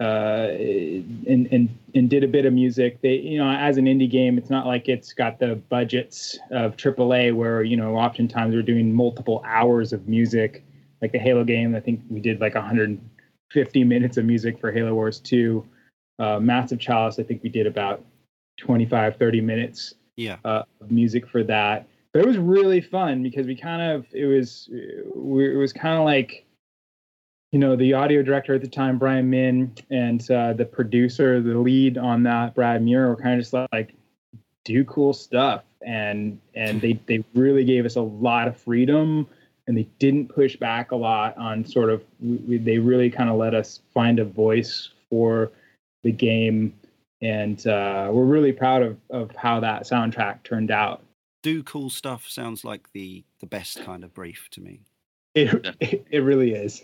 uh, 0.00 0.48
and 0.50 1.48
and 1.50 1.68
and 1.94 2.08
did 2.08 2.22
a 2.22 2.28
bit 2.28 2.46
of 2.46 2.52
music. 2.52 3.00
They 3.00 3.14
you 3.14 3.38
know 3.38 3.50
as 3.50 3.76
an 3.76 3.86
indie 3.86 4.10
game, 4.10 4.38
it's 4.38 4.50
not 4.50 4.66
like 4.66 4.88
it's 4.88 5.12
got 5.12 5.38
the 5.40 5.56
budgets 5.56 6.38
of 6.50 6.76
AAA 6.76 7.34
where 7.34 7.62
you 7.62 7.76
know 7.76 7.96
oftentimes 7.96 8.54
we're 8.54 8.62
doing 8.62 8.94
multiple 8.94 9.42
hours 9.44 9.92
of 9.92 10.06
music. 10.06 10.64
Like 11.00 11.12
the 11.12 11.18
Halo 11.18 11.44
game, 11.44 11.74
I 11.74 11.80
think 11.80 12.02
we 12.08 12.20
did 12.20 12.40
like 12.40 12.54
150 12.54 13.84
minutes 13.84 14.16
of 14.16 14.24
music 14.24 14.58
for 14.58 14.72
Halo 14.72 14.94
Wars 14.94 15.20
2. 15.20 15.64
Uh, 16.18 16.40
Massive 16.40 16.80
Chalice, 16.80 17.18
I 17.18 17.22
think 17.22 17.42
we 17.42 17.48
did 17.48 17.66
about 17.66 18.04
25, 18.58 19.16
30 19.16 19.40
minutes 19.40 19.94
yeah. 20.16 20.36
uh, 20.44 20.64
of 20.80 20.90
music 20.90 21.28
for 21.28 21.44
that 21.44 21.86
but 22.12 22.20
it 22.20 22.26
was 22.26 22.38
really 22.38 22.80
fun 22.80 23.22
because 23.22 23.46
we 23.46 23.54
kind 23.54 23.82
of 23.82 24.06
it 24.12 24.26
was 24.26 24.68
it 24.72 25.56
was 25.56 25.72
kind 25.72 25.98
of 25.98 26.04
like 26.04 26.46
you 27.52 27.58
know 27.58 27.76
the 27.76 27.94
audio 27.94 28.22
director 28.22 28.54
at 28.54 28.60
the 28.60 28.68
time 28.68 28.98
brian 28.98 29.28
min 29.28 29.74
and 29.90 30.30
uh, 30.30 30.52
the 30.52 30.64
producer 30.64 31.40
the 31.40 31.56
lead 31.58 31.98
on 31.98 32.22
that 32.22 32.54
brad 32.54 32.82
muir 32.82 33.08
were 33.08 33.16
kind 33.16 33.34
of 33.34 33.40
just 33.40 33.54
like 33.72 33.94
do 34.64 34.84
cool 34.84 35.12
stuff 35.12 35.64
and 35.82 36.40
and 36.54 36.80
they 36.80 36.94
they 37.06 37.24
really 37.34 37.64
gave 37.64 37.86
us 37.86 37.96
a 37.96 38.02
lot 38.02 38.48
of 38.48 38.56
freedom 38.56 39.26
and 39.68 39.76
they 39.76 39.86
didn't 40.00 40.28
push 40.28 40.56
back 40.56 40.90
a 40.90 40.96
lot 40.96 41.36
on 41.38 41.64
sort 41.64 41.90
of 41.90 42.02
we, 42.20 42.58
they 42.58 42.78
really 42.78 43.10
kind 43.10 43.30
of 43.30 43.36
let 43.36 43.54
us 43.54 43.80
find 43.94 44.18
a 44.18 44.24
voice 44.24 44.90
for 45.08 45.52
the 46.02 46.10
game 46.10 46.74
and 47.22 47.66
uh, 47.66 48.08
we're 48.12 48.24
really 48.24 48.52
proud 48.52 48.82
of 48.82 48.96
of 49.10 49.30
how 49.36 49.60
that 49.60 49.84
soundtrack 49.84 50.42
turned 50.42 50.70
out 50.70 51.02
do 51.42 51.62
cool 51.62 51.90
stuff 51.90 52.28
sounds 52.28 52.64
like 52.64 52.92
the 52.92 53.24
the 53.40 53.46
best 53.46 53.82
kind 53.84 54.04
of 54.04 54.12
brief 54.14 54.48
to 54.50 54.60
me. 54.60 54.80
It 55.34 55.76
it, 55.80 56.06
it 56.10 56.18
really 56.20 56.52
is. 56.52 56.82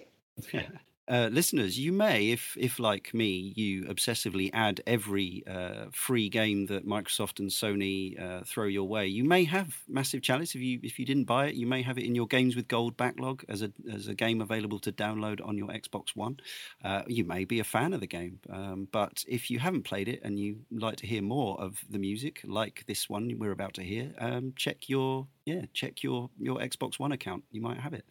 Yeah. 0.52 0.62
Uh, 1.06 1.28
listeners, 1.30 1.78
you 1.78 1.92
may, 1.92 2.30
if 2.30 2.56
if 2.58 2.78
like 2.78 3.12
me, 3.12 3.52
you 3.56 3.82
obsessively 3.84 4.48
add 4.54 4.80
every 4.86 5.44
uh, 5.46 5.84
free 5.92 6.30
game 6.30 6.64
that 6.66 6.86
Microsoft 6.86 7.40
and 7.40 7.50
Sony 7.50 8.18
uh, 8.18 8.42
throw 8.46 8.64
your 8.64 8.88
way. 8.88 9.06
You 9.06 9.22
may 9.22 9.44
have 9.44 9.82
Massive 9.86 10.22
Chalice 10.22 10.54
if 10.54 10.62
you 10.62 10.80
if 10.82 10.98
you 10.98 11.04
didn't 11.04 11.24
buy 11.24 11.48
it. 11.48 11.56
You 11.56 11.66
may 11.66 11.82
have 11.82 11.98
it 11.98 12.04
in 12.06 12.14
your 12.14 12.26
Games 12.26 12.56
with 12.56 12.68
Gold 12.68 12.96
backlog 12.96 13.44
as 13.50 13.60
a 13.60 13.70
as 13.92 14.08
a 14.08 14.14
game 14.14 14.40
available 14.40 14.78
to 14.78 14.92
download 14.92 15.46
on 15.46 15.58
your 15.58 15.68
Xbox 15.68 16.16
One. 16.16 16.38
Uh, 16.82 17.02
you 17.06 17.22
may 17.24 17.44
be 17.44 17.60
a 17.60 17.64
fan 17.64 17.92
of 17.92 18.00
the 18.00 18.06
game, 18.06 18.40
um, 18.48 18.88
but 18.90 19.24
if 19.28 19.50
you 19.50 19.58
haven't 19.58 19.82
played 19.82 20.08
it 20.08 20.20
and 20.24 20.38
you 20.40 20.60
like 20.70 20.96
to 20.96 21.06
hear 21.06 21.20
more 21.20 21.60
of 21.60 21.84
the 21.90 21.98
music, 21.98 22.40
like 22.44 22.82
this 22.86 23.10
one 23.10 23.30
we're 23.38 23.52
about 23.52 23.74
to 23.74 23.82
hear, 23.82 24.14
um, 24.18 24.54
check 24.56 24.88
your 24.88 25.26
yeah 25.44 25.66
check 25.74 26.02
your 26.02 26.30
your 26.40 26.60
Xbox 26.60 26.98
One 26.98 27.12
account. 27.12 27.44
You 27.52 27.60
might 27.60 27.78
have 27.78 27.92
it. 27.92 28.06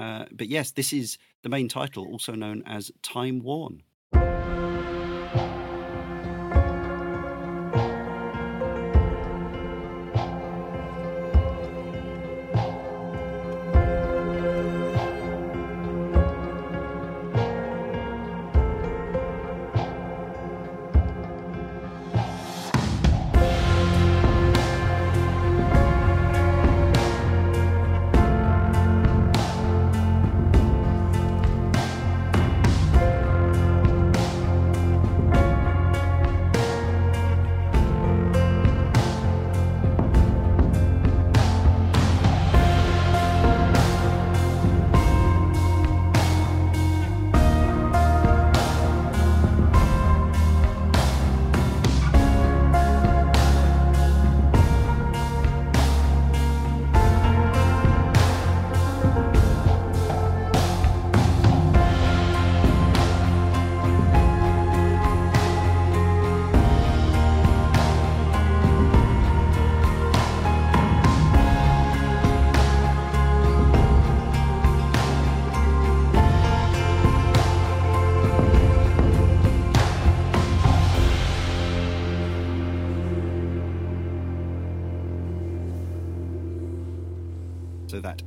Uh, 0.00 0.24
but 0.32 0.48
yes, 0.48 0.70
this 0.70 0.94
is 0.94 1.18
the 1.42 1.50
main 1.50 1.68
title, 1.68 2.06
also 2.06 2.34
known 2.34 2.62
as 2.64 2.90
Time 3.02 3.40
Worn. 3.40 3.82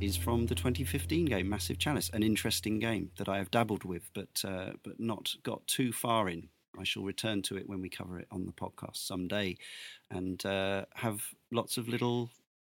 Is 0.00 0.16
from 0.16 0.46
the 0.46 0.54
2015 0.54 1.26
game 1.26 1.48
Massive 1.48 1.78
Chalice, 1.78 2.10
an 2.12 2.22
interesting 2.22 2.78
game 2.78 3.10
that 3.16 3.28
I 3.28 3.38
have 3.38 3.50
dabbled 3.50 3.84
with, 3.84 4.10
but 4.14 4.42
uh, 4.46 4.72
but 4.82 4.98
not 4.98 5.34
got 5.42 5.66
too 5.66 5.92
far 5.92 6.28
in. 6.28 6.48
I 6.78 6.84
shall 6.84 7.02
return 7.02 7.42
to 7.42 7.56
it 7.56 7.68
when 7.68 7.80
we 7.80 7.88
cover 7.88 8.18
it 8.18 8.26
on 8.30 8.46
the 8.46 8.52
podcast 8.52 8.96
someday, 8.96 9.56
and 10.10 10.44
uh, 10.44 10.86
have 10.94 11.22
lots 11.52 11.76
of 11.76 11.88
little 11.88 12.30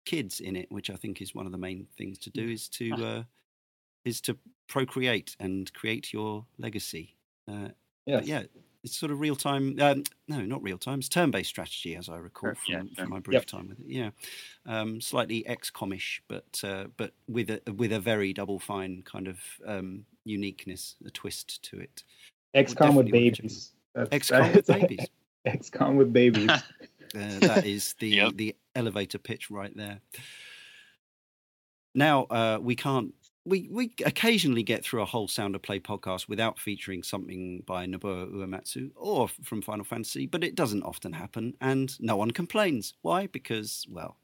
kids 0.06 0.40
in 0.40 0.56
it, 0.56 0.72
which 0.72 0.90
I 0.90 0.96
think 0.96 1.22
is 1.22 1.36
one 1.36 1.46
of 1.46 1.52
the 1.52 1.58
main 1.58 1.88
things 1.98 2.18
to 2.20 2.30
do 2.30 2.48
is 2.50 2.68
to 2.70 2.92
uh, 2.94 3.24
is 4.06 4.22
to 4.22 4.38
procreate 4.68 5.36
and 5.40 5.72
create 5.74 6.14
your 6.14 6.46
legacy. 6.58 7.16
Uh, 7.48 7.70
yeah, 8.22 8.44
it's 8.84 8.98
sort 8.98 9.12
of 9.12 9.20
real 9.20 9.36
time. 9.36 9.76
Um, 9.80 10.04
no, 10.28 10.42
not 10.42 10.64
real 10.64 10.78
time. 10.78 11.00
It's 11.00 11.10
turn 11.10 11.32
based 11.32 11.50
strategy, 11.50 11.96
as 11.96 12.10
I 12.10 12.18
recall 12.18 12.54
from, 12.54 12.60
yeah, 12.68 12.82
from 12.98 13.10
my 13.10 13.20
brief 13.20 13.36
yep. 13.36 13.46
time 13.46 13.70
with 13.70 13.80
it. 13.80 13.86
Yeah, 13.88 14.10
um, 14.66 15.02
slightly 15.02 15.44
XCOMish, 15.48 16.22
but 16.28 16.62
uh, 16.64 16.86
but 16.98 17.14
with 17.28 17.50
a 17.50 17.62
with 17.72 17.92
a 17.92 18.00
very 18.00 18.34
double 18.34 18.60
fine 18.60 19.04
kind 19.04 19.28
of 19.28 19.40
um, 19.66 20.06
uniqueness, 20.24 20.96
a 21.06 21.10
twist 21.10 21.62
to 21.64 21.80
it. 21.80 22.04
XCOM 22.56 22.96
with 22.96 23.12
babies. 23.12 23.72
XCOM 23.96 24.56
with 24.56 24.68
babies. 24.68 25.08
XCOM 25.46 25.96
with 25.98 26.14
babies. 26.14 26.50
uh, 26.50 26.62
that 27.14 27.66
is 27.66 27.94
the 28.00 28.10
yep. 28.10 28.34
the 28.36 28.56
elevator 28.76 29.18
pitch 29.18 29.52
right 29.52 29.76
there. 29.76 30.00
Now 31.96 32.24
uh, 32.24 32.60
we 32.62 32.76
can't 32.76 33.14
we 33.50 33.68
we 33.72 33.94
occasionally 34.06 34.64
get 34.64 34.84
through 34.84 35.02
a 35.02 35.06
whole 35.06 35.28
sound 35.28 35.56
of 35.56 35.62
play 35.62 35.80
podcast 35.80 36.30
without 36.30 36.60
featuring 36.60 37.04
something 37.04 37.64
by 37.66 37.86
Nobuo 37.86 38.32
Uematsu 38.32 38.92
or 38.96 39.28
from 39.44 39.62
Final 39.62 39.86
Fantasy, 39.86 40.28
but 40.28 40.44
it 40.44 40.56
doesn't 40.56 40.84
often 40.84 41.14
happen, 41.14 41.56
and 41.60 42.00
no 42.00 42.16
one 42.16 42.32
complains. 42.32 42.94
Why? 43.02 43.28
Because 43.28 43.86
well, 43.90 44.18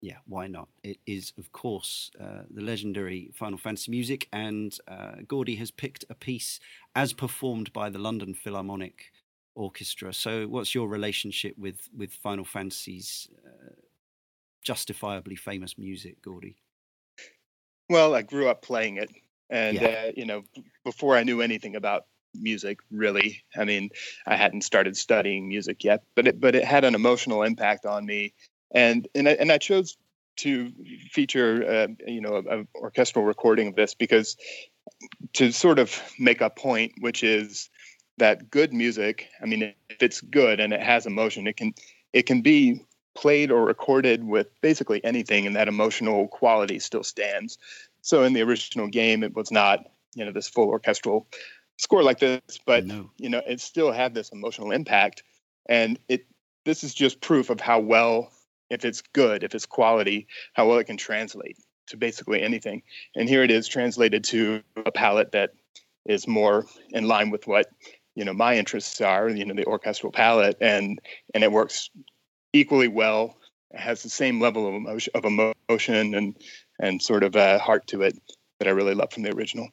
yeah, 0.00 0.18
why 0.26 0.46
not? 0.46 0.68
It 0.82 0.98
is, 1.06 1.32
of 1.38 1.50
course, 1.52 2.10
uh, 2.20 2.42
the 2.50 2.60
legendary 2.60 3.30
Final 3.34 3.58
Fantasy 3.58 3.90
music, 3.90 4.28
and 4.32 4.76
uh, 4.86 5.22
Gordy 5.26 5.56
has 5.56 5.70
picked 5.70 6.04
a 6.10 6.14
piece 6.14 6.60
as 6.94 7.14
performed 7.14 7.72
by 7.72 7.88
the 7.88 7.98
London 7.98 8.34
Philharmonic 8.34 9.12
Orchestra. 9.54 10.12
So, 10.12 10.46
what's 10.46 10.74
your 10.74 10.88
relationship 10.88 11.56
with 11.56 11.88
with 11.96 12.12
Final 12.12 12.44
Fantasy's 12.44 13.28
uh, 13.46 13.72
justifiably 14.62 15.36
famous 15.36 15.78
music, 15.78 16.20
Gordy? 16.20 16.56
Well, 17.88 18.14
I 18.14 18.22
grew 18.22 18.48
up 18.48 18.62
playing 18.62 18.96
it, 18.96 19.10
and 19.50 19.82
Yeah. 19.82 19.88
uh, 20.08 20.12
you 20.16 20.24
know, 20.24 20.42
before 20.84 21.16
I 21.16 21.22
knew 21.24 21.40
anything 21.40 21.76
about 21.76 22.06
music, 22.34 22.78
really, 22.90 23.42
I 23.56 23.64
mean, 23.64 23.90
I 24.26 24.36
hadn't 24.36 24.62
started 24.62 24.96
studying 24.96 25.48
music 25.48 25.84
yet, 25.84 26.02
but 26.14 26.26
it 26.26 26.40
but 26.40 26.54
it 26.54 26.64
had 26.64 26.84
an 26.84 26.94
emotional 26.94 27.42
impact 27.42 27.84
on 27.86 28.06
me, 28.06 28.32
and 28.74 29.06
and 29.14 29.28
I, 29.28 29.32
and 29.32 29.52
I 29.52 29.58
chose 29.58 29.96
to 30.36 30.72
feature, 31.12 31.64
uh, 31.64 31.88
you 32.06 32.20
know, 32.20 32.36
an 32.38 32.66
orchestral 32.74 33.24
recording 33.24 33.68
of 33.68 33.76
this 33.76 33.94
because 33.94 34.36
to 35.34 35.52
sort 35.52 35.78
of 35.78 36.00
make 36.18 36.40
a 36.40 36.50
point, 36.50 36.92
which 37.00 37.22
is 37.22 37.70
that 38.18 38.50
good 38.50 38.72
music. 38.72 39.28
I 39.42 39.46
mean, 39.46 39.62
if 39.90 40.02
it's 40.02 40.20
good 40.20 40.60
and 40.60 40.72
it 40.72 40.82
has 40.82 41.06
emotion, 41.06 41.46
it 41.46 41.56
can 41.56 41.74
it 42.12 42.22
can 42.26 42.42
be 42.42 42.84
played 43.14 43.50
or 43.50 43.64
recorded 43.64 44.24
with 44.24 44.48
basically 44.60 45.02
anything, 45.04 45.46
and 45.46 45.56
that 45.56 45.68
emotional 45.68 46.28
quality 46.28 46.78
still 46.78 47.04
stands. 47.04 47.58
So 48.02 48.24
in 48.24 48.32
the 48.32 48.42
original 48.42 48.88
game, 48.88 49.22
it 49.22 49.34
was 49.34 49.50
not 49.50 49.86
you 50.14 50.24
know 50.24 50.32
this 50.32 50.48
full 50.48 50.68
orchestral 50.68 51.26
score 51.78 52.02
like 52.02 52.18
this, 52.18 52.40
but 52.66 52.84
no. 52.86 53.10
you 53.18 53.28
know 53.28 53.42
it 53.46 53.60
still 53.60 53.92
had 53.92 54.14
this 54.14 54.30
emotional 54.30 54.70
impact, 54.70 55.22
and 55.66 55.98
it 56.08 56.26
this 56.64 56.84
is 56.84 56.94
just 56.94 57.20
proof 57.20 57.50
of 57.50 57.60
how 57.60 57.80
well 57.80 58.32
if 58.70 58.84
it's 58.84 59.02
good, 59.12 59.44
if 59.44 59.54
it's 59.54 59.66
quality, 59.66 60.26
how 60.54 60.68
well 60.68 60.78
it 60.78 60.84
can 60.84 60.96
translate 60.96 61.58
to 61.88 61.96
basically 61.96 62.42
anything. 62.42 62.82
And 63.14 63.28
here 63.28 63.42
it 63.42 63.50
is 63.50 63.68
translated 63.68 64.24
to 64.24 64.62
a 64.76 64.90
palette 64.90 65.32
that 65.32 65.50
is 66.06 66.26
more 66.26 66.66
in 66.90 67.06
line 67.06 67.30
with 67.30 67.46
what 67.46 67.66
you 68.14 68.24
know 68.24 68.32
my 68.32 68.56
interests 68.56 69.00
are, 69.00 69.28
you 69.28 69.44
know, 69.44 69.54
the 69.54 69.66
orchestral 69.66 70.12
palette, 70.12 70.56
and 70.60 71.00
and 71.34 71.44
it 71.44 71.52
works 71.52 71.90
equally 72.54 72.88
well. 72.88 73.36
Has 73.74 74.02
the 74.02 74.08
same 74.08 74.40
level 74.40 74.68
of 74.68 74.74
emotion, 74.74 75.12
of 75.14 75.24
emotion 75.24 76.14
and 76.14 76.36
and 76.78 77.02
sort 77.02 77.24
of 77.24 77.34
a 77.34 77.58
heart 77.58 77.86
to 77.88 78.02
it 78.02 78.16
that 78.58 78.68
I 78.68 78.70
really 78.70 78.94
love 78.94 79.12
from 79.12 79.24
the 79.24 79.34
original. 79.34 79.68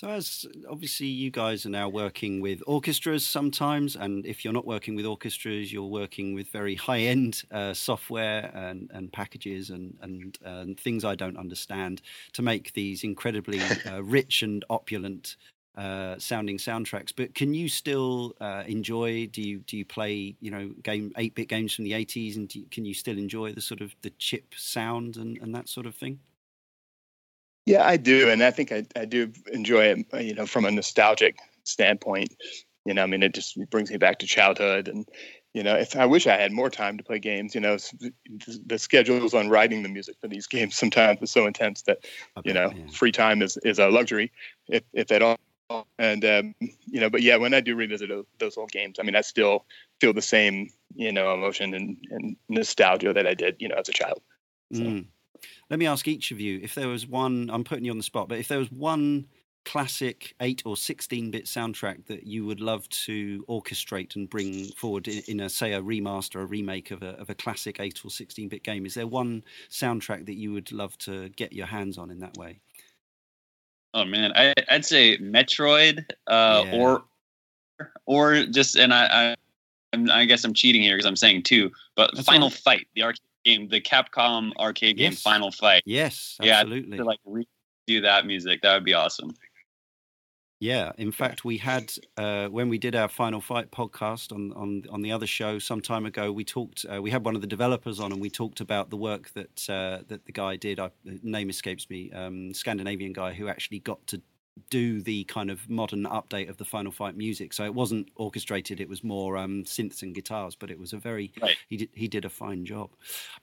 So, 0.00 0.08
as 0.08 0.46
obviously 0.70 1.08
you 1.08 1.32
guys 1.32 1.66
are 1.66 1.70
now 1.70 1.88
working 1.88 2.40
with 2.40 2.62
orchestras 2.68 3.26
sometimes, 3.26 3.96
and 3.96 4.24
if 4.24 4.44
you're 4.44 4.54
not 4.54 4.64
working 4.64 4.94
with 4.94 5.04
orchestras, 5.04 5.72
you're 5.72 5.88
working 5.88 6.34
with 6.34 6.48
very 6.52 6.76
high-end 6.76 7.42
uh, 7.50 7.74
software 7.74 8.52
and, 8.54 8.88
and 8.94 9.12
packages 9.12 9.70
and, 9.70 9.98
and 10.00 10.38
and 10.44 10.78
things 10.78 11.04
I 11.04 11.16
don't 11.16 11.36
understand 11.36 12.00
to 12.34 12.42
make 12.42 12.74
these 12.74 13.02
incredibly 13.02 13.60
uh, 13.90 14.02
rich 14.04 14.42
and 14.42 14.64
opulent 14.70 15.36
uh, 15.78 16.18
sounding 16.18 16.58
soundtracks. 16.58 17.12
But 17.14 17.34
can 17.36 17.54
you 17.54 17.68
still 17.68 18.34
uh, 18.40 18.64
enjoy? 18.66 19.28
Do 19.28 19.40
you 19.40 19.58
do 19.60 19.76
you 19.76 19.84
play 19.84 20.34
you 20.40 20.50
know 20.50 20.70
game 20.82 21.12
eight-bit 21.16 21.48
games 21.48 21.72
from 21.72 21.84
the 21.84 21.92
80s, 21.92 22.36
and 22.36 22.48
do 22.48 22.58
you, 22.58 22.66
can 22.68 22.84
you 22.84 22.94
still 22.94 23.16
enjoy 23.16 23.52
the 23.52 23.60
sort 23.60 23.80
of 23.80 23.94
the 24.02 24.10
chip 24.10 24.54
sound 24.56 25.16
and, 25.16 25.38
and 25.38 25.54
that 25.54 25.68
sort 25.68 25.86
of 25.86 25.94
thing? 25.94 26.18
Yeah, 27.64 27.86
I 27.86 27.96
do, 27.96 28.28
and 28.28 28.42
I 28.42 28.50
think 28.50 28.72
I, 28.72 28.84
I 28.96 29.04
do 29.04 29.32
enjoy 29.52 29.84
it. 29.84 30.06
uh, 30.12 30.18
You 30.18 30.34
know, 30.34 30.46
from 30.46 30.64
a 30.64 30.70
nostalgic 30.70 31.38
standpoint. 31.62 32.34
You 32.84 32.94
know, 32.94 33.02
I 33.02 33.06
mean, 33.06 33.22
it 33.22 33.34
just 33.34 33.58
brings 33.70 33.90
me 33.90 33.98
back 33.98 34.18
to 34.20 34.26
childhood, 34.26 34.88
and 34.88 35.06
you 35.54 35.62
know, 35.62 35.76
if 35.76 35.94
I 35.94 36.06
wish 36.06 36.26
I 36.26 36.36
had 36.36 36.50
more 36.50 36.70
time 36.70 36.98
to 36.98 37.04
play 37.04 37.20
games. 37.20 37.54
You 37.54 37.60
know, 37.60 37.76
the 38.66 38.78
schedules 38.78 39.32
on 39.32 39.48
writing 39.48 39.84
the 39.84 39.88
music 39.88 40.16
for 40.20 40.26
these 40.26 40.46
games 40.54 40.74
sometimes 40.74 41.22
is 41.22 41.30
so 41.30 41.46
intense 41.46 41.82
that 41.82 41.98
I 42.36 42.40
you 42.44 42.52
know, 42.52 42.72
yeah. 42.74 42.86
free 42.92 43.12
time 43.12 43.42
is 43.42 43.56
is 43.58 43.78
a 43.78 43.88
luxury, 43.88 44.32
if 44.68 44.82
if 44.92 45.12
at 45.12 45.22
all. 45.22 45.38
And 45.98 46.24
um, 46.24 46.54
you 46.86 47.00
know, 47.00 47.10
but 47.10 47.22
yeah, 47.22 47.36
when 47.36 47.54
I 47.54 47.60
do 47.60 47.76
revisit 47.76 48.10
those, 48.38 48.56
old 48.56 48.70
games, 48.70 48.98
I 48.98 49.02
mean, 49.02 49.16
I 49.16 49.20
still 49.20 49.66
feel 50.00 50.12
the 50.12 50.22
same, 50.22 50.68
you 50.94 51.12
know, 51.12 51.34
emotion 51.34 51.74
and, 51.74 51.96
and 52.10 52.36
nostalgia 52.48 53.12
that 53.12 53.26
I 53.26 53.34
did, 53.34 53.56
you 53.58 53.68
know, 53.68 53.76
as 53.76 53.88
a 53.88 53.92
child. 53.92 54.22
So- 54.72 54.82
Mm. 54.82 55.06
Let 55.70 55.78
me 55.78 55.86
ask 55.86 56.08
each 56.08 56.32
of 56.32 56.40
you 56.40 56.58
if 56.62 56.74
there 56.74 56.88
was 56.88 57.06
one, 57.06 57.48
I'm 57.50 57.62
putting 57.62 57.84
you 57.84 57.92
on 57.92 57.96
the 57.98 58.02
spot, 58.02 58.28
but 58.28 58.38
if 58.38 58.48
there 58.48 58.58
was 58.58 58.72
one 58.72 59.28
classic 59.64 60.34
8 60.40 60.62
or 60.64 60.76
16 60.76 61.30
bit 61.30 61.44
soundtrack 61.44 62.06
that 62.06 62.24
you 62.26 62.44
would 62.46 62.60
love 62.60 62.88
to 62.88 63.44
orchestrate 63.48 64.16
and 64.16 64.28
bring 64.28 64.64
forward 64.72 65.06
in, 65.06 65.22
in 65.28 65.40
a, 65.40 65.48
say, 65.48 65.74
a 65.74 65.80
remaster, 65.82 66.40
a 66.40 66.46
remake 66.46 66.90
of 66.90 67.02
a, 67.02 67.10
of 67.20 67.30
a 67.30 67.34
classic 67.34 67.78
8 67.78 68.04
or 68.04 68.10
16 68.10 68.48
bit 68.48 68.64
game, 68.64 68.84
is 68.86 68.94
there 68.94 69.06
one 69.06 69.44
soundtrack 69.70 70.26
that 70.26 70.36
you 70.36 70.52
would 70.52 70.72
love 70.72 70.98
to 70.98 71.28
get 71.30 71.52
your 71.52 71.66
hands 71.66 71.98
on 71.98 72.10
in 72.10 72.18
that 72.20 72.36
way? 72.36 72.60
Oh 73.94 74.04
man, 74.04 74.32
I, 74.34 74.54
I'd 74.68 74.84
say 74.84 75.16
Metroid, 75.18 76.04
uh, 76.26 76.64
Yeah. 76.66 76.74
or 76.78 77.04
or 78.06 78.44
just 78.46 78.76
and 78.76 78.92
I, 78.92 79.06
I 79.30 79.36
I'm, 79.92 80.10
I 80.10 80.24
guess 80.26 80.44
I'm 80.44 80.52
cheating 80.54 80.82
here 80.82 80.96
because 80.96 81.06
I'm 81.06 81.16
saying 81.16 81.44
two, 81.44 81.70
but 81.96 82.10
That's 82.14 82.26
Final 82.26 82.48
right. 82.48 82.58
Fight, 82.58 82.88
the 82.94 83.02
arcade 83.04 83.20
game, 83.44 83.68
the 83.68 83.80
Capcom 83.80 84.52
arcade 84.58 84.98
game, 84.98 85.12
Final 85.12 85.50
Fight. 85.50 85.82
Yes, 85.86 86.36
Yeah. 86.42 86.62
To 86.64 87.04
like 87.04 87.18
redo 87.26 88.02
that 88.02 88.26
music, 88.26 88.60
that 88.62 88.74
would 88.74 88.84
be 88.84 88.94
awesome. 88.94 89.30
Yeah, 90.60 90.90
in 90.98 91.12
fact, 91.12 91.44
we 91.44 91.58
had 91.58 91.92
uh, 92.16 92.48
when 92.48 92.68
we 92.68 92.78
did 92.78 92.96
our 92.96 93.08
Final 93.08 93.40
Fight 93.40 93.70
podcast 93.70 94.32
on 94.32 94.52
on 94.54 94.82
on 94.90 95.02
the 95.02 95.12
other 95.12 95.26
show 95.26 95.60
some 95.60 95.80
time 95.80 96.04
ago. 96.04 96.32
We 96.32 96.44
talked. 96.44 96.84
Uh, 96.92 97.00
we 97.00 97.10
had 97.10 97.24
one 97.24 97.36
of 97.36 97.40
the 97.42 97.46
developers 97.46 98.00
on, 98.00 98.10
and 98.10 98.20
we 98.20 98.28
talked 98.28 98.60
about 98.60 98.90
the 98.90 98.96
work 98.96 99.30
that 99.34 99.70
uh, 99.70 100.02
that 100.08 100.24
the 100.26 100.32
guy 100.32 100.56
did. 100.56 100.80
I, 100.80 100.90
the 101.04 101.20
name 101.22 101.48
escapes 101.48 101.88
me. 101.88 102.10
Um, 102.10 102.52
Scandinavian 102.52 103.12
guy 103.12 103.34
who 103.34 103.46
actually 103.48 103.78
got 103.78 104.04
to 104.08 104.20
do 104.70 105.00
the 105.00 105.22
kind 105.24 105.48
of 105.52 105.70
modern 105.70 106.02
update 106.06 106.48
of 106.48 106.56
the 106.56 106.64
Final 106.64 106.90
Fight 106.90 107.16
music. 107.16 107.52
So 107.52 107.64
it 107.64 107.72
wasn't 107.74 108.08
orchestrated; 108.16 108.80
it 108.80 108.88
was 108.88 109.04
more 109.04 109.36
um, 109.36 109.62
synths 109.62 110.02
and 110.02 110.12
guitars. 110.12 110.56
But 110.56 110.72
it 110.72 110.78
was 110.78 110.92
a 110.92 110.98
very 110.98 111.32
Right. 111.40 111.56
he 111.68 111.76
did 111.76 111.90
he 111.94 112.08
did 112.08 112.24
a 112.24 112.30
fine 112.30 112.64
job. 112.64 112.90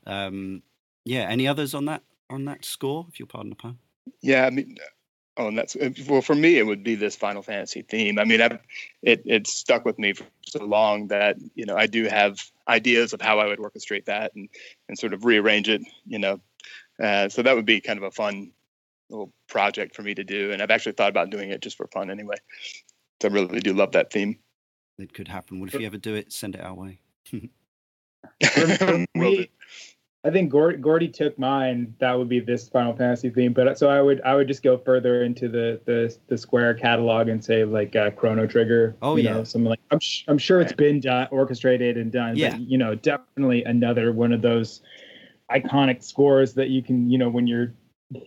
Um, 0.05 0.63
yeah. 1.05 1.29
Any 1.29 1.47
others 1.47 1.73
on 1.73 1.85
that 1.85 2.03
on 2.29 2.43
that 2.43 2.65
score? 2.65 3.05
If 3.07 3.19
you'll 3.19 3.29
pardon 3.29 3.51
the 3.51 3.55
pun. 3.55 3.77
Yeah, 4.21 4.45
I 4.45 4.49
mean, 4.49 4.75
oh, 5.37 5.47
and 5.47 5.57
that's 5.57 5.75
well 6.07 6.21
for 6.21 6.35
me. 6.35 6.57
It 6.57 6.65
would 6.65 6.83
be 6.83 6.95
this 6.95 7.15
Final 7.15 7.41
Fantasy 7.41 7.81
theme. 7.81 8.19
I 8.19 8.25
mean, 8.25 8.41
I've, 8.41 8.59
it 9.01 9.23
it 9.25 9.47
stuck 9.47 9.85
with 9.85 9.99
me 9.99 10.13
for 10.13 10.25
so 10.45 10.63
long 10.63 11.07
that 11.07 11.37
you 11.55 11.65
know 11.65 11.75
I 11.75 11.87
do 11.87 12.05
have 12.05 12.39
ideas 12.67 13.13
of 13.13 13.21
how 13.21 13.39
I 13.39 13.47
would 13.47 13.59
orchestrate 13.59 14.05
that 14.05 14.33
and 14.35 14.49
and 14.87 14.97
sort 14.97 15.13
of 15.13 15.25
rearrange 15.25 15.69
it. 15.69 15.81
You 16.05 16.19
know, 16.19 16.41
uh, 17.01 17.29
so 17.29 17.41
that 17.41 17.55
would 17.55 17.65
be 17.65 17.81
kind 17.81 17.97
of 17.97 18.03
a 18.03 18.11
fun 18.11 18.51
little 19.09 19.31
project 19.47 19.95
for 19.95 20.01
me 20.01 20.15
to 20.15 20.23
do. 20.23 20.51
And 20.51 20.61
I've 20.61 20.71
actually 20.71 20.93
thought 20.93 21.09
about 21.09 21.29
doing 21.29 21.51
it 21.51 21.61
just 21.61 21.77
for 21.77 21.87
fun 21.87 22.09
anyway. 22.09 22.37
So 23.21 23.29
I 23.29 23.31
really 23.31 23.59
do 23.59 23.73
love 23.73 23.91
that 23.93 24.11
theme. 24.11 24.39
It 24.97 25.13
could 25.13 25.27
happen. 25.27 25.59
Well, 25.59 25.67
if 25.67 25.79
you 25.79 25.85
ever 25.85 25.97
do 25.97 26.15
it, 26.15 26.31
send 26.31 26.55
it 26.55 26.61
our 26.61 26.73
way. 26.73 26.99
For, 28.43 28.67
for 28.77 29.05
me, 29.13 29.51
I 30.25 30.31
think 30.31 30.51
Gord, 30.51 30.81
Gordy 30.81 31.07
took 31.07 31.37
mine. 31.37 31.95
That 31.99 32.17
would 32.17 32.27
be 32.27 32.39
this 32.39 32.67
Final 32.67 32.95
Fantasy 32.95 33.29
theme. 33.29 33.53
But 33.53 33.77
so 33.77 33.89
I 33.89 34.01
would 34.01 34.21
I 34.21 34.33
would 34.33 34.47
just 34.47 34.63
go 34.63 34.75
further 34.75 35.23
into 35.23 35.47
the 35.47 35.79
the, 35.85 36.17
the 36.27 36.37
Square 36.37 36.75
catalog 36.75 37.27
and 37.27 37.43
say 37.43 37.63
like 37.63 37.95
uh, 37.95 38.09
Chrono 38.09 38.47
Trigger. 38.47 38.95
Oh, 39.03 39.17
you 39.17 39.23
yeah. 39.23 39.33
know, 39.33 39.43
something 39.43 39.69
like 39.69 39.79
I'm 39.91 39.99
sh- 39.99 40.23
I'm 40.27 40.39
sure 40.39 40.61
it's 40.61 40.73
been 40.73 40.99
done, 40.99 41.27
orchestrated 41.29 41.95
and 41.97 42.11
done. 42.11 42.37
Yeah. 42.37 42.51
But, 42.51 42.61
you 42.61 42.79
know, 42.79 42.95
definitely 42.95 43.63
another 43.65 44.11
one 44.11 44.33
of 44.33 44.41
those 44.41 44.81
iconic 45.51 46.03
scores 46.03 46.55
that 46.55 46.69
you 46.69 46.81
can 46.81 47.09
you 47.09 47.19
know 47.19 47.29
when 47.29 47.45
you're 47.45 47.71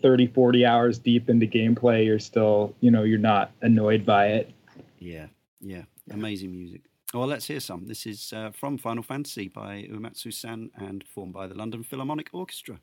30 0.02 0.28
40 0.28 0.64
hours 0.64 0.98
deep 0.98 1.28
into 1.28 1.46
gameplay 1.46 2.04
you're 2.04 2.18
still 2.18 2.74
you 2.80 2.92
know 2.92 3.02
you're 3.02 3.18
not 3.18 3.50
annoyed 3.62 4.06
by 4.06 4.28
it 4.28 4.52
Yeah, 5.00 5.26
yeah, 5.60 5.82
amazing 6.12 6.52
music. 6.52 6.82
Well, 7.14 7.26
let's 7.26 7.46
hear 7.46 7.60
some. 7.60 7.86
This 7.86 8.04
is 8.04 8.34
uh, 8.34 8.50
from 8.50 8.76
Final 8.76 9.02
Fantasy 9.02 9.48
by 9.48 9.88
Uematsu 9.90 10.30
San 10.30 10.70
and 10.76 11.00
performed 11.00 11.32
by 11.32 11.46
the 11.46 11.54
London 11.54 11.82
Philharmonic 11.82 12.28
Orchestra. 12.34 12.80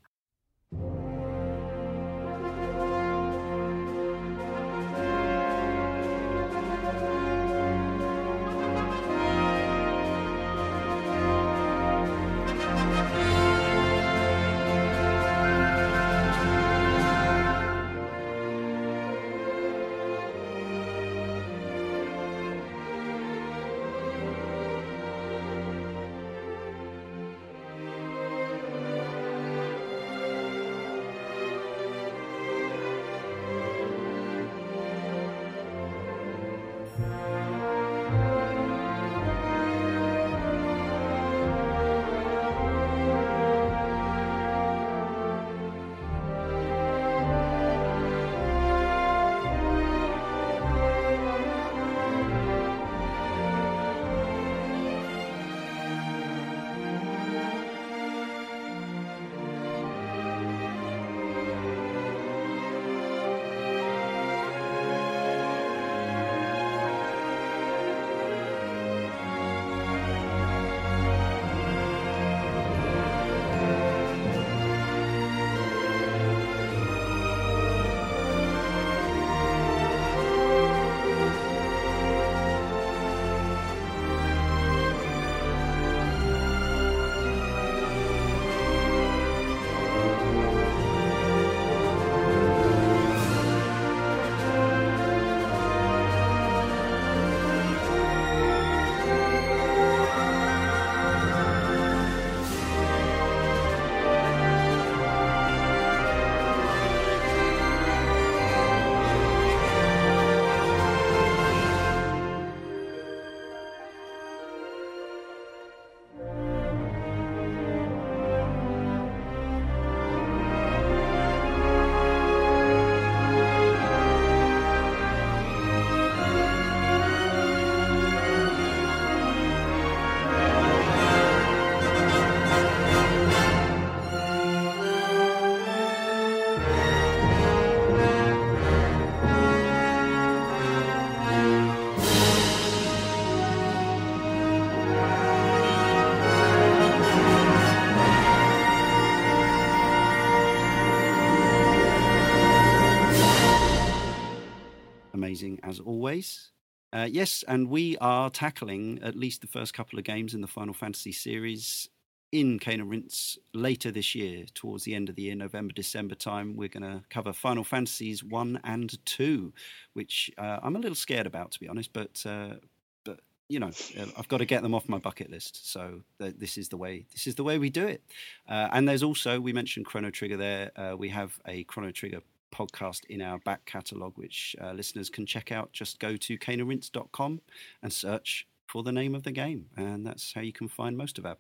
As 155.76 155.86
always. 155.86 156.52
Uh, 156.94 157.08
yes, 157.10 157.44
and 157.48 157.70
we 157.70 157.98
are 157.98 158.30
tackling 158.30 159.00
at 159.04 159.16
least 159.16 159.42
the 159.42 159.48
first 159.48 159.74
couple 159.74 160.00
of 160.00 160.06
games 160.06 160.34
in 160.34 160.42
the 160.42 160.48
Final 160.48 160.74
Fantasy 160.74 161.12
series 161.12 161.90
in 162.32 162.60
Cane 162.60 162.82
and 162.82 163.12
later 163.54 163.92
this 163.92 164.16
year, 164.16 164.46
towards 164.54 164.84
the 164.84 164.96
end 164.96 165.10
of 165.10 165.16
the 165.16 165.24
year, 165.24 165.36
November, 165.36 165.74
December 165.74 166.16
time. 166.16 166.56
We're 166.56 166.70
going 166.70 166.84
to 166.84 167.04
cover 167.10 167.34
Final 167.34 167.64
Fantasies 167.64 168.24
1 168.24 168.62
and 168.64 169.06
2, 169.06 169.54
which 169.94 170.32
uh, 170.38 170.60
I'm 170.64 170.76
a 170.76 170.80
little 170.80 170.96
scared 170.96 171.28
about, 171.28 171.52
to 171.52 171.60
be 171.60 171.68
honest, 171.68 171.92
but. 171.94 172.24
Uh, 172.26 172.56
but 173.04 173.20
you 173.48 173.60
know, 173.60 173.72
uh, 174.00 174.06
I've 174.18 174.28
got 174.28 174.40
to 174.40 174.46
get 174.46 174.64
them 174.64 174.74
off 174.74 174.90
my 174.90 174.98
bucket 174.98 175.30
list. 175.30 175.72
So 175.72 176.02
th- 176.20 176.36
this 176.38 176.58
is 176.58 176.70
the 176.70 176.78
way. 176.78 177.06
This 177.14 177.28
is 177.28 177.36
the 177.36 177.44
way 177.44 177.60
we 177.60 177.70
do 177.70 177.86
it. 177.86 178.02
Uh, 178.50 178.70
and 178.72 178.90
there's 178.90 179.04
also 179.04 179.40
we 179.40 179.54
mentioned 179.54 179.86
Chrono 179.86 180.10
Trigger 180.10 180.38
there. 180.38 180.72
Uh, 180.76 180.96
we 180.98 181.10
have 181.10 181.40
a 181.46 181.64
Chrono 181.66 181.92
Trigger 181.92 182.22
podcast 182.56 183.06
in 183.06 183.22
our 183.22 183.40
back 183.40 183.66
catalogue, 183.66 184.14
which 184.16 184.56
uh, 184.62 184.72
listeners 184.72 185.10
can 185.10 185.26
check 185.26 185.52
out. 185.52 185.74
Just 185.74 186.00
go 186.00 186.16
to 186.16 186.38
caneandrinse.com 186.38 187.42
and 187.84 187.94
search 187.94 188.48
for 188.68 188.84
the 188.84 188.92
name 188.92 189.14
of 189.14 189.24
the 189.24 189.32
game. 189.32 189.66
And 189.76 190.06
that's 190.06 190.34
how 190.34 190.42
you 190.42 190.54
can 190.54 190.68
find 190.68 190.98
most 190.98 191.18
of 191.18 191.26
our 191.26 191.38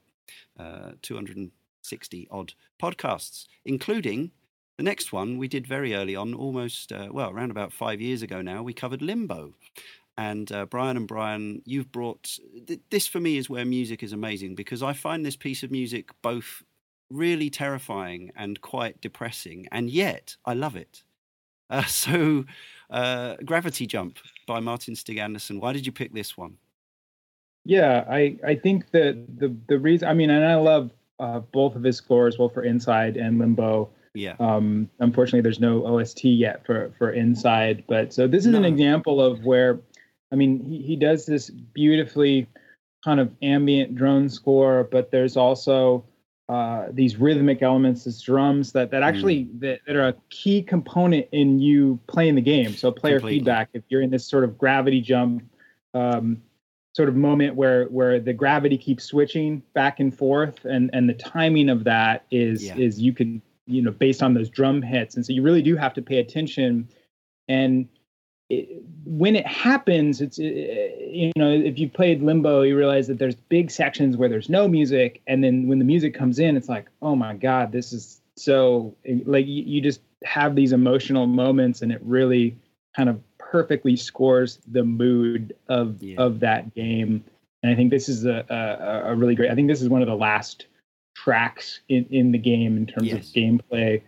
uh, 0.59 0.91
260 1.01 2.27
odd 2.29 2.53
podcasts, 2.81 3.45
including 3.63 4.31
the 4.77 4.83
next 4.83 5.13
one 5.13 5.37
we 5.37 5.47
did 5.47 5.65
very 5.65 5.95
early 5.95 6.15
on, 6.15 6.33
almost, 6.33 6.91
uh, 6.91 7.07
well, 7.11 7.29
around 7.29 7.51
about 7.51 7.71
five 7.71 8.01
years 8.01 8.21
ago 8.21 8.41
now. 8.41 8.61
We 8.61 8.73
covered 8.73 9.01
Limbo. 9.01 9.53
And 10.17 10.49
uh, 10.51 10.65
Brian 10.65 10.95
and 10.95 11.07
Brian, 11.07 11.61
you've 11.65 11.91
brought 11.91 12.39
th- 12.67 12.79
this 12.89 13.05
for 13.05 13.19
me 13.19 13.37
is 13.37 13.49
where 13.49 13.65
music 13.65 14.01
is 14.01 14.13
amazing 14.13 14.55
because 14.55 14.81
I 14.81 14.93
find 14.93 15.25
this 15.25 15.35
piece 15.35 15.61
of 15.61 15.71
music 15.71 16.09
both 16.21 16.63
really 17.09 17.49
terrifying 17.49 18.31
and 18.35 18.61
quite 18.61 19.01
depressing, 19.01 19.67
and 19.71 19.89
yet 19.89 20.35
I 20.45 20.53
love 20.53 20.75
it. 20.75 21.03
Uh, 21.67 21.83
so, 21.85 22.45
uh, 22.91 23.37
Gravity 23.43 23.87
Jump 23.87 24.19
by 24.45 24.59
Martin 24.59 24.95
Stig 24.95 25.17
Andersen. 25.17 25.59
Why 25.59 25.73
did 25.73 25.87
you 25.87 25.91
pick 25.91 26.13
this 26.13 26.37
one? 26.37 26.57
Yeah, 27.65 28.05
I 28.07 28.37
I 28.45 28.53
think 28.53 28.91
that 28.91 29.25
the 29.39 29.55
the 29.67 29.79
reason 29.79 30.07
I 30.07 30.13
mean, 30.13 30.29
and 30.29 30.45
I 30.45 30.53
love 30.55 30.91
uh, 31.19 31.39
both 31.39 31.75
of 31.75 31.83
his 31.83 31.97
scores, 31.97 32.37
both 32.37 32.53
for 32.53 32.63
Inside 32.63 33.17
and 33.17 33.39
Limbo. 33.39 33.89
Yeah. 34.13 34.35
Um, 34.39 34.89
unfortunately, 34.99 35.41
there's 35.41 35.59
no 35.59 35.85
OST 35.85 36.25
yet 36.25 36.65
for 36.65 36.93
for 36.99 37.11
Inside, 37.11 37.83
but 37.87 38.13
so 38.13 38.27
this 38.27 38.45
is 38.45 38.51
no. 38.51 38.59
an 38.59 38.65
example 38.65 39.19
of 39.19 39.43
where, 39.43 39.79
I 40.31 40.35
mean, 40.35 40.63
he 40.63 40.83
he 40.83 40.95
does 40.95 41.25
this 41.25 41.49
beautifully 41.49 42.47
kind 43.03 43.19
of 43.19 43.31
ambient 43.41 43.95
drone 43.95 44.29
score, 44.29 44.87
but 44.91 45.09
there's 45.11 45.35
also 45.35 46.05
uh, 46.47 46.87
these 46.91 47.17
rhythmic 47.17 47.61
elements, 47.61 48.03
these 48.03 48.21
drums 48.21 48.71
that 48.73 48.91
that 48.91 49.01
actually 49.01 49.45
mm. 49.45 49.59
that, 49.61 49.79
that, 49.87 49.95
are 49.95 50.09
a 50.09 50.15
key 50.29 50.61
component 50.61 51.27
in 51.31 51.59
you 51.59 51.99
playing 52.07 52.35
the 52.35 52.41
game. 52.41 52.73
So 52.75 52.91
player 52.91 53.17
Completely. 53.17 53.39
feedback. 53.39 53.69
If 53.73 53.83
you're 53.89 54.01
in 54.01 54.11
this 54.11 54.27
sort 54.27 54.43
of 54.43 54.57
gravity 54.57 55.01
jump 55.01 55.43
um, 55.95 56.41
sort 56.93 57.09
of 57.09 57.15
moment 57.15 57.55
where 57.55 57.85
where 57.85 58.19
the 58.19 58.33
gravity 58.33 58.77
keeps 58.77 59.05
switching 59.05 59.63
back 59.73 59.99
and 59.99 60.15
forth, 60.15 60.65
and 60.65 60.89
and 60.93 61.09
the 61.09 61.13
timing 61.15 61.69
of 61.69 61.83
that 61.85 62.25
is 62.29 62.63
yeah. 62.63 62.77
is 62.77 62.99
you 62.99 63.11
can 63.11 63.41
you 63.65 63.81
know 63.81 63.91
based 63.91 64.21
on 64.21 64.33
those 64.35 64.49
drum 64.49 64.83
hits, 64.83 65.15
and 65.15 65.25
so 65.25 65.33
you 65.33 65.41
really 65.41 65.63
do 65.63 65.75
have 65.75 65.93
to 65.95 66.01
pay 66.01 66.19
attention 66.19 66.87
and 67.47 67.87
it, 68.49 68.83
when 69.05 69.35
it 69.35 69.47
happens, 69.47 70.21
it's 70.21 70.37
it, 70.39 71.09
you 71.11 71.31
know 71.35 71.49
if 71.49 71.79
you 71.79 71.89
played 71.89 72.21
Limbo, 72.21 72.61
you 72.61 72.77
realize 72.77 73.07
that 73.07 73.17
there's 73.17 73.35
big 73.35 73.71
sections 73.71 74.17
where 74.17 74.29
there's 74.29 74.49
no 74.49 74.67
music, 74.67 75.21
and 75.27 75.43
then 75.43 75.67
when 75.67 75.79
the 75.79 75.85
music 75.85 76.13
comes 76.13 76.39
in, 76.39 76.55
it's 76.55 76.69
like, 76.69 76.87
oh 77.01 77.15
my 77.15 77.33
god, 77.33 77.71
this 77.71 77.91
is 77.91 78.21
so 78.35 78.95
like 79.25 79.47
you, 79.47 79.63
you 79.63 79.81
just 79.81 80.01
have 80.23 80.55
these 80.55 80.73
emotional 80.73 81.25
moments, 81.25 81.81
and 81.81 81.91
it 81.91 82.01
really 82.03 82.55
kind 82.95 83.09
of 83.09 83.19
perfectly 83.39 83.95
scores 83.95 84.59
the 84.67 84.83
mood 84.83 85.55
of 85.67 86.01
yeah. 86.01 86.17
of 86.17 86.39
that 86.41 86.73
game. 86.75 87.23
And 87.63 87.71
I 87.71 87.75
think 87.75 87.89
this 87.89 88.09
is 88.09 88.25
a, 88.25 88.45
a, 88.49 89.11
a 89.11 89.15
really 89.15 89.33
great. 89.33 89.49
I 89.49 89.55
think 89.55 89.67
this 89.67 89.81
is 89.81 89.89
one 89.89 90.03
of 90.03 90.07
the 90.07 90.15
last 90.15 90.67
tracks 91.15 91.79
in 91.89 92.05
in 92.11 92.31
the 92.31 92.37
game 92.37 92.77
in 92.77 92.85
terms 92.85 93.07
yes. 93.07 93.27
of 93.29 93.33
gameplay 93.33 94.03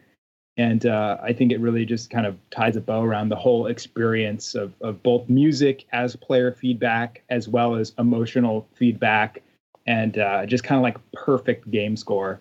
and 0.57 0.87
uh, 0.87 1.17
I 1.21 1.33
think 1.33 1.51
it 1.51 1.59
really 1.59 1.85
just 1.85 2.09
kind 2.09 2.25
of 2.25 2.35
ties 2.49 2.75
a 2.75 2.81
bow 2.81 3.03
around 3.03 3.29
the 3.29 3.35
whole 3.35 3.67
experience 3.67 4.55
of, 4.55 4.73
of 4.81 5.01
both 5.03 5.29
music 5.29 5.85
as 5.93 6.15
player 6.15 6.51
feedback 6.51 7.23
as 7.29 7.47
well 7.47 7.75
as 7.75 7.93
emotional 7.99 8.67
feedback, 8.73 9.43
and 9.85 10.17
uh, 10.17 10.45
just 10.47 10.63
kind 10.63 10.77
of 10.77 10.83
like 10.83 10.97
perfect 11.13 11.69
game 11.69 11.95
score. 11.95 12.39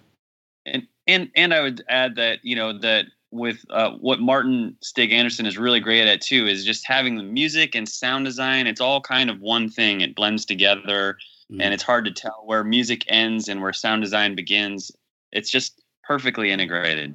And 0.64 0.86
and 1.06 1.30
and 1.36 1.52
I 1.52 1.60
would 1.60 1.84
add 1.88 2.16
that 2.16 2.38
you 2.42 2.56
know 2.56 2.78
that 2.78 3.06
with 3.30 3.64
uh, 3.68 3.90
what 3.92 4.20
Martin 4.20 4.76
Stig 4.82 5.12
Andersen 5.12 5.44
is 5.44 5.58
really 5.58 5.80
great 5.80 6.08
at 6.08 6.22
too 6.22 6.46
is 6.46 6.64
just 6.64 6.86
having 6.86 7.16
the 7.16 7.22
music 7.22 7.74
and 7.74 7.86
sound 7.86 8.24
design. 8.24 8.66
It's 8.66 8.80
all 8.80 9.02
kind 9.02 9.28
of 9.28 9.40
one 9.40 9.68
thing. 9.68 10.00
It 10.00 10.14
blends 10.14 10.46
together, 10.46 11.18
mm. 11.52 11.60
and 11.60 11.74
it's 11.74 11.82
hard 11.82 12.06
to 12.06 12.12
tell 12.12 12.42
where 12.46 12.64
music 12.64 13.04
ends 13.08 13.46
and 13.48 13.60
where 13.60 13.74
sound 13.74 14.02
design 14.02 14.34
begins. 14.34 14.90
It's 15.32 15.50
just 15.50 15.82
perfectly 16.02 16.50
integrated. 16.50 17.14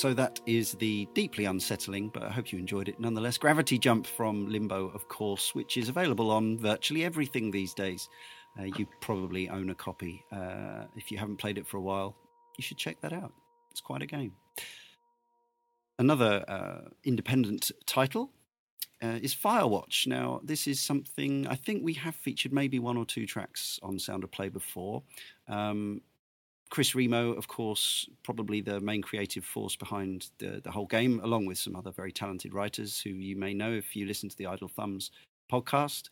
So 0.00 0.14
that 0.14 0.40
is 0.46 0.72
the 0.72 1.06
deeply 1.12 1.44
unsettling, 1.44 2.08
but 2.08 2.22
I 2.22 2.30
hope 2.30 2.52
you 2.52 2.58
enjoyed 2.58 2.88
it 2.88 2.98
nonetheless. 2.98 3.36
Gravity 3.36 3.78
Jump 3.78 4.06
from 4.06 4.48
Limbo, 4.48 4.88
of 4.94 5.06
course, 5.08 5.54
which 5.54 5.76
is 5.76 5.90
available 5.90 6.30
on 6.30 6.56
virtually 6.56 7.04
everything 7.04 7.50
these 7.50 7.74
days. 7.74 8.08
Uh, 8.58 8.62
you 8.62 8.88
probably 9.02 9.50
own 9.50 9.68
a 9.68 9.74
copy. 9.74 10.24
Uh, 10.32 10.84
if 10.96 11.10
you 11.10 11.18
haven't 11.18 11.36
played 11.36 11.58
it 11.58 11.66
for 11.66 11.76
a 11.76 11.82
while, 11.82 12.16
you 12.56 12.62
should 12.62 12.78
check 12.78 12.98
that 13.02 13.12
out. 13.12 13.34
It's 13.72 13.82
quite 13.82 14.00
a 14.00 14.06
game. 14.06 14.32
Another 15.98 16.46
uh, 16.48 16.88
independent 17.04 17.70
title 17.84 18.32
uh, 19.02 19.18
is 19.20 19.34
Firewatch. 19.34 20.06
Now, 20.06 20.40
this 20.42 20.66
is 20.66 20.80
something 20.80 21.46
I 21.46 21.56
think 21.56 21.84
we 21.84 21.92
have 21.92 22.14
featured 22.14 22.54
maybe 22.54 22.78
one 22.78 22.96
or 22.96 23.04
two 23.04 23.26
tracks 23.26 23.78
on 23.82 23.98
Sound 23.98 24.24
of 24.24 24.30
Play 24.30 24.48
before. 24.48 25.02
Um, 25.46 26.00
Chris 26.70 26.94
Remo, 26.94 27.32
of 27.32 27.48
course, 27.48 28.08
probably 28.22 28.60
the 28.60 28.80
main 28.80 29.02
creative 29.02 29.44
force 29.44 29.74
behind 29.74 30.30
the, 30.38 30.60
the 30.62 30.70
whole 30.70 30.86
game, 30.86 31.20
along 31.24 31.46
with 31.46 31.58
some 31.58 31.74
other 31.74 31.90
very 31.90 32.12
talented 32.12 32.54
writers 32.54 33.00
who 33.00 33.10
you 33.10 33.36
may 33.36 33.52
know 33.52 33.72
if 33.72 33.96
you 33.96 34.06
listen 34.06 34.28
to 34.28 34.36
the 34.36 34.46
Idle 34.46 34.68
Thumbs 34.68 35.10
podcast. 35.50 36.08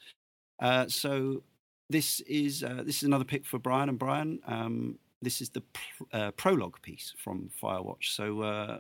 Uh, 0.61 0.89
so 0.89 1.43
this 1.89 2.21
is 2.21 2.65
uh, 2.65 2.83
this 2.85 2.99
is 2.99 3.05
another 3.05 3.25
pick 3.25 3.47
for 3.47 3.59
Brian 3.59 3.89
and 3.89 3.99
Brian. 3.99 4.41
Um, 4.47 4.99
this 5.23 5.41
is 5.41 5.49
the 5.51 5.61
pr- 5.61 6.05
uh, 6.13 6.31
prologue 6.33 6.83
piece 6.83 7.15
from 7.17 7.51
Firewatch. 7.63 8.15
So, 8.15 8.43
uh, 8.43 8.79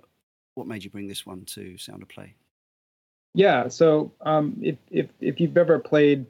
what 0.54 0.66
made 0.66 0.82
you 0.82 0.90
bring 0.90 1.06
this 1.06 1.24
one 1.24 1.44
to 1.46 1.78
Sound 1.78 2.02
of 2.02 2.08
Play? 2.08 2.34
Yeah, 3.34 3.68
so 3.68 4.12
um, 4.22 4.58
if 4.60 4.76
if 4.90 5.06
if 5.20 5.40
you've 5.40 5.56
ever 5.56 5.78
played 5.78 6.26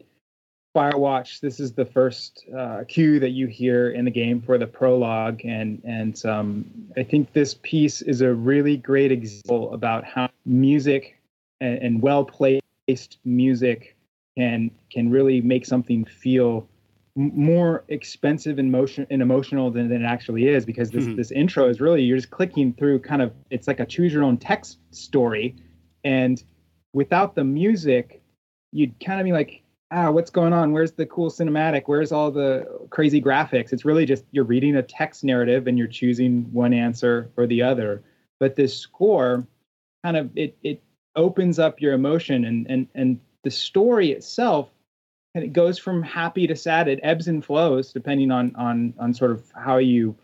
Firewatch, 0.77 1.41
this 1.41 1.61
is 1.61 1.73
the 1.73 1.85
first 1.85 2.45
uh, 2.57 2.85
cue 2.87 3.19
that 3.21 3.31
you 3.31 3.47
hear 3.47 3.91
in 3.91 4.05
the 4.05 4.11
game 4.11 4.41
for 4.41 4.59
the 4.59 4.67
prologue, 4.67 5.41
and 5.45 5.83
and 5.85 6.25
um, 6.27 6.71
I 6.97 7.03
think 7.03 7.33
this 7.33 7.55
piece 7.63 8.03
is 8.03 8.21
a 8.21 8.33
really 8.33 8.77
great 8.77 9.11
example 9.11 9.73
about 9.73 10.05
how 10.05 10.29
music 10.45 11.19
and, 11.61 11.79
and 11.79 12.03
well 12.03 12.25
placed 12.25 13.19
music 13.25 13.97
can 14.37 14.71
can 14.93 15.11
really 15.11 15.41
make 15.41 15.67
something 15.67 16.05
feel 16.05 16.69
more 17.17 17.85
expensive 17.89 18.61
and 18.61 18.71
motion 18.71 19.05
and 19.11 19.21
emotional 19.21 19.71
than, 19.73 19.89
than 19.89 20.05
it 20.05 20.07
actually 20.07 20.47
is 20.47 20.65
because 20.65 20.91
this 20.91 21.05
mm-hmm. 21.05 21.17
this 21.17 21.33
intro 21.33 21.69
is 21.69 21.81
really 21.81 22.03
you're 22.03 22.17
just 22.17 22.31
clicking 22.31 22.73
through 22.73 23.01
kind 23.01 23.21
of 23.21 23.33
it's 23.51 23.67
like 23.67 23.81
a 23.81 23.87
choose 23.87 24.13
your 24.13 24.23
own 24.23 24.37
text 24.37 24.79
story 24.93 25.57
and 26.05 26.45
without 26.93 27.35
the 27.35 27.43
music 27.43 28.23
you'd 28.71 28.95
kind 29.05 29.21
of 29.21 29.25
be 29.25 29.33
like 29.33 29.63
ah, 29.91 30.11
what's 30.11 30.31
going 30.31 30.53
on? 30.53 30.73
Where's 30.73 30.93
the 30.93 31.07
cool 31.07 31.31
cinematic? 31.31 31.85
Where's 31.87 32.13
all 32.13 32.31
the 32.31 32.67
crazy 32.91 33.21
graphics? 33.21 33.73
It's 33.73 33.85
really 33.85 34.07
just 34.07 34.25
you're 34.31 34.45
reading 34.45 34.77
a 34.77 34.83
text 34.83 35.25
narrative 35.25 35.67
and 35.67 35.79
you're 35.79 35.87
choosing 35.87 36.45
one 36.53 36.73
answer 36.73 37.31
or 37.37 37.47
the 37.47 37.63
other. 37.63 38.03
But 38.41 38.57
this 38.57 38.77
score 38.77 39.47
kind 40.05 40.17
of 40.17 40.31
it 40.37 40.57
it 40.63 40.83
opens 41.17 41.59
up 41.59 41.81
your 41.81 41.95
emotion 41.95 42.45
and 42.45 42.67
and 42.69 42.87
and 42.95 43.21
the 43.45 43.51
story 43.51 44.13
itself 44.13 44.71
and 45.35 45.45
it 45.45 45.53
goes 45.53 45.79
from 45.79 46.03
happy 46.03 46.47
to 46.47 46.57
sad. 46.57 46.89
It 46.89 47.01
ebbs 47.03 47.29
and 47.29 47.45
flows 47.45 47.93
depending 47.93 48.31
on 48.31 48.55
on 48.57 48.95
on 48.99 49.15
sort 49.15 49.31
of 49.31 49.51
how 49.55 49.79
you 49.79 50.17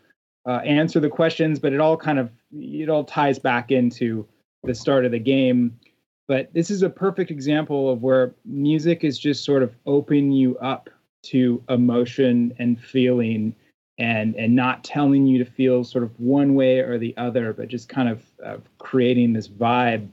uh, 0.47 0.61
answer 0.65 1.01
the 1.01 1.09
questions, 1.09 1.59
but 1.59 1.73
it 1.73 1.81
all 1.81 1.97
kind 1.97 2.19
of 2.19 2.31
it 2.53 2.89
all 2.89 3.05
ties 3.05 3.39
back 3.39 3.71
into 3.71 4.27
the 4.63 4.75
start 4.75 5.05
of 5.05 5.13
the 5.13 5.19
game 5.19 5.79
but 6.27 6.53
this 6.55 6.71
is 6.71 6.83
a 6.83 6.91
perfect 6.91 7.31
example 7.31 7.91
of 7.91 8.03
where 8.03 8.35
music 8.45 9.05
is 9.05 9.19
just 9.19 9.45
sort 9.45 9.63
of 9.63 9.75
open 9.87 10.33
you 10.33 10.57
up 10.59 10.91
to 11.23 11.63
emotion 11.69 12.55
and 12.59 12.81
feeling 12.81 13.55
and 13.99 14.35
and 14.37 14.55
not 14.55 14.83
telling 14.85 15.27
you 15.27 15.43
to 15.43 15.51
feel 15.51 15.85
sort 15.85 16.05
of 16.05 16.19
one 16.19 16.55
way 16.55 16.81
or 16.81 16.99
the 16.99 17.17
other 17.17 17.53
but 17.53 17.69
just 17.69 17.89
kind 17.89 18.09
of 18.09 18.25
uh, 18.45 18.57
creating 18.79 19.33
this 19.33 19.49
vibe. 19.49 20.09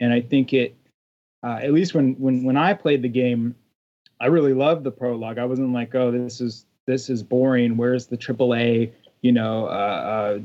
And 0.00 0.12
i 0.12 0.20
think 0.20 0.52
it 0.52 0.74
uh, 1.42 1.58
at 1.62 1.72
least 1.72 1.94
when 1.94 2.14
when 2.14 2.44
when 2.44 2.56
i 2.56 2.72
played 2.72 3.02
the 3.02 3.08
game 3.08 3.54
i 4.20 4.26
really 4.26 4.54
loved 4.54 4.84
the 4.84 4.90
prologue. 4.90 5.38
I 5.38 5.44
wasn't 5.44 5.72
like 5.72 5.94
oh 5.94 6.10
this 6.10 6.40
is 6.40 6.66
this 6.86 7.10
is 7.10 7.22
boring. 7.22 7.76
Where's 7.76 8.06
the 8.06 8.16
aaa 8.16 8.90
you 9.22 9.32
know, 9.32 9.66
uh, 9.66 10.38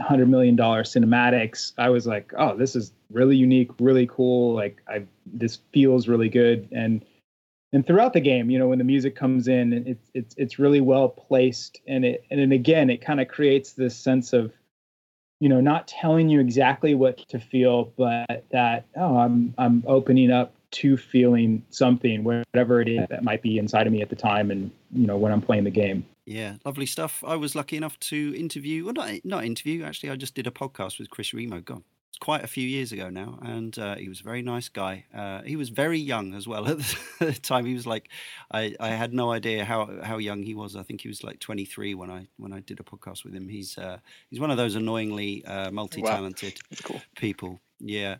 uh, 0.00 0.02
hundred 0.02 0.28
million 0.28 0.56
dollar 0.56 0.82
cinematics. 0.82 1.72
I 1.78 1.90
was 1.90 2.06
like, 2.06 2.32
oh, 2.36 2.56
this 2.56 2.76
is 2.76 2.92
really 3.10 3.36
unique, 3.36 3.70
really 3.80 4.06
cool. 4.06 4.54
Like, 4.54 4.82
I 4.88 5.04
this 5.26 5.58
feels 5.72 6.08
really 6.08 6.28
good. 6.28 6.68
And 6.72 7.04
and 7.72 7.86
throughout 7.86 8.14
the 8.14 8.20
game, 8.20 8.50
you 8.50 8.58
know, 8.58 8.68
when 8.68 8.78
the 8.78 8.84
music 8.84 9.14
comes 9.14 9.48
in, 9.48 9.72
it's 9.72 10.10
it's 10.14 10.34
it's 10.38 10.58
really 10.58 10.80
well 10.80 11.08
placed, 11.08 11.80
and 11.86 12.04
it 12.04 12.24
and 12.30 12.40
then 12.40 12.52
again, 12.52 12.90
it 12.90 12.98
kind 12.98 13.20
of 13.20 13.28
creates 13.28 13.72
this 13.72 13.96
sense 13.96 14.32
of, 14.32 14.52
you 15.40 15.48
know, 15.48 15.60
not 15.60 15.86
telling 15.86 16.28
you 16.28 16.40
exactly 16.40 16.94
what 16.94 17.18
to 17.28 17.38
feel, 17.38 17.92
but 17.96 18.44
that 18.50 18.86
oh, 18.96 19.18
I'm 19.18 19.54
I'm 19.58 19.84
opening 19.86 20.30
up 20.30 20.54
to 20.70 20.96
feeling 20.96 21.62
something, 21.70 22.24
whatever 22.24 22.80
it 22.80 22.88
is 22.88 23.06
that 23.08 23.24
might 23.24 23.42
be 23.42 23.58
inside 23.58 23.86
of 23.86 23.92
me 23.92 24.02
at 24.02 24.10
the 24.10 24.16
time, 24.16 24.50
and 24.50 24.70
you 24.92 25.06
know, 25.06 25.16
when 25.16 25.32
I'm 25.32 25.42
playing 25.42 25.64
the 25.64 25.70
game. 25.70 26.06
Yeah, 26.28 26.56
lovely 26.62 26.84
stuff. 26.84 27.24
I 27.26 27.36
was 27.36 27.54
lucky 27.54 27.78
enough 27.78 27.98
to 28.00 28.34
interview, 28.36 28.84
well, 28.84 28.92
not 28.92 29.10
not 29.24 29.44
interview. 29.44 29.82
Actually, 29.82 30.10
I 30.10 30.16
just 30.16 30.34
did 30.34 30.46
a 30.46 30.50
podcast 30.50 30.98
with 30.98 31.08
Chris 31.08 31.32
Remo. 31.32 31.60
God, 31.60 31.82
it's 32.10 32.18
quite 32.18 32.44
a 32.44 32.46
few 32.46 32.68
years 32.68 32.92
ago 32.92 33.08
now, 33.08 33.38
and 33.40 33.78
uh, 33.78 33.94
he 33.94 34.10
was 34.10 34.20
a 34.20 34.24
very 34.24 34.42
nice 34.42 34.68
guy. 34.68 35.06
Uh, 35.14 35.40
he 35.40 35.56
was 35.56 35.70
very 35.70 35.98
young 35.98 36.34
as 36.34 36.46
well 36.46 36.68
at 36.68 36.78
the 37.18 37.32
time. 37.32 37.64
He 37.64 37.72
was 37.72 37.86
like, 37.86 38.10
I, 38.50 38.74
I 38.78 38.90
had 38.90 39.14
no 39.14 39.32
idea 39.32 39.64
how 39.64 39.88
how 40.02 40.18
young 40.18 40.42
he 40.42 40.54
was. 40.54 40.76
I 40.76 40.82
think 40.82 41.00
he 41.00 41.08
was 41.08 41.24
like 41.24 41.40
23 41.40 41.94
when 41.94 42.10
I 42.10 42.28
when 42.36 42.52
I 42.52 42.60
did 42.60 42.78
a 42.78 42.82
podcast 42.82 43.24
with 43.24 43.34
him. 43.34 43.48
He's 43.48 43.78
uh, 43.78 43.96
he's 44.28 44.38
one 44.38 44.50
of 44.50 44.58
those 44.58 44.74
annoyingly 44.74 45.46
uh, 45.46 45.70
multi 45.70 46.02
talented 46.02 46.60
wow. 46.70 46.78
cool. 46.84 47.00
people. 47.16 47.60
Yeah. 47.80 48.16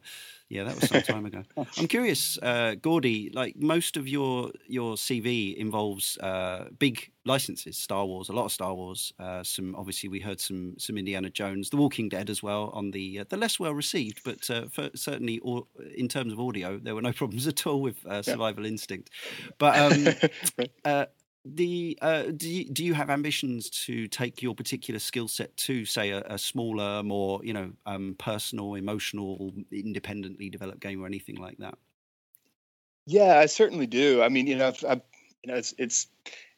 Yeah, 0.48 0.64
that 0.64 0.76
was 0.76 0.88
some 0.88 1.02
time 1.02 1.26
ago. 1.26 1.42
I'm 1.76 1.88
curious, 1.88 2.38
uh, 2.40 2.74
Gordy. 2.80 3.30
Like 3.34 3.56
most 3.56 3.98
of 3.98 4.08
your 4.08 4.52
your 4.66 4.94
CV 4.94 5.54
involves 5.54 6.16
uh, 6.18 6.68
big 6.78 7.10
licenses, 7.26 7.76
Star 7.76 8.06
Wars, 8.06 8.30
a 8.30 8.32
lot 8.32 8.46
of 8.46 8.52
Star 8.52 8.72
Wars. 8.72 9.12
Uh, 9.18 9.42
some 9.42 9.74
obviously 9.76 10.08
we 10.08 10.20
heard 10.20 10.40
some 10.40 10.74
some 10.78 10.96
Indiana 10.96 11.28
Jones, 11.28 11.68
The 11.68 11.76
Walking 11.76 12.08
Dead 12.08 12.30
as 12.30 12.42
well 12.42 12.70
on 12.72 12.92
the 12.92 13.20
uh, 13.20 13.24
the 13.28 13.36
less 13.36 13.60
well 13.60 13.74
received, 13.74 14.22
but 14.24 14.48
uh, 14.48 14.68
for, 14.70 14.88
certainly 14.94 15.38
or, 15.40 15.66
in 15.94 16.08
terms 16.08 16.32
of 16.32 16.40
audio, 16.40 16.78
there 16.78 16.94
were 16.94 17.02
no 17.02 17.12
problems 17.20 17.46
at 17.46 17.66
all 17.66 17.82
with 17.82 18.06
uh, 18.06 18.22
Survival 18.22 18.64
yeah. 18.64 18.70
Instinct. 18.70 19.10
But 19.58 19.78
um, 19.78 21.06
the 21.44 21.98
uh, 22.02 22.24
do 22.36 22.48
you, 22.48 22.64
do 22.64 22.84
you 22.84 22.94
have 22.94 23.10
ambitions 23.10 23.70
to 23.70 24.08
take 24.08 24.42
your 24.42 24.54
particular 24.54 25.00
skill 25.00 25.28
set 25.28 25.56
to 25.58 25.84
say 25.84 26.10
a, 26.10 26.20
a, 26.22 26.38
smaller, 26.38 27.02
more 27.02 27.40
you 27.44 27.52
know 27.52 27.72
um, 27.86 28.16
personal, 28.18 28.74
emotional, 28.74 29.52
independently 29.70 30.50
developed 30.50 30.80
game 30.80 31.02
or 31.02 31.06
anything 31.06 31.36
like 31.36 31.58
that? 31.58 31.76
Yeah, 33.06 33.38
I 33.38 33.46
certainly 33.46 33.86
do. 33.86 34.22
I 34.22 34.28
mean, 34.28 34.46
you 34.46 34.56
know, 34.56 34.68
I've, 34.68 34.84
I've, 34.86 35.00
you 35.42 35.52
know, 35.52 35.58
it's 35.58 35.74
it's 35.78 36.08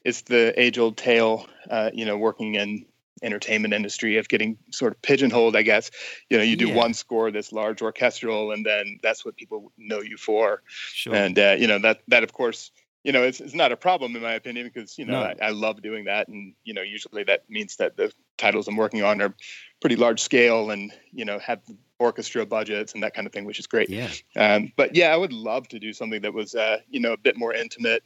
it's 0.04 0.22
the 0.22 0.58
age 0.60 0.78
old 0.78 0.96
tale. 0.96 1.46
Uh, 1.70 1.90
you 1.94 2.04
know, 2.04 2.16
working 2.16 2.56
in 2.56 2.86
entertainment 3.22 3.74
industry 3.74 4.16
of 4.16 4.28
getting 4.28 4.58
sort 4.70 4.92
of 4.92 5.02
pigeonholed. 5.02 5.54
I 5.56 5.62
guess 5.62 5.90
you 6.28 6.38
know, 6.38 6.42
you 6.42 6.56
do 6.56 6.68
yeah. 6.68 6.74
one 6.74 6.94
score 6.94 7.30
this 7.30 7.52
large 7.52 7.82
orchestral, 7.82 8.52
and 8.52 8.64
then 8.64 8.98
that's 9.02 9.24
what 9.24 9.36
people 9.36 9.72
know 9.78 10.00
you 10.00 10.16
for. 10.16 10.62
Sure. 10.68 11.14
And 11.14 11.38
uh, 11.38 11.56
you 11.58 11.66
know 11.66 11.78
that 11.78 12.00
that 12.08 12.22
of 12.22 12.32
course 12.32 12.70
you 13.02 13.12
know, 13.12 13.22
it's, 13.22 13.40
it's 13.40 13.54
not 13.54 13.72
a 13.72 13.76
problem 13.76 14.14
in 14.14 14.22
my 14.22 14.34
opinion 14.34 14.70
because 14.72 14.98
you 14.98 15.06
know 15.06 15.20
no. 15.20 15.22
I, 15.22 15.36
I, 15.46 15.50
love 15.50 15.80
doing 15.80 16.04
that, 16.04 16.28
and 16.28 16.54
you 16.64 16.74
know 16.74 16.82
usually 16.82 17.24
that 17.24 17.48
means 17.48 17.76
that 17.76 17.96
the 17.96 18.12
titles 18.36 18.68
I'm 18.68 18.76
working 18.76 19.02
on 19.02 19.22
are 19.22 19.34
pretty 19.80 19.96
large 19.96 20.20
scale 20.20 20.70
and 20.70 20.92
you 21.12 21.24
know 21.24 21.38
have 21.38 21.60
orchestra 21.98 22.44
budgets 22.44 22.92
and 22.92 23.02
that 23.02 23.14
kind 23.14 23.26
of 23.26 23.32
thing, 23.32 23.44
which 23.44 23.58
is 23.58 23.66
great. 23.66 23.88
Yeah. 23.88 24.10
Um, 24.36 24.72
but 24.76 24.94
yeah, 24.94 25.12
I 25.12 25.16
would 25.16 25.32
love 25.32 25.68
to 25.68 25.78
do 25.78 25.92
something 25.92 26.22
that 26.22 26.34
was 26.34 26.54
uh, 26.54 26.78
you 26.90 27.00
know 27.00 27.12
a 27.12 27.16
bit 27.16 27.38
more 27.38 27.54
intimate, 27.54 28.02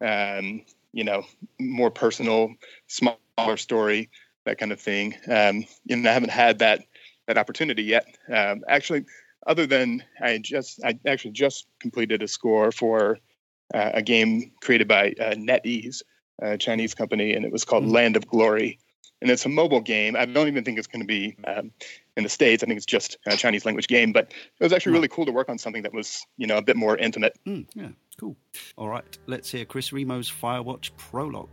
um, 0.00 0.62
you 0.92 1.02
know, 1.02 1.24
more 1.58 1.90
personal, 1.90 2.54
smaller 2.86 3.56
story, 3.56 4.10
that 4.44 4.58
kind 4.58 4.70
of 4.70 4.80
thing. 4.80 5.14
Um, 5.28 5.64
and 5.90 6.06
I 6.06 6.12
haven't 6.12 6.30
had 6.30 6.60
that 6.60 6.84
that 7.26 7.36
opportunity 7.36 7.82
yet. 7.82 8.06
Um, 8.32 8.62
actually, 8.68 9.06
other 9.44 9.66
than 9.66 10.04
I 10.20 10.38
just 10.38 10.84
I 10.84 10.98
actually 11.04 11.32
just 11.32 11.66
completed 11.80 12.22
a 12.22 12.28
score 12.28 12.70
for 12.70 13.18
uh, 13.74 13.90
a 13.94 14.02
game 14.02 14.52
created 14.62 14.88
by 14.88 15.14
uh, 15.20 15.34
NetEase, 15.34 16.02
a 16.40 16.58
Chinese 16.58 16.94
company, 16.94 17.34
and 17.34 17.44
it 17.44 17.52
was 17.52 17.64
called 17.64 17.84
mm-hmm. 17.84 17.94
Land 17.94 18.16
of 18.16 18.26
Glory. 18.26 18.78
And 19.22 19.30
it's 19.30 19.46
a 19.46 19.48
mobile 19.48 19.80
game. 19.80 20.14
I 20.14 20.26
don't 20.26 20.46
even 20.46 20.62
think 20.62 20.78
it's 20.78 20.86
going 20.86 21.00
to 21.00 21.06
be 21.06 21.36
um, 21.46 21.70
in 22.18 22.22
the 22.22 22.28
states. 22.28 22.62
I 22.62 22.66
think 22.66 22.76
it's 22.76 22.84
just 22.84 23.16
a 23.26 23.34
Chinese 23.34 23.64
language 23.64 23.88
game. 23.88 24.12
But 24.12 24.30
it 24.60 24.62
was 24.62 24.74
actually 24.74 24.92
really 24.92 25.08
cool 25.08 25.24
to 25.24 25.32
work 25.32 25.48
on 25.48 25.56
something 25.56 25.82
that 25.84 25.94
was, 25.94 26.26
you 26.36 26.46
know, 26.46 26.58
a 26.58 26.62
bit 26.62 26.76
more 26.76 26.98
intimate. 26.98 27.38
Mm, 27.46 27.66
yeah, 27.74 27.88
cool. 28.20 28.36
All 28.76 28.88
right, 28.88 29.18
let's 29.26 29.50
hear 29.50 29.64
Chris 29.64 29.90
Remo's 29.90 30.30
Firewatch 30.30 30.90
prologue. 30.98 31.48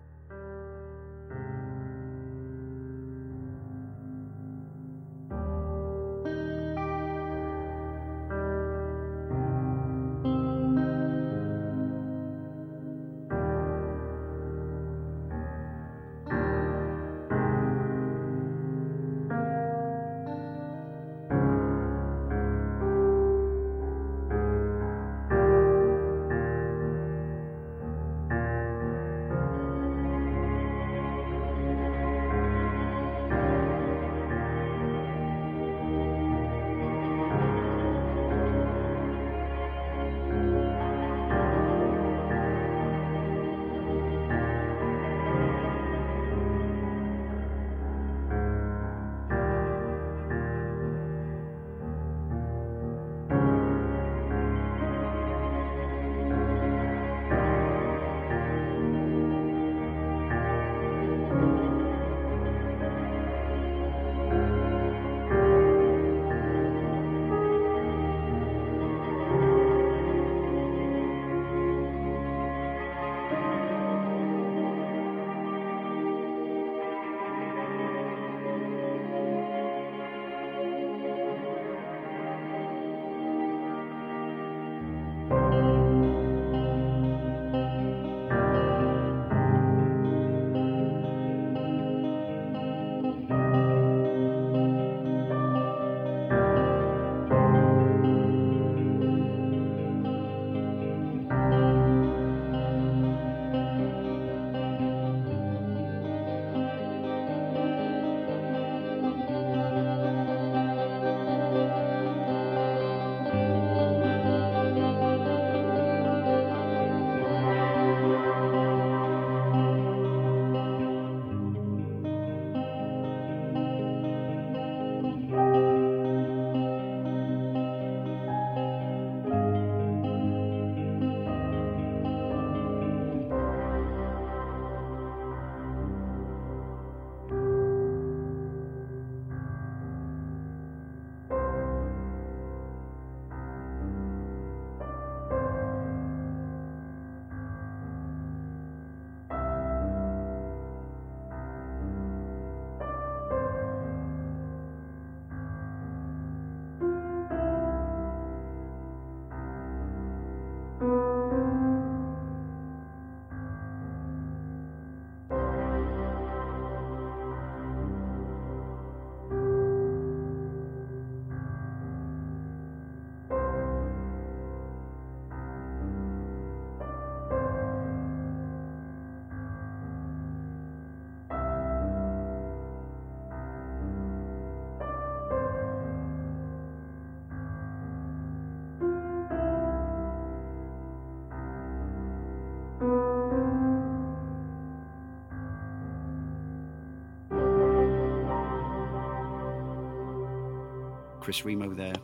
Chris 201.33 201.45
Remo 201.45 201.73
there, 201.73 201.95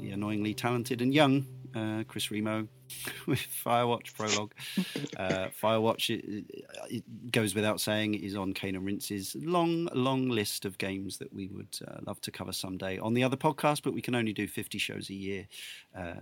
the 0.00 0.10
annoyingly 0.10 0.52
talented 0.52 1.00
and 1.00 1.14
young 1.14 1.46
uh, 1.76 2.02
Chris 2.08 2.32
Remo 2.32 2.66
with 3.28 3.38
Firewatch 3.38 4.12
prologue. 4.14 4.52
Uh, 5.16 5.48
Firewatch, 5.62 6.10
it, 6.10 6.44
it, 6.90 7.30
goes 7.30 7.54
without 7.54 7.80
saying, 7.80 8.14
is 8.14 8.34
on 8.34 8.52
Cane 8.52 8.74
and 8.74 8.84
Rinse's 8.84 9.36
long, 9.38 9.88
long 9.94 10.28
list 10.28 10.64
of 10.64 10.76
games 10.76 11.18
that 11.18 11.32
we 11.32 11.46
would 11.46 11.78
uh, 11.86 11.98
love 12.04 12.20
to 12.22 12.32
cover 12.32 12.52
someday 12.52 12.98
on 12.98 13.14
the 13.14 13.22
other 13.22 13.36
podcast, 13.36 13.84
but 13.84 13.94
we 13.94 14.02
can 14.02 14.16
only 14.16 14.32
do 14.32 14.48
50 14.48 14.76
shows 14.78 15.08
a 15.08 15.14
year. 15.14 15.46
Uh, 15.96 16.14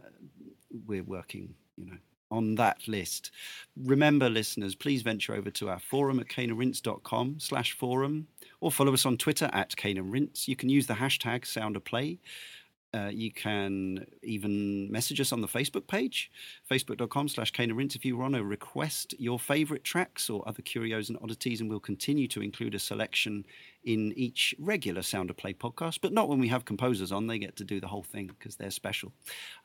we're 0.86 1.04
working, 1.04 1.54
you 1.78 1.86
know, 1.86 1.96
on 2.30 2.56
that 2.56 2.86
list. 2.86 3.30
Remember, 3.76 4.28
listeners, 4.28 4.74
please 4.74 5.00
venture 5.00 5.34
over 5.34 5.50
to 5.52 5.70
our 5.70 5.80
forum 5.80 6.20
at 6.20 6.28
caneandrinse.com 6.28 7.40
slash 7.40 7.72
forum 7.72 8.28
or 8.62 8.70
follow 8.70 8.94
us 8.94 9.04
on 9.04 9.16
Twitter 9.16 9.50
at 9.52 9.76
Cane 9.76 9.98
and 9.98 10.12
Rinse. 10.12 10.46
You 10.46 10.54
can 10.54 10.68
use 10.68 10.86
the 10.86 10.94
hashtag 10.94 11.44
Sound 11.44 11.74
of 11.74 11.84
Play. 11.84 12.20
Uh, 12.94 13.08
you 13.10 13.32
can 13.32 14.06
even 14.22 14.92
message 14.92 15.18
us 15.18 15.32
on 15.32 15.40
the 15.40 15.48
Facebook 15.48 15.86
page, 15.86 16.30
facebook.com 16.70 17.26
slash 17.26 17.50
Rinse 17.58 17.96
if 17.96 18.04
you 18.04 18.18
want 18.18 18.34
to 18.34 18.44
request 18.44 19.14
your 19.18 19.38
favorite 19.38 19.82
tracks 19.82 20.30
or 20.30 20.46
other 20.46 20.62
curios 20.62 21.08
and 21.08 21.18
oddities, 21.22 21.60
and 21.60 21.70
we'll 21.70 21.80
continue 21.80 22.28
to 22.28 22.42
include 22.42 22.74
a 22.74 22.78
selection 22.78 23.46
in 23.82 24.12
each 24.14 24.54
regular 24.60 25.02
Sound 25.02 25.30
of 25.30 25.38
Play 25.38 25.54
podcast, 25.54 25.98
but 26.00 26.12
not 26.12 26.28
when 26.28 26.38
we 26.38 26.48
have 26.48 26.64
composers 26.64 27.10
on. 27.10 27.26
They 27.26 27.38
get 27.38 27.56
to 27.56 27.64
do 27.64 27.80
the 27.80 27.88
whole 27.88 28.04
thing 28.04 28.26
because 28.26 28.56
they're 28.56 28.70
special. 28.70 29.12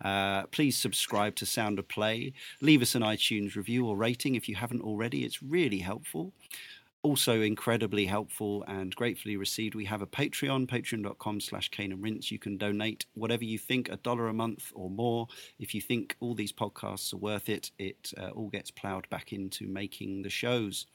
Uh, 0.03 0.43
please 0.47 0.75
subscribe 0.75 1.35
to 1.35 1.45
Sound 1.45 1.77
of 1.77 1.87
Play. 1.87 2.33
Leave 2.61 2.81
us 2.81 2.95
an 2.95 3.03
iTunes 3.03 3.55
review 3.55 3.85
or 3.85 3.95
rating 3.95 4.35
if 4.35 4.49
you 4.49 4.55
haven't 4.55 4.81
already. 4.81 5.23
It's 5.23 5.43
really 5.43 5.79
helpful 5.79 6.31
also 7.07 7.41
incredibly 7.41 8.05
helpful 8.05 8.65
and 8.67 8.93
gratefully 8.93 9.37
received. 9.37 9.75
We 9.75 9.85
have 9.85 10.01
a 10.01 10.05
Patreon, 10.05 10.67
patreon.com 10.67 11.39
slash 11.39 11.69
Cane 11.69 11.93
and 11.93 12.03
Rinse. 12.03 12.31
You 12.31 12.37
can 12.37 12.57
donate 12.57 13.05
whatever 13.13 13.45
you 13.45 13.57
think, 13.57 13.87
a 13.87 13.95
dollar 13.95 14.27
a 14.27 14.33
month 14.33 14.73
or 14.75 14.89
more. 14.89 15.27
If 15.57 15.73
you 15.73 15.79
think 15.79 16.17
all 16.19 16.35
these 16.35 16.51
podcasts 16.51 17.13
are 17.13 17.17
worth 17.17 17.47
it, 17.47 17.71
it 17.79 18.11
uh, 18.17 18.31
all 18.31 18.49
gets 18.49 18.71
ploughed 18.71 19.07
back 19.09 19.31
into 19.31 19.67
making 19.67 20.23
the 20.23 20.29
shows. 20.29 20.85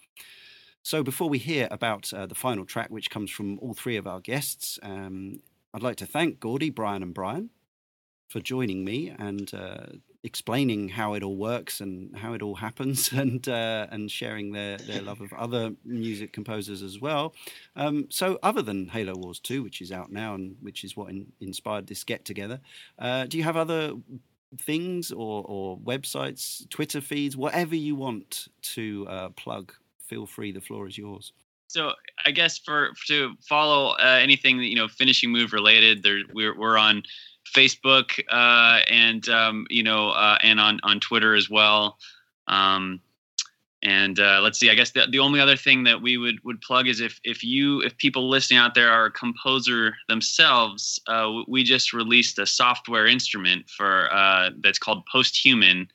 So 0.83 1.03
before 1.03 1.31
we 1.31 1.39
hear 1.39 1.67
about 1.71 2.13
uh, 2.13 2.27
the 2.27 2.35
final 2.35 2.67
track, 2.67 2.91
which 2.91 3.09
comes 3.09 3.31
from 3.31 3.59
all 3.61 3.73
three 3.73 3.97
of 3.97 4.07
our 4.07 4.21
guests, 4.21 4.79
um, 4.83 5.41
I'd 5.73 5.83
like 5.83 5.97
to 5.97 6.07
thank 6.07 6.41
Gordy, 6.41 6.69
Brian, 6.69 7.03
and 7.03 7.15
Brian 7.15 7.49
for 8.29 8.41
joining 8.41 8.85
me 8.85 9.09
and 9.19 9.53
uh, 9.55 9.87
explaining 10.25 10.91
how 10.91 11.15
it 11.15 11.23
all 11.23 11.37
works 11.37 11.81
and 11.81 12.17
how 12.17 12.33
it 12.33 12.43
all 12.43 12.57
happens 12.57 13.13
and 13.13 13.49
uh, 13.49 13.87
and 13.91 14.11
sharing 14.11 14.53
their, 14.53 14.79
their 14.79 15.03
love 15.03 15.21
of 15.21 15.33
other 15.33 15.73
music 15.85 16.33
composers 16.33 16.83
as 16.83 17.01
well. 17.01 17.35
Um, 17.77 18.07
so 18.11 18.39
other 18.43 18.63
than 18.63 18.89
Halo 18.89 19.15
Wars 19.15 19.41
2, 19.41 19.63
which 19.63 19.81
is 19.81 19.91
out 19.93 20.13
now 20.13 20.35
and 20.35 20.57
which 20.61 20.85
is 20.85 20.97
what 20.97 21.11
in, 21.11 21.33
inspired 21.41 21.87
this 21.87 22.05
get 22.05 22.25
together, 22.25 22.61
uh, 22.99 23.27
do 23.27 23.37
you 23.37 23.45
have 23.45 23.57
other 23.57 23.95
things 24.59 25.11
or, 25.11 25.45
or 25.47 25.79
websites, 25.79 26.69
Twitter 26.69 27.01
feeds, 27.01 27.37
whatever 27.37 27.75
you 27.75 27.95
want 27.97 28.49
to 28.63 29.07
uh, 29.09 29.29
plug? 29.31 29.73
Feel 29.99 30.27
free. 30.27 30.53
The 30.53 30.61
floor 30.61 30.87
is 30.87 30.99
yours 30.99 31.33
so 31.73 31.93
I 32.27 32.33
guess 32.33 32.59
for 32.59 32.91
to 33.07 33.33
follow 33.41 33.93
uh, 33.93 34.19
anything 34.21 34.59
you 34.61 34.77
know 34.77 34.89
finishing 34.89 35.31
move 35.33 35.53
related, 35.53 36.03
there 36.03 36.21
we're 36.33 36.57
we're 36.57 36.77
on 36.77 37.03
Facebook 37.45 38.19
uh, 38.31 38.81
and 38.91 39.29
um, 39.29 39.67
you 39.71 39.83
know 39.83 40.11
uh, 40.11 40.39
and 40.43 40.61
on 40.61 40.81
on 40.83 41.01
Twitter 41.01 41.35
as 41.35 41.51
well. 41.51 41.99
Um, 42.49 43.01
and 43.83 44.21
uh, 44.21 44.41
let's 44.41 44.61
see. 44.61 44.71
I 44.71 44.75
guess 44.75 44.93
the, 44.93 45.07
the 45.11 45.19
only 45.19 45.41
other 45.41 45.57
thing 45.57 45.85
that 45.85 46.01
we 46.01 46.17
would 46.17 46.43
would 46.45 46.61
plug 46.61 46.87
is 46.87 47.01
if 47.01 47.21
if 47.25 47.43
you 47.43 47.81
if 47.81 47.97
people 47.99 48.29
listening 48.29 48.61
out 48.61 48.75
there 48.75 48.91
are 48.91 49.07
a 49.07 49.11
composer 49.11 49.97
themselves, 50.09 51.01
uh, 51.09 51.43
we 51.49 51.65
just 51.65 51.93
released 51.93 52.39
a 52.39 52.47
software 52.47 53.07
instrument 53.07 53.69
for 53.69 54.13
uh, 54.13 54.51
that's 54.63 54.79
called 54.79 55.03
Posthuman. 55.13 55.89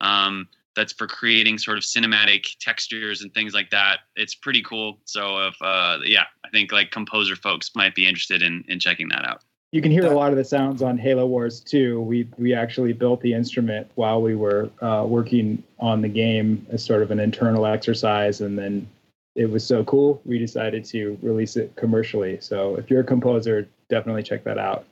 Um, 0.00 0.48
that's 0.74 0.92
for 0.92 1.06
creating 1.06 1.58
sort 1.58 1.76
of 1.76 1.84
cinematic 1.84 2.56
textures 2.58 3.20
and 3.20 3.32
things 3.34 3.52
like 3.52 3.70
that. 3.70 4.00
It's 4.16 4.34
pretty 4.34 4.62
cool. 4.62 4.98
So 5.04 5.46
if 5.46 5.54
uh, 5.60 5.98
yeah, 6.04 6.24
I 6.44 6.48
think 6.50 6.72
like 6.72 6.90
composer 6.90 7.36
folks 7.36 7.70
might 7.76 7.94
be 7.94 8.06
interested 8.06 8.42
in 8.42 8.64
in 8.66 8.80
checking 8.80 9.08
that 9.10 9.24
out 9.24 9.42
you 9.72 9.80
can 9.80 9.90
hear 9.90 10.04
a 10.04 10.14
lot 10.14 10.30
of 10.30 10.36
the 10.36 10.44
sounds 10.44 10.82
on 10.82 10.98
Halo 10.98 11.26
Wars 11.26 11.60
2. 11.60 12.00
We 12.02 12.28
we 12.36 12.54
actually 12.54 12.92
built 12.92 13.22
the 13.22 13.32
instrument 13.32 13.90
while 13.94 14.20
we 14.20 14.36
were 14.36 14.70
uh, 14.82 15.04
working 15.08 15.62
on 15.78 16.02
the 16.02 16.08
game 16.08 16.66
as 16.70 16.84
sort 16.84 17.02
of 17.02 17.10
an 17.10 17.18
internal 17.18 17.64
exercise, 17.64 18.42
and 18.42 18.58
then 18.58 18.86
it 19.34 19.50
was 19.50 19.66
so 19.66 19.82
cool 19.84 20.20
we 20.26 20.38
decided 20.38 20.84
to 20.84 21.18
release 21.22 21.56
it 21.56 21.74
commercially. 21.74 22.38
So 22.40 22.76
if 22.76 22.90
you're 22.90 23.00
a 23.00 23.04
composer, 23.04 23.66
definitely 23.88 24.22
check 24.22 24.44
that 24.44 24.58
out 24.58 24.84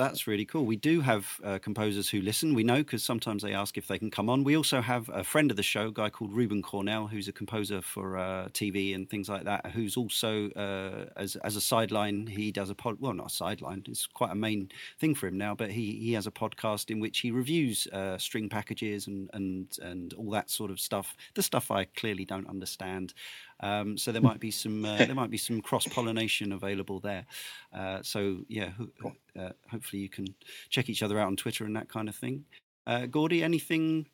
that's 0.00 0.26
really 0.26 0.44
cool. 0.44 0.64
We 0.66 0.76
do 0.76 1.00
have 1.00 1.40
uh, 1.44 1.58
composers 1.58 2.08
who 2.08 2.20
listen. 2.20 2.54
We 2.54 2.64
know 2.64 2.78
because 2.78 3.02
sometimes 3.02 3.42
they 3.42 3.54
ask 3.54 3.78
if 3.78 3.86
they 3.86 3.98
can 3.98 4.10
come 4.10 4.28
on. 4.28 4.44
We 4.44 4.56
also 4.56 4.80
have 4.80 5.08
a 5.10 5.22
friend 5.22 5.50
of 5.50 5.56
the 5.56 5.62
show, 5.62 5.88
a 5.88 5.92
guy 5.92 6.10
called 6.10 6.32
Ruben 6.32 6.62
Cornell, 6.62 7.06
who's 7.06 7.28
a 7.28 7.32
composer 7.32 7.80
for 7.82 8.16
uh, 8.16 8.48
TV 8.52 8.94
and 8.94 9.08
things 9.08 9.28
like 9.28 9.44
that. 9.44 9.66
Who's 9.72 9.96
also 9.96 10.50
uh, 10.50 11.06
as 11.16 11.36
as 11.36 11.56
a 11.56 11.60
sideline, 11.60 12.26
he 12.26 12.50
does 12.50 12.70
a 12.70 12.74
pod. 12.74 12.96
Well, 13.00 13.12
not 13.12 13.26
a 13.26 13.34
sideline. 13.34 13.84
It's 13.86 14.06
quite 14.06 14.32
a 14.32 14.34
main 14.34 14.70
thing 14.98 15.14
for 15.14 15.26
him 15.28 15.38
now. 15.38 15.54
But 15.54 15.70
he 15.70 15.92
he 15.92 16.12
has 16.14 16.26
a 16.26 16.32
podcast 16.32 16.90
in 16.90 17.00
which 17.00 17.20
he 17.20 17.30
reviews 17.30 17.86
uh, 17.92 18.18
string 18.18 18.48
packages 18.48 19.06
and 19.06 19.30
and 19.32 19.76
and 19.82 20.12
all 20.14 20.30
that 20.30 20.50
sort 20.50 20.70
of 20.70 20.80
stuff. 20.80 21.16
The 21.34 21.42
stuff 21.42 21.70
I 21.70 21.84
clearly 21.84 22.24
don't 22.24 22.48
understand. 22.48 23.14
Um, 23.62 23.98
so 23.98 24.12
there 24.12 24.22
might 24.22 24.40
be 24.40 24.50
some 24.50 24.84
uh, 24.84 24.96
there 24.96 25.14
might 25.14 25.30
be 25.30 25.36
some 25.36 25.60
cross 25.60 25.86
pollination 25.86 26.52
available 26.52 27.00
there. 27.00 27.26
Uh, 27.72 28.00
so 28.02 28.38
yeah, 28.48 28.70
ho- 29.02 29.12
uh, 29.38 29.50
hopefully 29.70 30.02
you 30.02 30.08
can 30.08 30.26
check 30.70 30.88
each 30.88 31.02
other 31.02 31.18
out 31.18 31.26
on 31.26 31.36
Twitter 31.36 31.64
and 31.64 31.76
that 31.76 31.88
kind 31.88 32.08
of 32.08 32.16
thing. 32.16 32.44
Uh, 32.86 33.06
Gordy, 33.06 33.42
anything 33.42 34.06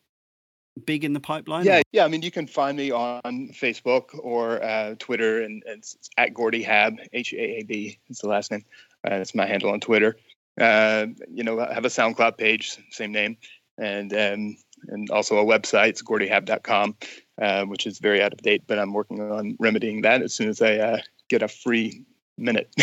big 0.84 1.04
in 1.04 1.12
the 1.12 1.20
pipeline? 1.20 1.64
Yeah, 1.64 1.82
yeah. 1.92 2.04
I 2.04 2.08
mean, 2.08 2.22
you 2.22 2.30
can 2.30 2.46
find 2.46 2.76
me 2.76 2.90
on 2.90 3.22
Facebook 3.52 4.18
or 4.18 4.62
uh, 4.62 4.96
Twitter, 4.98 5.42
and, 5.42 5.62
and, 5.66 5.78
it's 5.78 5.96
at 6.18 6.34
Gordy 6.34 6.64
Haab, 6.64 6.98
H 7.12 7.32
A 7.32 7.60
A 7.60 7.62
B 7.62 7.98
is 8.08 8.18
the 8.18 8.28
last 8.28 8.50
name. 8.50 8.64
Uh, 9.04 9.18
that's 9.18 9.34
my 9.34 9.46
handle 9.46 9.70
on 9.70 9.80
Twitter. 9.80 10.16
you 10.58 11.44
know, 11.44 11.60
I 11.60 11.72
have 11.72 11.84
a 11.84 11.88
SoundCloud 11.88 12.36
page, 12.36 12.76
same 12.90 13.12
name, 13.12 13.36
and 13.78 14.12
um, 14.12 14.56
and 14.88 15.10
also 15.10 15.38
a 15.38 15.44
website. 15.44 15.90
It's 15.90 16.02
gordyhaab.com 16.02 16.96
uh, 17.40 17.64
which 17.64 17.86
is 17.86 17.98
very 17.98 18.22
out 18.22 18.32
of 18.32 18.42
date. 18.42 18.64
But 18.66 18.78
I'm 18.78 18.92
working 18.92 19.20
on 19.20 19.56
remedying 19.58 20.02
that 20.02 20.22
as 20.22 20.34
soon 20.34 20.48
as 20.48 20.62
I 20.62 20.76
uh, 20.76 20.98
get 21.28 21.42
a 21.42 21.48
free 21.48 22.04
minute, 22.38 22.70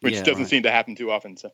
which 0.00 0.14
yeah, 0.14 0.22
doesn't 0.22 0.42
right. 0.42 0.48
seem 0.48 0.62
to 0.64 0.70
happen 0.70 0.94
too 0.94 1.10
often. 1.10 1.36
So, 1.36 1.50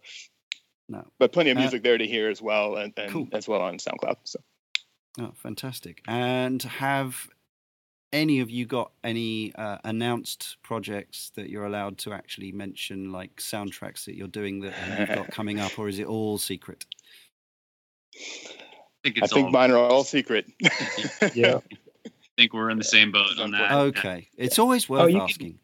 no, 0.88 1.06
but 1.18 1.32
plenty 1.32 1.50
of 1.50 1.56
uh, 1.56 1.60
music 1.60 1.80
uh, 1.80 1.84
there 1.84 1.98
to 1.98 2.06
hear 2.06 2.28
as 2.28 2.42
well, 2.42 2.76
and, 2.76 2.92
and 2.96 3.10
cool. 3.10 3.28
as 3.32 3.48
well 3.48 3.62
on 3.62 3.78
SoundCloud. 3.78 4.16
So, 4.24 4.40
oh, 5.20 5.32
fantastic! 5.34 6.02
And 6.08 6.62
have 6.62 7.28
any 8.12 8.40
of 8.40 8.50
you 8.50 8.66
got 8.66 8.90
any 9.04 9.54
uh, 9.54 9.78
announced 9.84 10.56
projects 10.62 11.30
that 11.36 11.48
you're 11.48 11.64
allowed 11.64 11.98
to 11.98 12.12
actually 12.12 12.52
mention, 12.52 13.12
like 13.12 13.36
soundtracks 13.36 14.04
that 14.06 14.16
you're 14.16 14.28
doing 14.28 14.60
that 14.60 14.74
you've 14.98 15.16
got 15.16 15.30
coming 15.32 15.60
up, 15.60 15.78
or 15.78 15.88
is 15.88 15.98
it 15.98 16.06
all 16.06 16.38
secret? 16.38 16.86
I 18.16 19.08
think, 19.08 19.22
I 19.22 19.26
think 19.28 19.50
mine 19.52 19.70
are 19.70 19.78
all 19.78 20.04
secret. 20.04 20.46
yeah 21.34 21.60
think 22.40 22.54
we're 22.54 22.70
in 22.70 22.78
the 22.78 22.84
same 22.84 23.12
boat 23.12 23.38
on 23.38 23.50
that. 23.52 23.70
Okay, 23.72 24.28
it's 24.36 24.58
always 24.58 24.88
worth 24.88 25.14
oh, 25.14 25.20
asking. 25.20 25.52
Can, 25.52 25.58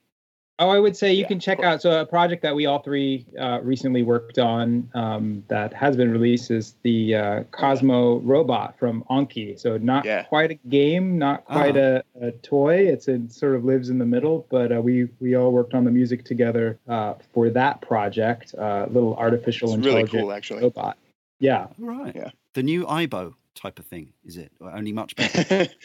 oh, 0.58 0.68
I 0.68 0.78
would 0.78 0.96
say 0.96 1.12
you 1.12 1.22
yeah. 1.22 1.28
can 1.28 1.40
check 1.40 1.60
out. 1.60 1.80
So 1.80 2.00
a 2.00 2.04
project 2.04 2.42
that 2.42 2.54
we 2.54 2.66
all 2.66 2.80
three 2.80 3.24
uh, 3.40 3.60
recently 3.62 4.02
worked 4.02 4.38
on 4.38 4.90
um, 4.94 5.42
that 5.48 5.72
has 5.72 5.96
been 5.96 6.10
released 6.10 6.50
is 6.50 6.74
the 6.82 7.14
uh, 7.14 7.42
Cozmo 7.50 8.18
robot 8.18 8.78
from 8.78 9.04
Anki. 9.08 9.58
So 9.58 9.78
not 9.78 10.04
yeah. 10.04 10.24
quite 10.24 10.50
a 10.50 10.54
game, 10.68 11.18
not 11.18 11.46
quite 11.46 11.76
uh-huh. 11.76 12.02
a, 12.20 12.26
a, 12.26 12.32
toy. 12.32 12.86
It's 12.88 13.08
it 13.08 13.32
sort 13.32 13.54
of 13.54 13.64
lives 13.64 13.88
in 13.88 13.98
the 13.98 14.06
middle. 14.06 14.46
But 14.50 14.76
uh, 14.76 14.82
we 14.82 15.08
we 15.18 15.34
all 15.34 15.52
worked 15.52 15.72
on 15.72 15.84
the 15.84 15.90
music 15.90 16.24
together 16.24 16.78
uh, 16.88 17.14
for 17.32 17.48
that 17.50 17.80
project. 17.80 18.54
Uh, 18.54 18.86
little 18.90 19.16
artificial 19.16 19.68
it's 19.68 19.76
intelligence 19.76 20.12
really 20.12 20.22
cool, 20.24 20.32
actually. 20.32 20.62
robot. 20.62 20.98
Yeah. 21.38 21.68
Right. 21.78 22.14
Yeah. 22.14 22.30
The 22.52 22.62
new 22.62 22.84
Aibo 22.84 23.34
type 23.54 23.78
of 23.78 23.86
thing, 23.86 24.12
is 24.24 24.36
it? 24.36 24.52
Or 24.60 24.70
only 24.70 24.92
much 24.92 25.16
better. 25.16 25.68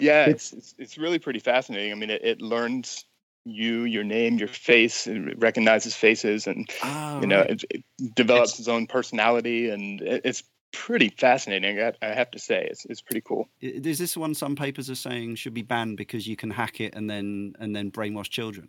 Yeah, 0.00 0.26
it's, 0.26 0.52
it's, 0.52 0.74
it's 0.78 0.98
really 0.98 1.18
pretty 1.18 1.40
fascinating. 1.40 1.92
I 1.92 1.94
mean, 1.94 2.10
it, 2.10 2.24
it 2.24 2.42
learns 2.42 3.04
you, 3.44 3.84
your 3.84 4.04
name, 4.04 4.38
your 4.38 4.48
face, 4.48 5.06
it 5.06 5.38
recognizes 5.38 5.94
faces, 5.94 6.46
and 6.46 6.68
oh, 6.84 7.20
you 7.20 7.26
know, 7.26 7.40
right. 7.40 7.50
it, 7.50 7.64
it, 7.70 8.14
develops 8.14 8.52
it's, 8.52 8.60
its 8.60 8.68
own 8.68 8.86
personality, 8.86 9.70
and 9.70 10.00
it's 10.02 10.42
pretty 10.72 11.08
fascinating. 11.08 11.80
I, 11.80 11.92
I, 12.02 12.08
have 12.08 12.30
to 12.32 12.38
say, 12.38 12.66
it's 12.70 12.84
it's 12.86 13.00
pretty 13.00 13.22
cool. 13.22 13.48
Is 13.60 13.98
this 13.98 14.16
one 14.16 14.34
some 14.34 14.56
papers 14.56 14.90
are 14.90 14.94
saying 14.94 15.36
should 15.36 15.54
be 15.54 15.62
banned 15.62 15.96
because 15.96 16.26
you 16.26 16.36
can 16.36 16.50
hack 16.50 16.80
it 16.80 16.94
and 16.94 17.08
then 17.08 17.54
and 17.58 17.74
then 17.74 17.90
brainwash 17.90 18.28
children? 18.28 18.68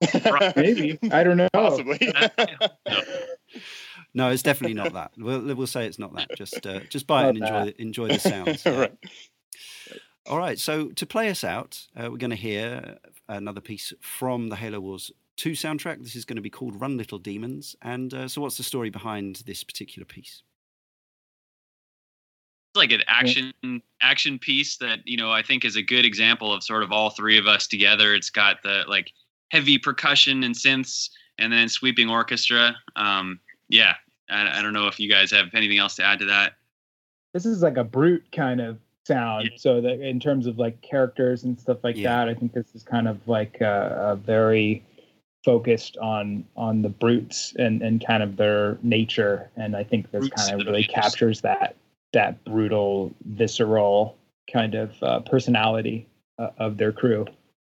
Maybe 0.56 0.98
I 1.10 1.24
don't 1.24 1.36
know. 1.36 1.48
Possibly. 1.52 1.98
no, 4.14 4.30
it's 4.30 4.42
definitely 4.42 4.74
not 4.74 4.92
that. 4.92 5.12
We'll 5.16 5.54
we'll 5.54 5.66
say 5.66 5.86
it's 5.86 5.98
not 5.98 6.14
that. 6.14 6.28
Just 6.36 6.66
uh, 6.66 6.80
just 6.88 7.06
buy 7.06 7.26
it 7.26 7.36
and 7.36 7.38
enjoy 7.38 7.74
enjoy 7.78 8.08
the 8.08 8.18
sounds. 8.18 8.64
right. 8.66 8.92
All 10.28 10.38
right. 10.38 10.58
So 10.58 10.88
to 10.88 11.06
play 11.06 11.30
us 11.30 11.42
out, 11.42 11.86
uh, 11.96 12.10
we're 12.10 12.18
going 12.18 12.30
to 12.30 12.36
hear 12.36 12.98
another 13.28 13.60
piece 13.60 13.92
from 14.00 14.48
the 14.48 14.56
Halo 14.56 14.80
Wars 14.80 15.10
2 15.38 15.52
soundtrack. 15.52 16.02
This 16.02 16.16
is 16.16 16.24
going 16.24 16.36
to 16.36 16.42
be 16.42 16.50
called 16.50 16.80
Run 16.80 16.98
Little 16.98 17.18
Demons. 17.18 17.76
And 17.80 18.12
uh, 18.12 18.28
so, 18.28 18.42
what's 18.42 18.58
the 18.58 18.62
story 18.62 18.90
behind 18.90 19.36
this 19.46 19.64
particular 19.64 20.04
piece? 20.04 20.42
It's 22.70 22.76
like 22.76 22.92
an 22.92 23.02
action 23.06 23.52
action 24.02 24.38
piece 24.38 24.76
that 24.76 24.98
you 25.06 25.16
know 25.16 25.32
I 25.32 25.42
think 25.42 25.64
is 25.64 25.76
a 25.76 25.82
good 25.82 26.04
example 26.04 26.52
of 26.52 26.62
sort 26.62 26.82
of 26.82 26.92
all 26.92 27.08
three 27.08 27.38
of 27.38 27.46
us 27.46 27.66
together. 27.66 28.14
It's 28.14 28.28
got 28.28 28.62
the 28.62 28.84
like 28.86 29.12
heavy 29.50 29.78
percussion 29.78 30.42
and 30.42 30.54
synths, 30.54 31.08
and 31.38 31.50
then 31.50 31.70
sweeping 31.70 32.10
orchestra. 32.10 32.76
Um, 32.96 33.40
yeah, 33.70 33.94
I, 34.28 34.58
I 34.58 34.62
don't 34.62 34.74
know 34.74 34.86
if 34.86 35.00
you 35.00 35.08
guys 35.08 35.30
have 35.30 35.46
anything 35.54 35.78
else 35.78 35.96
to 35.96 36.04
add 36.04 36.18
to 36.18 36.26
that. 36.26 36.54
This 37.32 37.46
is 37.46 37.62
like 37.62 37.78
a 37.78 37.84
brute 37.84 38.26
kind 38.32 38.60
of 38.60 38.78
sound. 39.08 39.48
Yeah. 39.50 39.56
So 39.58 39.80
that 39.80 40.00
in 40.00 40.20
terms 40.20 40.46
of 40.46 40.58
like 40.58 40.80
characters 40.82 41.42
and 41.42 41.58
stuff 41.58 41.78
like 41.82 41.96
yeah. 41.96 42.24
that, 42.24 42.28
I 42.28 42.34
think 42.34 42.52
this 42.52 42.74
is 42.74 42.84
kind 42.84 43.08
of 43.08 43.26
like 43.26 43.60
a, 43.60 44.12
a, 44.12 44.16
very 44.16 44.84
focused 45.44 45.96
on 45.96 46.44
on 46.56 46.82
the 46.82 46.88
brutes 46.88 47.54
and 47.58 47.82
and 47.82 48.04
kind 48.06 48.22
of 48.22 48.36
their 48.36 48.78
nature. 48.82 49.50
And 49.56 49.74
I 49.74 49.82
think 49.82 50.10
this 50.12 50.20
brutes 50.20 50.46
kind 50.46 50.60
of 50.60 50.66
really 50.66 50.84
captures 50.84 51.40
that 51.40 51.74
that 52.12 52.44
brutal, 52.44 53.12
visceral 53.24 54.16
kind 54.52 54.74
of 54.74 55.02
uh, 55.02 55.20
personality 55.20 56.06
uh, 56.38 56.50
of 56.58 56.76
their 56.76 56.92
crew. 56.92 57.26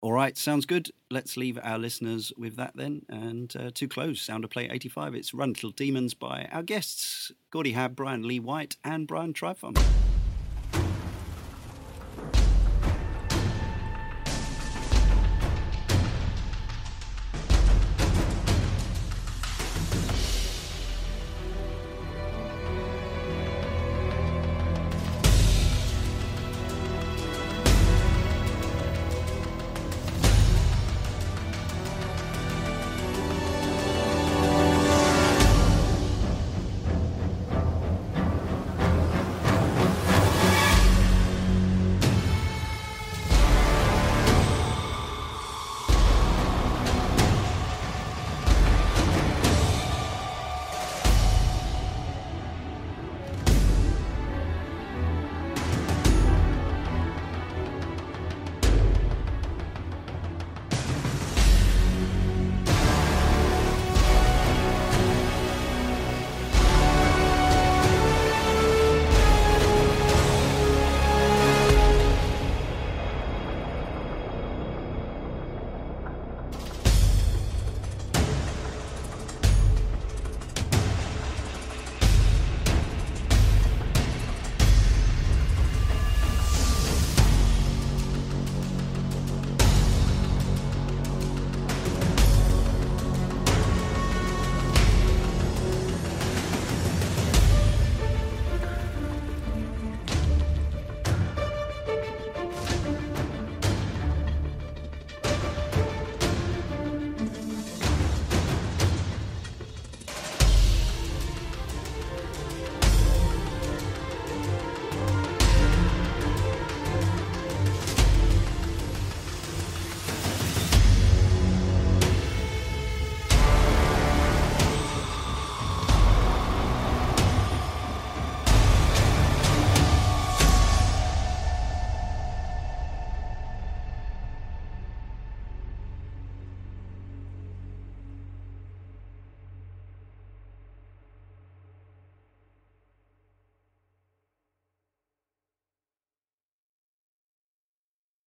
All 0.03 0.13
right, 0.13 0.37
sounds 0.37 0.67
good. 0.67 0.91
Let's 1.11 1.37
leave 1.37 1.59
our 1.63 1.79
listeners 1.79 2.31
with 2.37 2.57
that 2.57 2.73
then. 2.75 3.07
And 3.09 3.55
uh, 3.59 3.71
to 3.73 3.89
close, 3.89 4.21
Sound 4.21 4.45
of 4.45 4.51
Play 4.51 4.69
85, 4.69 5.15
it's 5.15 5.33
Run 5.33 5.51
Little 5.51 5.71
Demons 5.71 6.13
by 6.13 6.47
our 6.53 6.63
guests, 6.63 7.33
Gordy 7.51 7.73
Haab, 7.73 7.95
Brian 7.95 8.27
Lee 8.29 8.41
White, 8.41 8.77
and 8.85 9.07
Brian 9.07 9.33
Trifon. 9.33 9.75